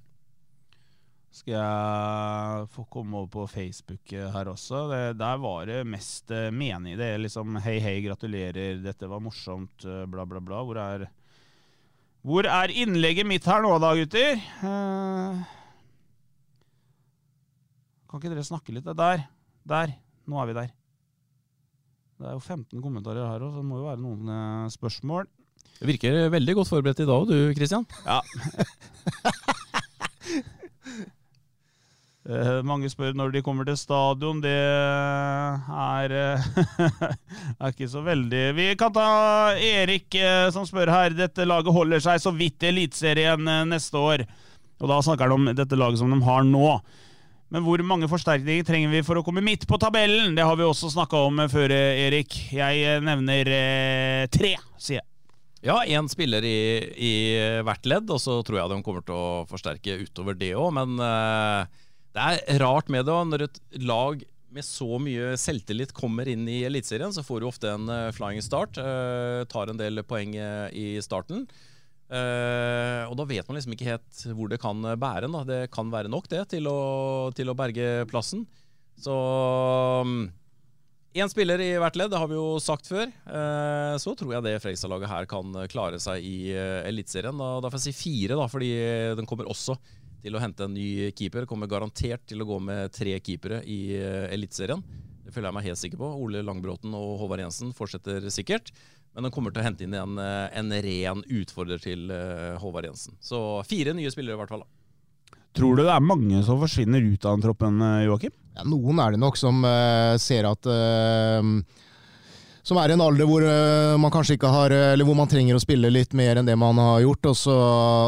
Skal 1.37 1.53
jeg 1.53 2.69
få 2.73 2.83
komme 2.89 3.19
over 3.19 3.29
på 3.29 3.43
Facebook 3.51 4.13
eh, 4.15 4.25
her 4.33 4.49
også? 4.49 4.87
Det, 4.89 5.01
der 5.19 5.37
var 5.43 5.67
det 5.69 5.83
mest 5.85 6.31
eh, 6.33 6.49
menig. 6.49 6.95
Det 6.97 7.11
er 7.13 7.21
liksom 7.21 7.59
hei, 7.61 7.75
hei, 7.83 7.99
gratulerer, 8.07 8.79
dette 8.81 9.09
var 9.11 9.21
morsomt, 9.21 9.85
eh, 9.85 10.05
bla, 10.09 10.25
bla, 10.25 10.41
bla. 10.41 10.63
Hvor 10.65 10.79
er, 10.81 11.05
hvor 12.25 12.49
er 12.49 12.73
innlegget 12.73 13.29
mitt 13.29 13.45
her 13.45 13.61
nå 13.61 13.75
da, 13.83 13.93
gutter? 13.99 14.41
Eh, 14.41 15.45
kan 18.07 18.23
ikke 18.23 18.33
dere 18.33 18.47
snakke 18.47 18.73
litt? 18.73 18.89
Der. 18.97 19.27
Der. 19.67 19.93
Nå 20.25 20.41
er 20.41 20.49
vi 20.49 20.57
der. 20.57 20.73
Det 22.17 22.31
er 22.31 22.33
jo 22.33 22.41
15 22.41 22.81
kommentarer 22.81 23.29
her 23.29 23.45
òg, 23.45 23.53
så 23.53 23.61
det 23.61 23.69
må 23.69 23.83
jo 23.83 23.91
være 23.91 24.01
noen 24.01 24.33
eh, 24.33 24.73
spørsmål. 24.73 25.29
Du 25.77 25.85
virker 25.85 26.29
veldig 26.33 26.57
godt 26.57 26.71
forberedt 26.71 27.03
i 27.03 27.09
dag, 27.09 27.27
du 27.29 27.53
Christian. 27.57 27.85
Ja. 28.05 28.21
Eh, 32.27 32.57
mange 32.67 32.89
spør 32.91 33.13
når 33.15 33.31
de 33.31 33.41
kommer 33.43 33.63
til 33.63 33.77
stadion. 33.79 34.41
Det 34.43 34.51
er, 34.51 36.11
eh, 36.11 36.47
er 37.63 37.71
ikke 37.71 37.87
så 37.87 38.01
veldig 38.03 38.41
Vi 38.57 38.65
kan 38.79 38.91
ta 38.91 39.55
Erik 39.55 40.17
eh, 40.19 40.49
som 40.51 40.67
spør 40.67 40.91
her. 40.91 41.15
Dette 41.15 41.47
laget 41.47 41.71
holder 41.71 42.03
seg 42.03 42.19
så 42.19 42.35
vidt 42.35 42.67
i 42.67 42.71
Eliteserien 42.73 43.47
neste 43.71 43.95
år. 43.95 44.25
Og 44.81 44.91
da 44.91 44.99
snakker 44.99 45.29
han 45.29 45.37
om 45.37 45.55
dette 45.55 45.79
laget 45.79 46.01
som 46.01 46.11
de 46.11 46.19
har 46.27 46.43
nå. 46.43 46.67
Men 47.47 47.63
hvor 47.63 47.79
mange 47.87 48.11
forsterkninger 48.11 48.67
trenger 48.67 48.91
vi 48.91 49.05
for 49.07 49.21
å 49.21 49.23
komme 49.23 49.39
midt 49.45 49.63
på 49.63 49.79
tabellen? 49.79 50.35
Det 50.35 50.43
har 50.43 50.59
vi 50.59 50.67
også 50.67 50.91
snakka 50.91 51.29
om 51.29 51.45
før, 51.47 51.71
Erik. 51.71 52.35
Jeg 52.51 52.99
nevner 53.07 54.27
tre, 54.27 54.57
sier 54.75 54.99
jeg. 54.99 55.07
Ja, 55.67 55.81
én 55.83 56.07
spiller 56.07 56.45
i, 56.47 56.79
i 56.95 57.13
hvert 57.67 57.87
ledd, 57.89 58.07
og 58.13 58.21
så 58.23 58.37
tror 58.47 58.61
jeg 58.61 58.71
de 58.71 58.83
kommer 58.85 59.03
til 59.03 59.17
å 59.17 59.43
forsterke 59.49 59.97
utover 59.99 60.37
det 60.39 60.53
òg. 60.55 60.69
Men 60.77 60.93
eh, 61.03 61.81
det 62.15 62.27
er 62.47 62.61
rart 62.63 62.87
med 62.93 63.03
det. 63.03 63.11
òg. 63.11 63.27
Når 63.33 63.43
et 63.49 63.59
lag 63.83 64.23
med 64.55 64.63
så 64.63 64.95
mye 65.03 65.33
selvtillit 65.35 65.91
kommer 65.97 66.29
inn 66.31 66.47
i 66.47 66.61
Eliteserien, 66.69 67.11
så 67.11 67.25
får 67.25 67.43
du 67.43 67.49
ofte 67.49 67.73
en 67.73 67.91
eh, 67.91 68.13
flying 68.15 68.39
start. 68.45 68.79
eh, 68.79 69.43
tar 69.51 69.73
en 69.73 69.81
del 69.81 70.05
poeng 70.07 70.37
i 70.71 70.87
starten. 71.03 71.43
Og 72.07 73.13
da 73.19 73.23
vet 73.27 73.49
man 73.49 73.57
liksom 73.57 73.73
ikke 73.75 73.89
helt 73.89 74.19
hvor 74.37 74.47
det 74.47 74.61
kan 74.63 74.79
bære. 74.79 75.27
Da. 75.33 75.43
Det 75.43 75.61
kan 75.75 75.91
være 75.91 76.07
nok 76.07 76.29
det 76.31 76.45
til 76.55 76.71
å, 76.71 76.79
til 77.35 77.51
å 77.51 77.59
berge 77.59 78.05
plassen. 78.07 78.47
Så 79.03 79.17
Én 81.17 81.29
spiller 81.31 81.57
i 81.63 81.71
hvert 81.81 81.95
ledd, 81.97 82.11
det 82.13 82.19
har 82.21 82.29
vi 82.29 82.35
jo 82.37 82.59
sagt 82.61 82.85
før. 82.85 83.07
Eh, 83.09 83.95
så 83.97 84.11
tror 84.13 84.35
jeg 84.35 84.45
det 84.45 84.57
Fredrikstad-laget 84.61 85.09
her 85.09 85.25
kan 85.29 85.55
klare 85.71 85.97
seg 86.01 86.21
i 86.21 86.51
eh, 86.53 86.85
Eliteserien. 86.85 87.39
Da, 87.41 87.71
får 87.71 87.79
jeg 87.79 87.85
si 87.87 88.01
fire, 88.03 88.37
da, 88.37 88.45
fordi 88.51 88.69
den 89.17 89.29
kommer 89.29 89.49
også 89.49 89.79
til 90.21 90.37
å 90.37 90.41
hente 90.43 90.67
en 90.67 90.75
ny 90.77 91.09
keeper. 91.17 91.47
Kommer 91.49 91.71
garantert 91.71 92.27
til 92.29 92.43
å 92.43 92.49
gå 92.49 92.59
med 92.61 92.93
tre 92.93 93.17
keepere 93.17 93.63
i 93.65 93.79
eh, 93.97 94.27
Eliteserien. 94.35 94.83
Det 95.25 95.33
føler 95.33 95.49
jeg 95.49 95.57
meg 95.57 95.67
helt 95.71 95.81
sikker 95.81 96.03
på. 96.03 96.13
Ole 96.21 96.45
Langbråten 96.45 96.93
og 96.93 97.17
Håvard 97.23 97.47
Jensen 97.47 97.73
fortsetter 97.77 98.29
sikkert. 98.33 98.69
Men 99.17 99.25
den 99.25 99.33
kommer 99.33 99.49
til 99.49 99.63
å 99.63 99.65
hente 99.65 99.87
inn 99.87 99.97
en, 99.97 100.19
en 100.21 100.73
ren 100.85 101.23
utfordrer 101.25 101.81
til 101.81 102.11
Håvard 102.61 102.85
Jensen. 102.85 103.17
Så 103.17 103.39
fire 103.65 103.95
nye 103.97 104.11
spillere 104.13 104.37
i 104.37 104.41
hvert 104.43 104.53
fall. 104.53 104.61
da. 104.61 105.39
Tror 105.57 105.73
du 105.73 105.81
det 105.81 105.95
er 105.95 106.05
mange 106.05 106.43
som 106.45 106.61
forsvinner 106.61 107.01
ut 107.01 107.25
av 107.25 107.39
den 107.39 107.47
troppen, 107.47 107.81
Joakim? 108.05 108.35
Ja, 108.57 108.63
noen 108.65 108.97
er 108.97 109.13
det 109.13 109.21
nok 109.21 109.37
som 109.37 109.61
uh, 109.61 110.17
ser 110.17 110.47
at 110.49 110.65
eh, 110.65 111.49
Som 112.65 112.79
er 112.81 112.89
i 112.89 112.95
en 112.95 113.03
alder 113.05 113.29
hvor 113.29 113.43
eh, 113.45 113.93
man 114.01 114.11
kanskje 114.11 114.35
ikke 114.35 114.49
har 114.51 114.73
Eller 114.73 115.05
hvor 115.05 115.15
man 115.15 115.29
trenger 115.29 115.55
å 115.55 115.61
spille 115.61 115.91
litt 115.93 116.15
mer 116.17 116.39
enn 116.39 116.49
det 116.49 116.55
man 116.57 116.79
har 116.81 117.03
gjort, 117.05 117.29
og 117.29 117.37
så, 117.37 117.55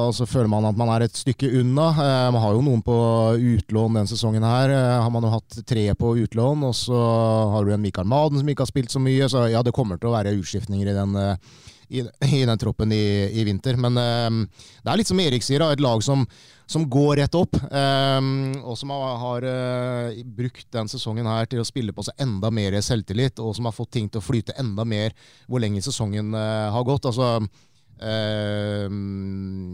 og 0.10 0.16
så 0.18 0.26
føler 0.28 0.50
man 0.52 0.66
at 0.68 0.80
man 0.80 0.90
er 0.96 1.06
et 1.06 1.16
stykke 1.16 1.52
unna. 1.62 1.92
Man 2.34 2.42
har 2.42 2.58
jo 2.58 2.66
noen 2.66 2.82
på 2.84 2.98
utlån 3.38 4.02
denne 4.02 4.10
sesongen 4.10 4.44
her. 4.44 4.74
Har 5.00 5.14
man 5.14 5.24
jo 5.24 5.32
hatt 5.38 5.62
tre 5.70 5.86
på 5.96 6.12
utlån, 6.26 6.66
og 6.68 6.76
så 6.76 7.00
har 7.54 7.64
du 7.64 7.72
en 7.76 7.86
Mikael 7.86 8.10
Maden 8.10 8.42
som 8.42 8.52
ikke 8.52 8.66
har 8.66 8.74
spilt 8.74 8.92
så 8.92 9.00
mye. 9.04 9.30
Så 9.32 9.46
ja, 9.54 9.64
det 9.64 9.76
kommer 9.76 10.02
til 10.02 10.12
å 10.12 10.18
være 10.18 10.36
utskiftninger 10.42 10.92
i 10.92 10.98
den 10.98 11.16
i, 11.90 12.04
i 12.30 12.46
den 12.46 12.62
troppen 12.62 12.94
i, 12.96 13.04
i 13.34 13.46
vinter. 13.48 13.78
Men 13.82 14.00
eh, 14.00 14.64
det 14.84 14.94
er 14.94 15.02
litt 15.02 15.12
som 15.12 15.22
Erik 15.22 15.46
sier, 15.46 15.66
et 15.66 15.84
lag 15.84 16.04
som, 16.06 16.26
som 16.70 16.86
går 16.90 17.20
rett 17.22 17.38
opp, 17.40 17.58
eh, 17.58 18.20
og 18.64 18.76
som 18.80 18.94
har, 18.96 19.16
har 19.24 19.48
eh, 19.54 20.20
brukt 20.26 20.70
den 20.76 20.92
sesongen 20.92 21.30
her 21.30 21.50
til 21.50 21.64
å 21.64 21.68
spille 21.68 21.96
på 21.96 22.06
seg 22.08 22.22
enda 22.26 22.52
mer 22.54 22.78
selvtillit, 22.86 23.42
og 23.44 23.56
som 23.58 23.70
har 23.70 23.76
fått 23.76 23.96
ting 23.98 24.12
til 24.12 24.22
å 24.22 24.26
flyte 24.26 24.58
enda 24.62 24.86
mer 24.88 25.18
hvor 25.48 25.64
lenge 25.64 25.84
sesongen 25.86 26.34
eh, 26.38 26.70
har 26.76 26.88
gått. 26.88 27.10
Altså, 27.10 27.40
Uh, 28.00 28.88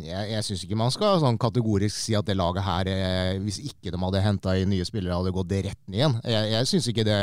jeg 0.01 0.31
jeg 0.31 0.45
syns 0.47 0.63
ikke 0.65 0.77
man 0.79 0.93
skal 0.93 1.19
sånn 1.21 1.37
kategorisk 1.37 1.93
si 1.93 2.15
at 2.17 2.25
det 2.25 2.33
laget 2.37 2.65
her, 2.65 2.89
eh, 2.89 3.35
hvis 3.43 3.59
ikke 3.61 3.93
de 3.93 3.99
hadde 4.01 4.23
henta 4.25 4.55
inn 4.57 4.71
nye 4.73 4.87
spillere, 4.87 5.13
hadde 5.19 5.33
gått 5.35 5.53
rett 5.53 5.81
ned 5.85 5.99
igjen. 5.99 6.15
Jeg, 6.25 6.49
jeg 6.55 6.69
syns 6.71 6.89
ikke 6.89 7.05
det. 7.05 7.19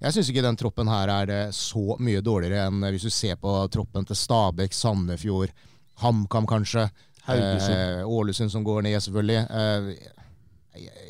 Jeg 0.00 0.16
syns 0.16 0.30
ikke 0.32 0.44
den 0.44 0.56
troppen 0.56 0.88
her 0.88 1.10
er 1.12 1.32
eh, 1.34 1.50
så 1.52 1.98
mye 2.00 2.22
dårligere 2.24 2.70
enn 2.70 2.86
hvis 2.88 3.04
du 3.04 3.12
ser 3.12 3.36
på 3.40 3.52
troppen 3.72 4.06
til 4.08 4.16
Stabæk, 4.16 4.72
Sandefjord, 4.76 5.52
HamKam 6.00 6.48
kanskje. 6.48 6.88
Eh, 7.28 8.00
Ålesund 8.08 8.52
som 8.52 8.64
går 8.64 8.82
ned, 8.86 8.96
selvfølgelig. 9.04 9.44
Eh, 9.50 10.16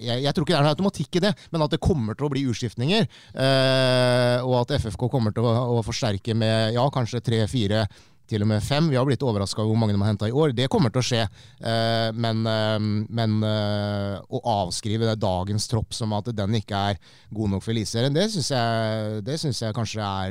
jeg, 0.00 0.22
jeg 0.24 0.32
tror 0.34 0.46
ikke 0.46 0.54
det 0.54 0.58
er 0.58 0.64
noe 0.64 0.74
automatikk 0.74 1.18
i 1.18 1.22
det, 1.26 1.32
men 1.52 1.64
at 1.64 1.74
det 1.74 1.82
kommer 1.84 2.16
til 2.16 2.26
å 2.26 2.32
bli 2.32 2.44
utskiftninger. 2.50 3.06
Eh, 3.46 4.38
og 4.46 4.56
at 4.62 4.74
FFK 4.80 5.06
kommer 5.12 5.34
til 5.36 5.46
å, 5.46 5.54
å 5.76 5.82
forsterke 5.86 6.34
med 6.38 6.74
ja, 6.76 6.86
kanskje 6.92 7.22
tre-fire, 7.24 7.84
til 8.30 8.44
og 8.44 8.50
med 8.50 8.62
fem. 8.64 8.88
Vi 8.90 8.98
har 8.98 9.06
blitt 9.08 9.24
overraska 9.26 9.62
over 9.62 9.72
hvor 9.72 9.80
mange 9.82 9.96
de 9.96 10.02
har 10.02 10.12
henta 10.12 10.28
i 10.30 10.34
år. 10.34 10.54
Det 10.56 10.68
kommer 10.72 10.92
til 10.94 11.02
å 11.02 11.06
skje. 11.06 11.24
Eh, 11.58 12.10
men 12.14 12.44
eh, 12.46 12.78
men 13.20 13.40
eh, 13.46 14.16
å 14.20 14.42
avskrive 14.62 15.16
dagens 15.20 15.68
tropp 15.70 15.96
som 15.96 16.14
at 16.16 16.30
den 16.36 16.56
ikke 16.60 16.84
er 16.92 17.00
god 17.34 17.54
nok 17.54 17.64
for 17.64 17.74
Eliteserien, 17.74 18.14
det 18.14 18.28
syns 18.32 18.50
jeg, 18.52 19.54
jeg 19.64 19.76
kanskje 19.76 20.06
er 20.06 20.30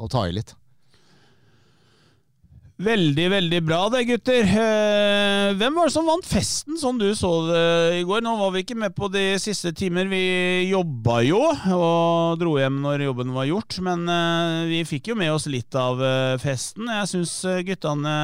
å 0.00 0.08
ta 0.10 0.26
i 0.28 0.34
litt. 0.36 0.54
Veldig, 2.80 3.26
veldig 3.28 3.58
bra 3.60 3.78
det, 3.92 4.06
gutter. 4.08 4.46
Eh, 4.56 5.50
hvem 5.60 5.74
var 5.76 5.90
det 5.90 5.92
som 5.92 6.06
vant 6.08 6.24
festen, 6.24 6.78
sånn 6.80 6.96
du 6.96 7.10
så 7.12 7.28
det 7.50 7.64
i 7.98 8.04
går? 8.08 8.22
Nå 8.24 8.30
var 8.38 8.54
vi 8.54 8.62
ikke 8.64 8.76
med 8.80 8.94
på 8.96 9.10
de 9.12 9.34
siste 9.42 9.74
timer. 9.76 10.08
Vi 10.08 10.70
jobba 10.70 11.18
jo, 11.26 11.42
og 11.76 12.40
dro 12.40 12.54
hjem 12.56 12.78
når 12.80 13.04
jobben 13.04 13.34
var 13.36 13.50
gjort. 13.50 13.76
Men 13.84 14.08
eh, 14.08 14.70
vi 14.70 14.78
fikk 14.88 15.10
jo 15.12 15.18
med 15.20 15.28
oss 15.34 15.44
litt 15.52 15.76
av 15.76 16.00
eh, 16.00 16.38
festen. 16.40 16.88
Jeg 16.88 17.10
syns 17.10 17.34
guttene 17.68 18.14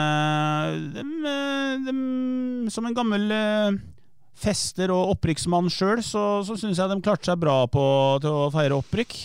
dem, 0.95 1.13
dem, 1.85 2.01
Som 2.73 2.89
en 2.89 2.97
gammel 2.97 3.35
fester 4.41 4.89
og 4.93 5.19
opprykksmann 5.19 5.69
sjøl, 5.73 6.01
så, 6.05 6.23
så 6.49 6.57
syns 6.57 6.81
jeg 6.81 6.93
de 6.95 6.97
klarte 7.05 7.29
seg 7.29 7.45
bra 7.45 7.59
på, 7.69 7.85
til 8.25 8.33
å 8.33 8.49
feire 8.57 8.81
opprykk. 8.81 9.19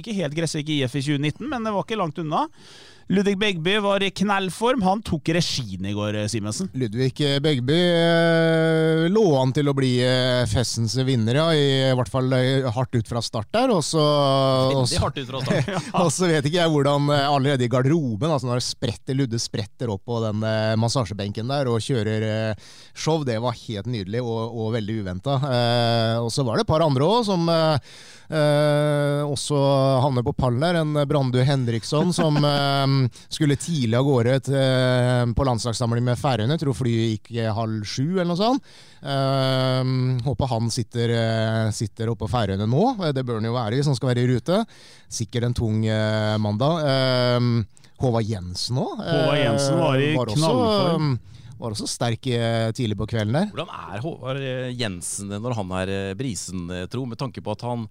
Ikke 0.00 0.16
helt 0.16 0.36
Gressvik 0.40 0.72
IF 0.72 0.96
i 0.96 1.04
2019, 1.04 1.44
men 1.52 1.68
det 1.68 1.76
var 1.76 1.84
ikke 1.84 2.00
langt 2.00 2.20
unna. 2.24 2.46
Ludvig 3.08 3.38
Begby 3.38 3.76
var 3.82 4.02
i 4.02 4.10
knellform. 4.14 4.82
Han 4.86 5.02
tok 5.04 5.32
regien 5.34 5.86
i 5.88 5.94
går, 5.96 6.20
Simensen. 6.30 6.68
Ludvig 6.78 7.14
Begby 7.42 7.78
eh, 7.78 9.06
lå 9.12 9.24
an 9.40 9.52
til 9.54 9.70
å 9.70 9.74
bli 9.76 9.94
eh, 10.06 10.44
festens 10.50 10.94
vinner, 11.06 11.40
ja. 11.40 11.48
I 11.52 11.92
hvert 11.98 12.12
fall 12.12 12.32
eh, 12.36 12.68
hardt 12.72 12.94
ut 12.94 13.08
fra 13.08 13.22
start 13.24 13.50
der. 13.54 13.72
Og 13.74 13.82
så, 13.86 14.02
og 14.02 14.76
Veldig 14.76 14.92
så, 14.92 15.02
hardt 15.02 15.20
ut 15.20 15.32
fra 15.32 15.42
start. 15.44 15.72
og 16.04 16.12
så 16.14 16.30
vet 16.30 16.48
ikke 16.48 16.60
jeg 16.60 16.74
hvordan 16.74 17.10
eh, 17.12 17.26
allerede 17.26 17.66
i 17.66 17.72
garderoben 17.72 18.32
altså 18.32 18.50
når 18.50 18.62
spretter, 18.64 19.18
Ludde 19.18 19.40
spretter 19.42 19.92
opp 19.92 20.04
på 20.08 20.22
den 20.24 20.46
eh, 20.46 20.72
massasjebenken 20.80 21.50
der 21.52 21.70
og 21.72 21.82
kjører 21.84 22.28
eh, 22.28 22.72
show. 22.94 23.26
Det 23.26 23.38
var 23.42 23.58
helt 23.66 23.90
nydelig 23.90 24.22
og, 24.22 24.56
og 24.56 24.72
veldig 24.78 24.98
uventa. 25.02 25.38
Eh, 25.50 26.16
og 26.22 26.30
så 26.34 26.46
var 26.46 26.58
det 26.58 26.66
et 26.66 26.72
par 26.72 26.86
andre 26.86 27.08
òg 27.08 27.26
som 27.28 27.48
eh, 27.52 27.92
eh, 28.32 29.21
også 29.34 29.58
havner 30.04 30.24
på 30.26 30.34
pallen 30.36 30.62
der. 30.62 30.78
En 30.82 30.94
Brandu 31.08 31.38
Henriksson 31.44 32.12
som 32.14 32.36
eh, 32.52 32.94
skulle 33.32 33.56
tidlig 33.60 33.98
av 33.98 34.06
gårde 34.06 34.36
til, 34.48 35.34
på 35.36 35.46
landslagssamling 35.48 36.04
med 36.06 36.20
Færøyene. 36.20 36.58
Tror 36.60 36.76
flyet 36.78 37.16
gikk 37.16 37.32
halv 37.56 37.82
sju 37.88 38.06
eller 38.20 38.30
noe 38.32 38.40
sånt. 38.40 38.72
Eh, 39.02 39.92
håper 40.28 40.52
han 40.54 40.70
sitter, 40.72 41.14
eh, 41.16 41.70
sitter 41.74 42.12
oppe 42.12 42.26
på 42.26 42.32
Færøyene 42.36 42.68
nå. 42.70 42.84
Eh, 43.02 43.12
Det 43.16 43.24
bør 43.26 43.40
han 43.40 43.48
jo 43.50 43.56
være 43.56 43.78
hvis 43.80 43.90
han 43.90 43.98
skal 43.98 44.12
være 44.12 44.24
i 44.26 44.30
rute. 44.34 44.62
Sikkert 45.12 45.48
en 45.50 45.56
tung 45.58 45.82
eh, 45.86 46.36
mandag. 46.40 46.86
Eh, 46.86 47.50
Håvard 48.02 48.26
Jensen 48.26 48.80
òg. 48.82 48.96
Håvard 48.98 49.38
Jensen 49.38 49.78
var 49.78 50.00
i 50.02 50.14
knallform. 50.16 51.12
Var 51.62 51.74
også 51.76 51.86
sterk 51.86 52.26
eh, 52.26 52.72
tidlig 52.74 52.96
på 52.98 53.06
kvelden 53.12 53.36
der. 53.36 53.50
Hvordan 53.54 53.68
er 53.94 54.00
Håvard 54.02 54.40
eh, 54.42 54.72
Jensen 54.74 55.30
når 55.30 55.54
han 55.60 55.74
er 55.78 55.92
eh, 55.94 56.14
brisen, 56.18 56.64
eh, 56.74 56.88
tro? 56.90 57.04
Med 57.06 57.20
tanke 57.20 57.38
på 57.44 57.54
at 57.54 57.62
han, 57.68 57.84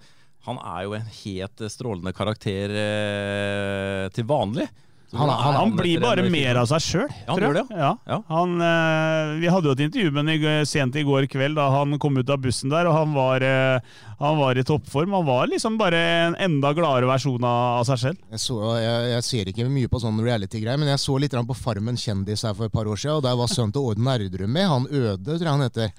han 0.48 0.58
er 0.58 0.86
jo 0.88 0.96
en 0.98 1.10
helt 1.22 1.66
strålende 1.70 2.14
karakter 2.18 2.74
eh, 2.74 4.06
til 4.16 4.26
vanlig. 4.30 4.68
Han, 5.12 5.28
er 5.28 5.55
han, 5.57 5.74
blir 5.76 5.99
bare 5.99 6.24
mer 6.32 6.62
av 6.62 6.70
seg 6.70 6.84
sjøl, 6.86 7.09
han 7.28 7.41
gjør 7.43 7.57
det, 7.57 7.64
ja. 7.76 7.89
ja. 8.07 8.18
Han, 8.30 8.53
eh, 8.64 9.34
vi 9.41 9.49
hadde 9.51 9.68
jo 9.68 9.74
et 9.76 9.84
intervju 9.84 10.12
med 10.16 10.30
ham 10.32 10.68
sent 10.70 10.95
i 10.95 11.03
går 11.03 11.28
kveld 11.32 11.59
da 11.59 11.68
han 11.74 11.97
kom 11.99 12.16
ut 12.16 12.32
av 12.32 12.39
bussen 12.39 12.72
der, 12.72 12.88
og 12.88 12.95
han 12.95 13.12
var, 13.18 13.43
eh, 13.43 13.97
han 14.22 14.39
var 14.39 14.55
i 14.55 14.64
toppform. 14.64 15.12
Han 15.18 15.28
var 15.28 15.51
liksom 15.51 15.76
bare 15.82 15.99
en 15.99 16.38
enda 16.39 16.72
gladere 16.78 17.09
versjon 17.09 17.43
av, 17.43 17.84
seg 17.89 17.99
selv. 18.05 18.22
Jeg, 18.32 18.43
så, 18.45 18.59
jeg, 18.80 19.09
jeg 19.12 19.28
ser 19.28 19.51
ikke 19.51 19.68
mye 19.74 19.91
på 19.91 19.99
sånn 19.99 20.22
reality-greier, 20.24 20.80
men 20.80 20.93
jeg 20.93 21.03
så 21.03 21.18
litt 21.20 21.36
på 21.36 21.57
Farmen 21.57 21.99
kjendis 21.99 22.45
her 22.47 22.55
for 22.55 22.70
et 22.70 22.76
par 22.76 22.88
år 22.88 22.99
siden, 23.01 23.20
og 23.20 23.26
der 23.26 23.36
var 23.39 23.51
sønnen 23.51 23.76
til 23.76 23.91
Odd 23.91 24.03
Nerdrum 24.05 24.55
med. 24.55 24.70
Han 24.72 24.88
Øde, 24.91 25.26
tror 25.26 25.43
jeg 25.43 25.51
han 25.51 25.66
heter. 25.66 25.91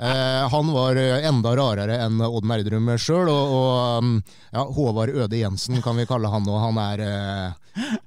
Eh, 0.00 0.42
han 0.52 0.70
var 0.74 0.98
enda 1.00 1.56
rarere 1.58 1.98
enn 2.06 2.22
Odd 2.24 2.46
Nerdrum 2.46 2.92
sjøl, 3.00 3.28
og, 3.32 3.56
og 3.56 4.04
um, 4.04 4.14
ja, 4.52 4.62
Håvard 4.62 5.12
Øde 5.16 5.40
Jensen 5.40 5.82
kan 5.82 5.98
vi 5.98 6.06
kalle 6.08 6.30
han 6.30 6.46
nå. 6.46 6.56
Han 6.60 6.78
er 6.80 7.04
eh, 7.06 7.58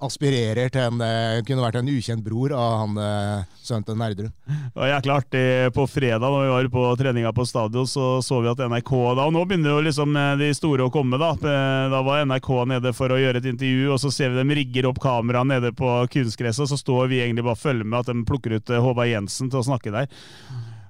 aspirerer 0.03 0.53
til 0.56 0.82
en 0.82 1.01
uh, 1.01 1.41
Kunne 1.47 1.64
vært 1.66 1.80
en 1.80 1.91
ukjent 1.91 2.24
bror 2.26 2.54
av 2.58 2.74
han 2.84 2.99
uh, 2.99 3.45
sønnen 3.64 3.86
til 3.88 3.97
Nerdrum. 3.99 4.32
Det 4.45 4.82
var 4.82 4.91
jækla 4.91 5.18
artig 5.22 5.45
på 5.76 5.86
fredag 5.88 6.34
når 6.34 6.43
vi 6.43 6.51
var 6.51 6.70
på 6.74 6.84
treninga 6.99 7.32
på 7.36 7.45
stadion, 7.47 7.88
så 7.88 8.08
så 8.24 8.41
vi 8.43 8.51
at 8.51 8.62
NRK 8.70 8.91
da, 9.16 9.28
og 9.28 9.34
Nå 9.34 9.43
begynner 9.47 9.74
jo 9.74 9.84
liksom 9.86 10.18
eh, 10.20 10.34
de 10.39 10.49
store 10.56 10.88
å 10.88 10.91
komme. 10.93 11.20
Da 11.22 11.34
Da 11.39 12.01
var 12.06 12.26
NRK 12.28 12.49
nede 12.74 12.93
for 12.95 13.14
å 13.14 13.20
gjøre 13.20 13.41
et 13.41 13.49
intervju, 13.54 13.93
og 13.93 14.01
så 14.04 14.12
ser 14.14 14.34
vi 14.34 14.41
dem 14.41 14.54
rigger 14.58 14.89
opp 14.89 14.99
kameraet 15.04 15.49
nede 15.49 15.74
på 15.78 15.95
kunstgresset, 16.14 16.70
så 16.70 16.80
står 16.80 17.10
vi 17.12 17.24
egentlig 17.24 17.45
bare 17.45 17.58
og 17.58 17.62
følger 17.62 17.86
med 17.88 17.99
at 18.01 18.12
de 18.12 18.26
plukker 18.28 18.58
ut 18.58 18.72
Håvard 18.84 19.12
Jensen 19.12 19.51
til 19.51 19.62
å 19.62 19.68
snakke 19.68 19.93
der. 19.93 20.10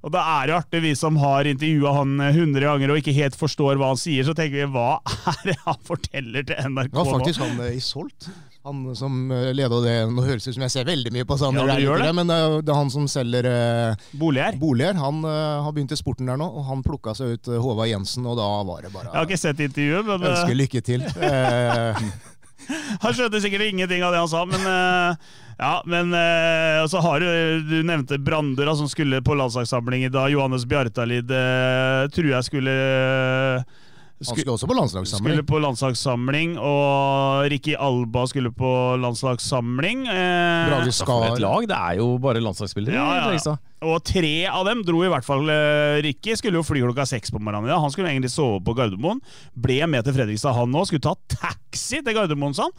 Og 0.03 0.11
da 0.11 0.21
er 0.41 0.49
det 0.49 0.55
artig, 0.57 0.81
vi 0.83 0.93
som 0.99 1.15
har 1.21 1.47
intervjua 1.47 1.93
han 1.99 2.17
eh, 2.19 2.35
100 2.35 2.65
ganger 2.65 2.91
og 2.91 2.99
ikke 2.99 3.15
helt 3.15 3.37
forstår 3.39 3.79
hva 3.79 3.93
han 3.93 3.99
sier, 3.99 4.25
så 4.27 4.35
tenker 4.35 4.65
vi 4.65 4.71
hva 4.73 4.97
er 5.33 5.43
det 5.51 5.59
han 5.63 5.79
forteller 5.87 6.49
til 6.49 6.73
NRK 6.73 6.91
Det 6.91 6.99
var 6.99 7.13
faktisk 7.13 7.45
han 7.45 7.61
i 7.67 7.77
Isolt. 7.77 8.27
Han 8.63 8.95
som 8.95 9.15
leda 9.27 9.51
leder 9.57 9.81
det 9.83 9.95
Nå 10.15 10.23
høres 10.23 10.45
det 10.45 10.53
ut 10.53 10.55
som 10.55 10.63
jeg 10.63 10.71
ser 10.71 10.85
veldig 10.87 11.11
mye 11.11 11.25
på 11.27 11.35
Sander, 11.39 11.67
Ja, 11.67 11.75
det, 11.75 12.05
det. 12.07 12.13
men 12.15 12.29
det 12.31 12.37
er, 12.71 12.75
han 12.77 12.91
som 12.93 13.07
selger 13.11 13.47
eh, 13.49 13.95
Boliger. 14.15 14.55
boliger. 14.61 14.95
Han 15.03 15.19
eh, 15.27 15.63
har 15.65 15.73
begynt 15.75 15.91
i 15.91 15.99
sporten 15.99 16.29
der 16.31 16.39
nå, 16.39 16.47
og 16.47 16.63
han 16.69 16.83
plukka 16.85 17.11
seg 17.17 17.35
ut 17.35 17.49
eh, 17.51 17.59
Håvard 17.59 17.91
Jensen, 17.91 18.23
og 18.29 18.37
da 18.39 18.47
var 18.63 18.85
det 18.85 18.87
Jeg 18.91 18.95
bare 18.95 19.11
har 19.17 19.27
ikke 19.27 19.41
sett 19.41 19.59
intervjuet, 19.67 20.07
men 20.07 20.23
eh, 20.23 20.31
Ønsker 20.31 20.59
lykke 20.61 20.83
til. 20.87 21.03
Eh, 21.03 22.03
Han 23.03 23.11
skjønte 23.11 23.41
sikkert 23.43 23.65
ingenting 23.67 24.05
av 24.07 24.13
det 24.15 24.19
han 24.21 24.29
sa, 24.31 24.45
men 24.47 24.61
eh, 24.63 25.31
ja, 25.59 25.73
men 25.83 26.13
eh, 26.15 26.79
så 26.87 27.01
har 27.03 27.19
du 27.19 27.65
Du 27.67 27.75
nevnte 27.83 28.15
Brandur, 28.23 28.71
som 28.79 28.87
skulle 28.87 29.19
på 29.25 29.35
landslagssamling 29.35 30.05
i 30.07 30.11
dag. 30.13 30.31
Johannes 30.31 30.63
Bjartalid 30.71 31.27
eh, 31.35 32.05
tror 32.15 32.29
jeg 32.31 32.47
skulle 32.47 32.77
han 34.29 34.37
skulle 34.39 34.55
også 34.55 34.69
på 34.69 34.77
landslagssamling. 34.77 35.35
Skulle 35.35 35.45
på 35.49 35.59
landslagssamling, 35.63 36.55
og 36.61 37.51
Ricky 37.53 37.75
Alba 37.75 38.25
skulle 38.31 38.51
på 38.55 38.71
landslagssamling. 39.03 40.07
Eh, 40.07 40.71
Brage 40.71 40.95
skal 40.95 41.27
et 41.29 41.43
lag, 41.43 41.67
det 41.69 41.77
er 41.77 42.01
jo 42.01 42.09
bare 42.23 42.43
landslagsspillere. 42.43 42.95
Ja, 42.97 43.29
ja, 43.29 43.37
ja. 43.37 43.55
Og 43.83 43.99
tre 44.07 44.33
av 44.47 44.63
dem 44.69 44.83
dro 44.87 45.01
i 45.03 45.11
hvert 45.11 45.25
fall 45.27 45.49
eh, 45.51 45.99
Ricky 46.05 46.37
skulle 46.39 46.61
jo 46.61 46.65
fly 46.65 46.83
klokka 46.85 47.05
seks 47.09 47.33
på 47.33 47.41
morgenen. 47.41 47.67
i 47.67 47.73
dag. 47.73 47.81
Han 47.83 47.91
skulle 47.91 48.13
egentlig 48.13 48.31
sove 48.31 48.61
på 48.63 48.75
Gardermoen. 48.77 49.19
Ble 49.59 49.81
med 49.91 50.07
til 50.07 50.15
Fredrikstad, 50.15 50.55
han 50.55 50.77
òg. 50.77 50.87
Skulle 50.87 51.03
ta 51.03 51.17
taxi 51.35 51.99
til 51.99 52.15
Gardermoen, 52.15 52.55
sa 52.55 52.69
han. 52.69 52.77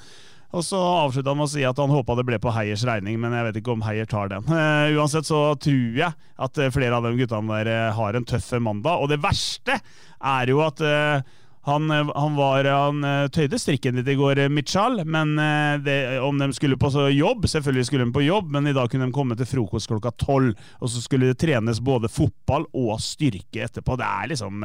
Og 0.55 0.63
så 0.63 0.79
avslutta 0.79 1.33
han 1.33 1.41
med 1.41 1.49
å 1.49 1.51
si 1.51 1.65
at 1.67 1.79
han 1.83 1.93
håpa 1.93 2.15
det 2.19 2.27
ble 2.29 2.39
på 2.43 2.53
Heiers 2.55 2.85
regning, 2.87 3.19
men 3.23 3.35
jeg 3.35 3.49
vet 3.49 3.57
ikke 3.61 3.75
om 3.75 3.85
Heier 3.87 4.07
tar 4.11 4.31
den. 4.31 4.47
Uh, 4.47 4.95
uansett 4.95 5.27
så 5.27 5.47
tror 5.59 5.97
jeg 5.99 6.15
at 6.15 6.61
eh, 6.61 6.71
flere 6.75 6.99
av 6.99 7.07
de 7.07 7.15
guttene 7.19 7.59
der 7.59 7.71
eh, 7.73 7.95
har 7.97 8.15
en 8.15 8.27
tøff 8.29 8.53
mandag. 8.63 9.03
Og 9.03 9.11
det 9.11 9.23
verste 9.23 9.81
er 9.81 10.53
jo 10.53 10.61
at 10.63 10.83
uh, 10.85 11.25
han, 11.67 11.89
han, 11.91 12.37
var, 12.37 12.69
han 12.69 13.31
tøyde 13.33 13.59
strikken 13.59 13.97
litt 13.97 14.09
i 14.13 14.17
går, 14.21 14.43
Mitchell, 14.53 14.99
men 15.09 15.33
det, 15.81 15.95
om 16.21 16.37
de 16.37 16.51
skulle 16.53 16.77
på 16.77 16.91
jobb 17.09 17.47
Selvfølgelig 17.49 17.87
skulle 17.89 18.05
de 18.05 18.13
på 18.13 18.27
jobb, 18.27 18.51
men 18.53 18.69
i 18.69 18.75
dag 18.77 18.93
kunne 18.93 19.09
de 19.09 19.17
komme 19.17 19.33
til 19.39 19.49
frokost 19.49 19.89
klokka 19.89 20.13
tolv. 20.21 20.53
Og 20.85 20.93
så 20.93 21.01
skulle 21.01 21.31
det 21.31 21.39
trenes 21.41 21.81
både 21.81 22.13
fotball 22.13 22.69
og 22.69 23.01
styrke 23.01 23.65
etterpå. 23.65 23.97
Det 23.97 24.11
er 24.11 24.29
liksom 24.35 24.61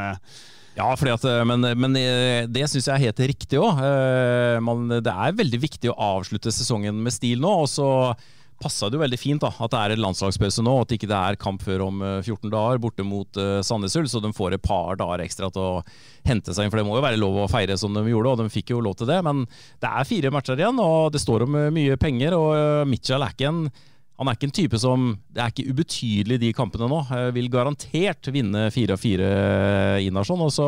Ja, 0.80 0.94
at, 0.96 1.26
men, 1.44 1.66
men 1.76 1.96
eh, 2.00 2.48
det 2.48 2.64
syns 2.72 2.88
jeg 2.88 2.96
er 2.96 3.10
helt 3.10 3.24
riktig 3.34 3.60
òg. 3.60 3.82
Det 5.04 5.12
er 5.12 5.36
veldig 5.36 5.60
viktig 5.60 5.92
å 5.92 5.98
avslutte 6.16 6.54
sesongen 6.56 7.02
med 7.04 7.12
stil 7.12 7.42
nå. 7.44 7.52
og 7.66 7.68
så 7.68 7.90
passa 8.60 8.90
det 8.90 8.98
jo 8.98 9.04
veldig 9.06 9.20
fint 9.20 9.40
da, 9.40 9.54
at 9.56 9.72
det 9.72 9.80
er 9.80 9.94
en 9.94 10.02
landslagspause 10.04 10.64
nå, 10.68 10.74
at 10.84 10.92
ikke 10.92 11.08
det 11.08 11.16
er 11.16 11.38
kamp 11.40 11.62
før 11.64 11.86
om 11.86 12.02
eh, 12.04 12.18
14 12.26 12.52
dager 12.52 12.82
borte 12.84 13.06
mot 13.08 13.40
Sandnes 13.64 13.96
Ulf, 14.00 14.10
så 14.12 14.20
de 14.24 14.34
får 14.36 14.56
et 14.56 14.64
par 14.64 15.00
dager 15.00 15.24
ekstra 15.24 15.52
til 15.56 15.64
å 15.64 15.84
hente 16.28 16.56
seg 16.56 16.68
inn. 16.68 16.74
For 16.74 16.80
det 16.80 16.88
må 16.88 16.98
jo 16.98 17.06
være 17.06 17.20
lov 17.20 17.44
å 17.44 17.52
feire 17.52 17.78
som 17.80 17.96
de 17.96 18.04
gjorde, 18.08 18.34
og 18.34 18.44
de 18.44 18.56
fikk 18.56 18.74
jo 18.76 18.84
lov 18.84 19.00
til 19.00 19.12
det. 19.12 19.20
Men 19.28 19.46
det 19.84 19.92
er 19.92 20.08
fire 20.08 20.32
matcher 20.36 20.60
igjen, 20.60 20.80
og 20.84 21.12
det 21.16 21.24
står 21.24 21.48
om 21.48 21.60
eh, 21.60 21.72
mye 21.76 22.00
penger. 22.00 22.36
Og 22.40 22.52
uh, 22.56 22.88
Mitchell 22.88 23.24
er 23.24 23.36
ikke 23.36 23.52
en 23.52 23.66
han 24.20 24.28
er 24.28 24.36
ikke 24.36 24.50
en 24.50 24.56
type 24.58 24.80
som 24.82 25.06
Det 25.32 25.40
er 25.40 25.54
ikke 25.54 25.72
ubetydelig, 25.72 26.40
de 26.42 26.50
kampene 26.56 26.90
nå. 26.92 27.00
Eh, 27.16 27.30
Vil 27.38 27.48
garantert 27.52 28.28
vinne 28.36 28.66
fire 28.76 28.98
av 28.98 29.00
fire 29.00 29.30
i 30.04 30.10
nasjon. 30.12 30.44
Og 30.44 30.52
så 30.52 30.68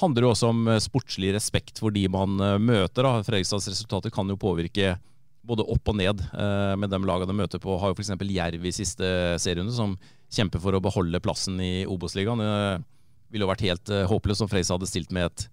handler 0.00 0.24
det 0.24 0.30
også 0.30 0.52
om 0.54 0.62
eh, 0.72 0.80
sportslig 0.80 1.34
respekt 1.36 1.82
for 1.82 1.92
de 1.92 2.06
man 2.12 2.38
eh, 2.40 2.56
møter. 2.62 3.04
da. 3.04 3.18
Fredrikstads 3.26 3.68
resultater 3.68 4.14
kan 4.14 4.30
jo 4.32 4.38
påvirke 4.40 4.94
både 5.48 5.64
opp 5.68 5.88
og 5.92 5.96
ned 6.00 6.20
eh, 6.32 6.74
med 6.80 6.92
de 6.92 7.00
lagene 7.08 7.28
de 7.30 7.36
møter 7.42 7.60
på. 7.62 7.76
Har 7.80 7.92
jo 7.92 7.98
f.eks. 7.98 8.14
Jerv 8.24 8.64
i 8.68 8.74
siste 8.74 9.12
serierunde, 9.40 9.76
som 9.76 9.96
kjemper 10.32 10.60
for 10.60 10.76
å 10.76 10.82
beholde 10.84 11.20
plassen 11.24 11.60
i 11.64 11.84
Obos-ligaen. 11.88 12.40
Det 12.40 13.32
ville 13.32 13.44
jo 13.46 13.52
vært 13.52 13.64
helt 13.68 13.92
eh, 13.92 14.06
håpløst 14.08 14.44
om 14.44 14.50
Fredrikstad 14.50 14.78
hadde 14.80 14.90
stilt 14.90 15.12
med 15.14 15.28
et 15.28 15.46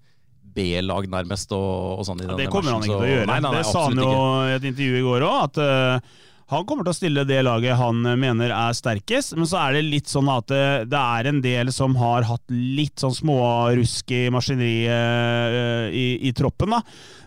B-lag 0.55 1.07
nærmest. 1.11 1.51
og, 1.55 1.99
og 1.99 2.07
sånn 2.07 2.23
i 2.23 2.27
Ja, 2.29 2.37
det 2.39 2.47
kommer 2.51 2.75
han 2.77 2.83
ikke 2.85 2.95
til 2.95 3.07
å 3.07 3.09
gjøre. 3.11 3.27
Nei, 3.27 3.39
nei, 3.43 3.51
nei, 3.51 3.59
det 3.59 3.71
sa 3.71 3.85
han 3.89 3.99
jo 3.99 4.11
i 4.47 4.53
et 4.55 4.67
intervju 4.71 4.99
i 5.01 5.03
går 5.09 5.25
òg, 5.27 5.37
at 5.49 5.61
eh, 5.63 6.13
han 6.51 6.65
kommer 6.69 6.85
til 6.85 6.93
å 6.93 6.97
stille 6.99 7.25
det 7.25 7.41
laget 7.45 7.79
han 7.79 8.05
eh, 8.05 8.17
mener 8.19 8.53
er 8.53 8.77
sterkest. 8.77 9.33
Men 9.37 9.49
så 9.49 9.63
er 9.63 9.77
det 9.77 9.85
litt 9.87 10.11
sånn 10.11 10.29
at 10.29 10.49
det, 10.51 10.65
det 10.91 11.01
er 11.01 11.29
en 11.31 11.41
del 11.41 11.73
som 11.73 11.97
har 11.97 12.27
hatt 12.29 12.45
litt 12.53 13.01
sånn 13.01 13.15
smårusk 13.17 14.13
i 14.13 14.25
maskineriet 14.33 14.91
eh, 14.93 15.95
i, 15.95 16.07
i 16.29 16.33
troppen. 16.37 16.77
da. 16.77 16.83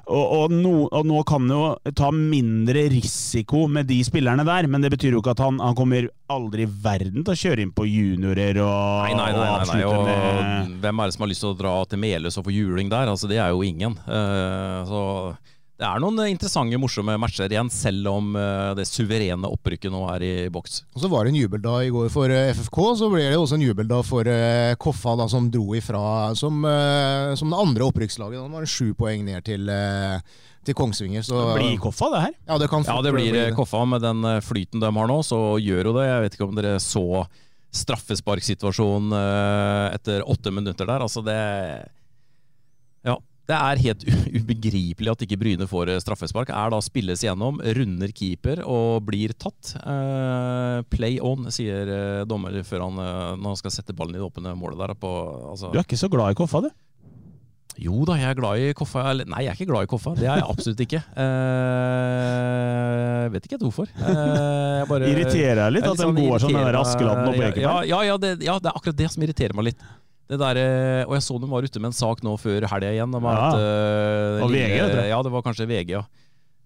Og, 0.09 0.25
og, 0.25 0.53
nå, 0.55 0.71
og 0.87 1.05
nå 1.05 1.19
kan 1.29 1.43
han 1.45 1.53
jo 1.53 1.93
ta 1.99 2.09
mindre 2.15 2.87
risiko 2.89 3.67
med 3.69 3.91
de 3.91 3.99
spillerne 4.07 4.47
der, 4.49 4.69
men 4.71 4.81
det 4.81 4.95
betyr 4.95 5.13
jo 5.13 5.21
ikke 5.21 5.35
at 5.35 5.43
han, 5.45 5.59
han 5.61 5.77
kommer 5.77 6.09
aldri 6.33 6.65
i 6.65 6.71
verden 6.71 7.27
til 7.27 7.35
å 7.35 7.41
kjøre 7.43 7.65
inn 7.65 7.75
på 7.77 7.85
juniorer 7.85 8.63
og, 8.65 9.05
Nei, 9.05 9.13
nei, 9.19 9.29
nei, 9.37 9.45
nei, 9.45 9.67
nei, 9.69 9.77
nei. 9.77 9.85
Og 9.85 10.81
hvem 10.81 11.03
er 11.03 11.11
det 11.11 11.17
som 11.19 11.27
har 11.27 11.33
lyst 11.35 11.45
til 11.45 11.53
å 11.53 11.59
dra 11.59 11.75
til 11.91 12.01
Meløs 12.01 12.41
og 12.41 12.49
få 12.49 12.57
juling 12.57 12.89
der? 12.93 13.13
Altså, 13.13 13.29
det 13.29 13.43
er 13.43 13.53
jo 13.53 13.61
ingen. 13.67 13.99
Uh, 14.09 14.81
så 14.89 15.03
det 15.79 15.87
er 15.87 16.01
noen 16.03 16.19
interessante, 16.27 16.79
morsomme 16.81 17.15
matcher 17.23 17.53
igjen, 17.53 17.69
selv 17.71 18.09
om 18.11 18.33
eh, 18.35 18.73
det 18.75 18.87
suverene 18.89 19.47
opprykket 19.47 19.93
nå 19.95 20.01
er 20.11 20.25
i 20.27 20.33
boks. 20.51 20.81
Og 20.97 21.05
så 21.05 21.11
var 21.13 21.23
det 21.25 21.31
en 21.31 21.39
jubeldag 21.39 21.87
i 21.87 21.93
går 21.95 22.09
for 22.11 22.35
eh, 22.35 22.51
FFK, 22.57 22.81
så 22.99 23.11
ble 23.13 23.23
det 23.29 23.39
også 23.39 23.55
en 23.61 23.63
jubeldag 23.69 24.03
for 24.09 24.27
eh, 24.33 24.75
Koffa, 24.83 25.15
da, 25.21 25.29
som 25.31 25.47
dro 25.55 25.69
ifra 25.79 26.03
som, 26.39 26.59
eh, 26.67 27.31
som 27.39 27.55
det 27.55 27.61
andre 27.63 27.87
opprykkslaget. 27.87 28.41
Da 28.43 28.57
var 28.57 28.67
det 28.67 28.73
sju 28.73 28.91
poeng 28.99 29.23
ned 29.29 29.47
til, 29.47 29.71
eh, 29.71 30.19
til 30.67 30.75
Kongsvinger. 30.75 31.23
Så, 31.23 31.45
Blir 31.55 31.79
Koffa, 31.79 32.11
det 32.17 32.25
her? 32.27 32.35
Ja, 32.51 32.59
det, 32.59 32.71
kan 32.73 32.83
Ja, 32.89 32.99
det 33.07 33.15
blir 33.15 33.31
bli 33.31 33.45
eh, 33.47 33.55
Koffa 33.55 33.85
med 33.87 34.03
den 34.03 34.27
eh, 34.27 34.41
flyten 34.43 34.83
de 34.83 34.91
har 34.99 35.13
nå, 35.13 35.21
så 35.23 35.39
gjør 35.63 35.93
jo 35.93 35.95
det. 36.01 36.09
Jeg 36.09 36.25
vet 36.27 36.35
ikke 36.41 36.49
om 36.51 36.59
dere 36.59 36.75
så 36.83 37.07
straffesparksituasjonen 37.79 39.15
eh, 39.15 39.95
etter 39.95 40.27
åtte 40.27 40.51
minutter 40.51 40.91
der. 40.91 41.07
Altså, 41.07 41.23
det. 41.23 41.39
Det 43.49 43.57
er 43.57 43.79
helt 43.81 44.03
ubegripelig 44.43 45.09
at 45.15 45.23
ikke 45.25 45.39
Bryne 45.41 45.65
får 45.71 45.95
eh, 45.95 46.01
straffespark. 46.05 46.51
Er 46.53 46.69
da 46.75 46.81
spilles 46.85 47.23
igjennom, 47.25 47.63
runder 47.79 48.11
keeper 48.13 48.61
og 48.69 49.07
blir 49.09 49.33
tatt. 49.41 49.71
Eh, 49.81 50.83
play 50.93 51.17
on, 51.25 51.49
sier 51.55 51.89
eh, 51.89 52.27
dommer 52.29 52.59
før 52.69 52.85
han, 52.89 53.01
når 53.41 53.55
han 53.55 53.61
skal 53.63 53.73
sette 53.79 53.97
ballen 53.97 54.19
i 54.19 54.21
det 54.21 54.27
åpne 54.29 54.53
målet 54.59 54.83
der. 54.83 54.93
På, 55.01 55.15
altså. 55.55 55.73
Du 55.73 55.81
er 55.81 55.87
ikke 55.87 55.97
så 56.01 56.11
glad 56.13 56.35
i 56.35 56.39
Koffa, 56.43 56.61
du? 56.67 56.71
Jo 57.79 58.01
da, 58.03 58.17
jeg 58.19 58.27
er 58.33 58.35
glad 58.41 58.59
i 58.59 58.73
Koffa. 58.77 59.05
Nei, 59.23 59.45
jeg 59.47 59.53
er 59.53 59.57
ikke 59.57 59.69
glad 59.71 59.87
i 59.87 59.91
Koffa. 59.95 60.11
Det 60.19 60.27
er 60.27 60.41
jeg 60.43 60.49
absolutt 60.51 60.81
ikke. 60.83 60.99
Eh, 61.25 63.29
vet 63.33 63.47
ikke 63.47 63.55
helt 63.57 63.67
hvorfor. 63.69 63.87
Jeg 63.95 64.89
bare- 64.91 65.09
Irriterer 65.13 65.61
deg 65.63 65.77
litt 65.79 65.87
jeg 65.87 65.95
er 65.95 65.97
at 65.97 66.03
de 66.03 66.27
går 66.29 66.43
sånn 66.45 66.57
med 66.59 66.79
Askeladden 66.83 67.31
oppe 67.31 67.53
på 67.55 67.63
ja, 67.63 67.65
Ja, 67.65 67.77
ja, 67.95 68.01
ja, 68.11 68.17
det, 68.19 68.35
ja, 68.43 68.59
det 68.59 68.69
er 68.73 68.77
akkurat 68.77 68.99
det 68.99 69.09
som 69.15 69.23
irriterer 69.25 69.55
meg 69.57 69.71
litt. 69.71 69.87
Det 70.29 70.37
der, 70.37 70.59
eh, 70.61 71.03
og 71.09 71.15
jeg 71.17 71.25
så 71.25 71.39
de 71.41 71.49
var 71.49 71.65
ute 71.65 71.81
med 71.81 71.89
en 71.89 71.97
sak 71.97 72.21
nå 72.27 72.35
før 72.37 72.67
helga 72.69 72.93
igjen. 72.93 73.15
Om 73.17 73.25
Ja. 73.25 73.37
at, 73.49 73.55
uh, 73.57 74.45
Og 74.45 74.51
VG, 74.53 74.77
det. 74.93 75.09
Ja, 75.09 75.23
det 75.25 75.33
var 75.33 75.43
kanskje 75.43 75.67
VG, 75.67 75.95
ja. 75.97 76.05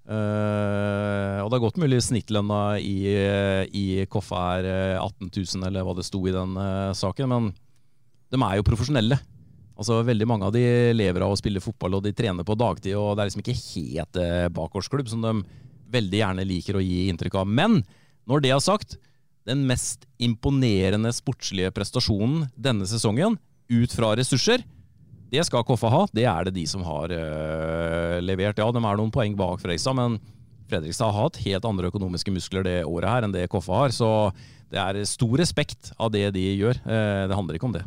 Uh, 0.02 1.38
og 1.44 1.50
det 1.50 1.56
er 1.56 1.62
godt 1.62 1.78
mulig 1.78 2.00
snittlønna 2.02 2.80
i, 2.82 2.96
eh, 3.06 3.68
i 3.70 3.84
Koffa 4.10 4.40
er 4.58 4.66
eh, 4.66 4.96
18 4.98 5.30
000, 5.30 5.62
eller 5.68 5.86
hva 5.86 5.94
det 5.94 6.04
sto 6.08 6.18
i 6.26 6.34
den 6.34 6.56
uh, 6.58 6.90
saken. 6.90 7.30
Men 7.30 7.52
de 8.32 8.40
er 8.42 8.58
jo 8.58 8.66
profesjonelle. 8.66 9.20
Altså 9.78 10.00
Veldig 10.04 10.26
mange 10.28 10.48
av 10.48 10.52
de 10.54 10.64
lever 10.94 11.22
av 11.22 11.32
å 11.32 11.38
spille 11.38 11.62
fotball, 11.62 12.00
og 12.00 12.04
de 12.04 12.12
trener 12.18 12.46
på 12.46 12.58
dagtid. 12.58 12.96
og 12.98 13.14
Det 13.14 13.22
er 13.22 13.30
liksom 13.30 13.44
ikke 13.44 13.62
helt 13.62 14.20
uh, 14.20 14.48
bakgårdsklubb, 14.58 15.08
som 15.08 15.22
de 15.22 15.36
veldig 15.92 16.18
gjerne 16.18 16.48
liker 16.50 16.78
å 16.78 16.82
gi 16.82 17.06
inntrykk 17.12 17.38
av. 17.38 17.46
Men 17.46 17.80
når 18.26 18.42
det 18.42 18.50
er 18.50 18.62
sagt, 18.64 18.98
den 19.46 19.64
mest 19.70 20.04
imponerende 20.22 21.14
sportslige 21.14 21.72
prestasjonen 21.74 22.48
denne 22.58 22.86
sesongen, 22.90 23.38
ut 23.70 23.92
fra 23.94 24.12
ressurser, 24.18 24.64
det 25.32 25.44
skal 25.48 25.64
Koffa 25.64 25.88
ha. 25.88 26.02
Det 26.12 26.26
er 26.28 26.44
det 26.48 26.54
de 26.58 26.66
som 26.68 26.82
har 26.84 27.12
øh, 27.16 28.18
levert. 28.20 28.58
Ja, 28.60 28.68
de 28.68 28.82
er 28.84 28.98
noen 29.00 29.12
poeng 29.14 29.36
bak 29.38 29.62
Fredrikstad, 29.62 29.96
men 29.96 30.18
Fredrikstad 30.68 31.08
har 31.12 31.26
hatt 31.30 31.38
helt 31.44 31.64
andre 31.68 31.88
økonomiske 31.88 32.32
muskler 32.34 32.64
det 32.66 32.78
året 32.84 33.08
her 33.08 33.24
enn 33.26 33.32
det 33.32 33.46
Koffa 33.52 33.78
har. 33.84 33.94
Så 33.96 34.08
det 34.72 34.80
er 34.80 35.00
stor 35.08 35.32
respekt 35.40 35.92
av 36.00 36.12
det 36.12 36.26
de 36.36 36.44
gjør. 36.56 36.76
Eh, 36.84 37.24
det 37.28 37.36
handler 37.36 37.56
ikke 37.58 37.68
om 37.70 37.76
det. 37.76 37.84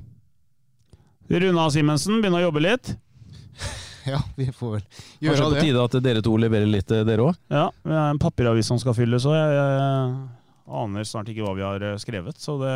Runa 1.29 1.65
Simensen 1.73 2.19
begynner 2.21 2.43
å 2.43 2.47
jobbe 2.51 2.65
litt. 2.65 2.95
Ja, 4.05 4.19
vi 4.37 4.45
får 4.53 4.69
vel 4.75 4.81
Kanskje 4.85 5.25
gjøre 5.25 5.45
på 5.47 5.53
det. 5.55 5.61
tide 5.65 5.83
at 5.87 5.95
dere 6.05 6.19
to 6.21 6.35
leverer 6.37 6.69
litt, 6.69 6.91
eh, 6.93 7.01
dere 7.07 7.23
òg? 7.25 7.37
Ja, 7.49 7.63
det 7.81 7.95
er 7.97 8.11
en 8.11 8.19
papiravis 8.21 8.67
som 8.69 8.77
skal 8.77 8.93
fylles, 8.93 9.25
òg. 9.25 9.33
jeg, 9.33 9.55
jeg 9.55 10.75
aner 10.81 11.07
snart 11.09 11.31
ikke 11.33 11.41
hva 11.41 11.55
vi 11.57 11.63
har 11.65 11.85
eh, 11.87 11.95
skrevet. 11.97 12.37
Så 12.37 12.59
det 12.61 12.75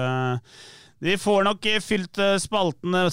De 0.99 1.13
får 1.17 1.45
nok 1.47 1.63
fylt 1.79 2.19
eh, 2.19 2.33
spaltene, 2.43 3.05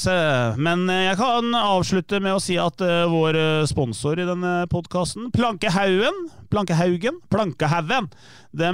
men 0.58 0.88
eh, 0.90 1.04
jeg 1.04 1.18
kan 1.20 1.54
avslutte 1.54 2.18
med 2.18 2.34
å 2.34 2.40
si 2.42 2.56
at 2.58 2.82
eh, 2.82 3.04
vår 3.06 3.38
sponsor 3.70 4.18
i 4.18 4.26
denne 4.26 4.54
podkasten, 4.72 5.28
Plankehaugen, 5.30 6.18
Plankehaugen, 6.50 7.20
Plankehaugen, 7.30 8.10
de 8.56 8.72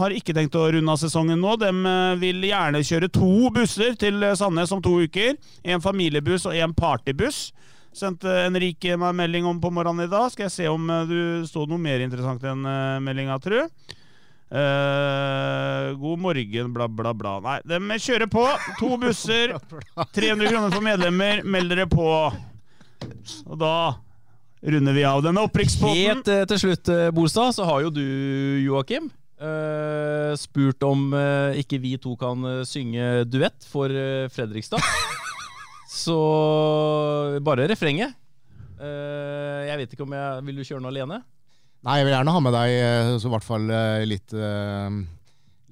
har 0.00 0.14
ikke 0.16 0.34
tenkt 0.34 0.56
å 0.58 0.66
runde 0.72 0.90
av 0.90 0.98
sesongen 0.98 1.42
nå. 1.44 1.54
De 1.60 1.70
vil 2.22 2.46
gjerne 2.48 2.80
kjøre 2.88 3.10
to 3.12 3.50
busser 3.52 3.98
til 4.00 4.24
Sandnes 4.38 4.72
om 4.72 4.80
to 4.82 4.94
uker. 5.04 5.34
En 5.60 5.82
familiebuss 5.84 6.46
og 6.48 6.56
en 6.56 6.72
partybuss. 6.72 7.50
Sendte 7.92 8.32
Henrike 8.46 8.96
meg 8.96 9.18
melding 9.18 9.50
om 9.50 9.60
på 9.60 9.68
morgenen 9.76 10.08
i 10.08 10.10
dag. 10.10 10.32
Skal 10.32 10.48
jeg 10.48 10.56
se 10.56 10.70
om 10.72 10.88
du 11.10 11.44
sto 11.50 11.66
noe 11.68 11.82
mer 11.82 12.00
interessant 12.06 12.48
enn 12.48 12.64
meldinga, 13.04 13.36
tru. 13.44 13.60
Eh, 14.54 15.94
god 15.98 16.18
morgen, 16.18 16.72
bla, 16.72 16.86
bla, 16.88 17.10
bla. 17.14 17.32
Nei, 17.42 17.56
de 17.66 17.96
kjører 17.98 18.30
på. 18.30 18.44
To 18.78 18.94
busser. 19.02 19.56
300 20.14 20.46
kroner 20.46 20.70
for 20.70 20.84
medlemmer. 20.84 21.42
Meld 21.42 21.72
dere 21.74 21.88
på. 21.90 22.06
Og 23.50 23.58
da 23.58 23.74
runder 24.62 24.94
vi 24.94 25.02
av 25.08 25.24
denne 25.26 25.42
opprykkspotten. 25.48 25.98
Helt 25.98 26.30
uh, 26.30 26.44
til 26.52 26.62
slutt, 26.62 26.92
uh, 26.92 27.08
Bolstad, 27.16 27.50
så 27.56 27.66
har 27.66 27.82
jo 27.82 27.92
du, 27.98 28.06
Joakim, 28.62 29.10
spurt 30.38 30.84
om 30.86 31.10
ikke 31.58 31.76
vi 31.82 31.90
to 32.00 32.14
kan 32.16 32.46
synge 32.64 33.26
duett 33.28 33.66
for 33.68 33.92
Fredrikstad. 34.32 34.80
så 36.04 36.16
bare 37.44 37.66
refrenget. 37.68 38.14
Jeg 38.78 39.76
vet 39.82 39.92
ikke 39.92 40.06
om 40.06 40.14
jeg 40.16 40.46
Vil 40.46 40.56
du 40.56 40.64
kjøre 40.64 40.80
den 40.80 40.88
alene? 40.88 41.18
Nei, 41.84 41.98
jeg 42.00 42.06
vil 42.06 42.14
gjerne 42.14 42.32
ha 42.32 42.40
med 42.40 42.54
deg 42.56 42.74
eh, 42.78 43.10
så 43.20 43.28
i 43.28 43.32
hvert 43.34 43.44
fall 43.44 43.66
eh, 43.68 44.04
litt, 44.08 44.32
eh, 44.32 44.94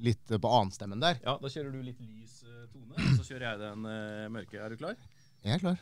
litt 0.05 0.35
på 0.35 0.51
annenstemmen 0.59 1.01
der. 1.01 1.17
Ja, 1.25 1.39
da 1.41 1.49
kjører 1.49 1.71
du 1.73 1.79
litt 1.81 2.03
lys 2.05 2.43
tone, 2.69 3.15
så 3.17 3.25
kjører 3.25 3.47
jeg 3.47 3.61
den 3.63 3.87
mørke. 4.35 4.61
Er 4.61 4.75
du 4.75 4.83
klar? 4.83 4.99
Jeg 5.43 5.57
er 5.57 5.63
klar. 5.63 5.79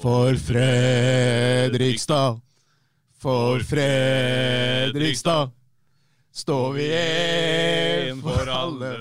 For 0.00 0.36
Fredrikstad, 0.44 2.36
for 3.20 3.64
Fredrikstad, 3.64 5.56
står 6.36 6.76
vi 6.76 6.90
en 7.00 8.20
for 8.24 8.52
alle, 8.54 8.92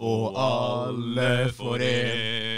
og 0.00 0.40
alle 0.48 1.28
for 1.56 1.84
en. 1.84 2.57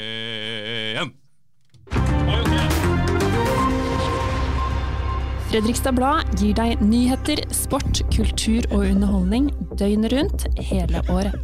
Fredrikstad 5.51 5.97
Blad 5.99 6.29
gir 6.39 6.55
deg 6.55 6.79
nyheter, 6.79 7.41
sport, 7.51 8.05
kultur 8.15 8.63
og 8.71 8.85
underholdning 8.85 9.49
døgnet 9.75 10.13
rundt 10.15 10.45
hele 10.63 11.03
året. 11.11 11.35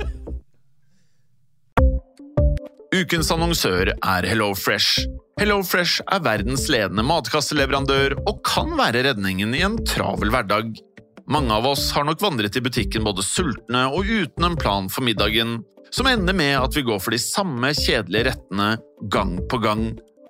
Ukens 2.95 3.33
annonsør 3.35 3.91
er 3.97 4.29
HelloFresh. 4.31 5.09
HelloFresh 5.43 6.07
er 6.07 6.23
verdens 6.23 6.69
ledende 6.71 7.03
matkasseleverandør 7.03 8.15
og 8.23 8.39
kan 8.47 8.77
være 8.79 9.03
redningen 9.09 9.59
i 9.59 9.67
en 9.67 9.81
travel 9.91 10.31
hverdag. 10.31 10.71
Mange 11.27 11.59
av 11.59 11.67
oss 11.75 11.89
har 11.97 12.07
nok 12.07 12.23
vandret 12.23 12.55
i 12.55 12.63
butikken 12.63 13.03
både 13.03 13.27
sultne 13.27 13.89
og 13.91 14.07
uten 14.07 14.47
en 14.47 14.55
plan 14.61 14.87
for 14.87 15.03
middagen, 15.03 15.65
som 15.91 16.07
ender 16.07 16.37
med 16.37 16.55
at 16.61 16.79
vi 16.79 16.87
går 16.87 17.03
for 17.03 17.11
de 17.11 17.19
samme 17.19 17.75
kjedelige 17.75 18.31
rettene 18.31 18.77
gang 19.11 19.41
på 19.51 19.59
gang. 19.67 19.89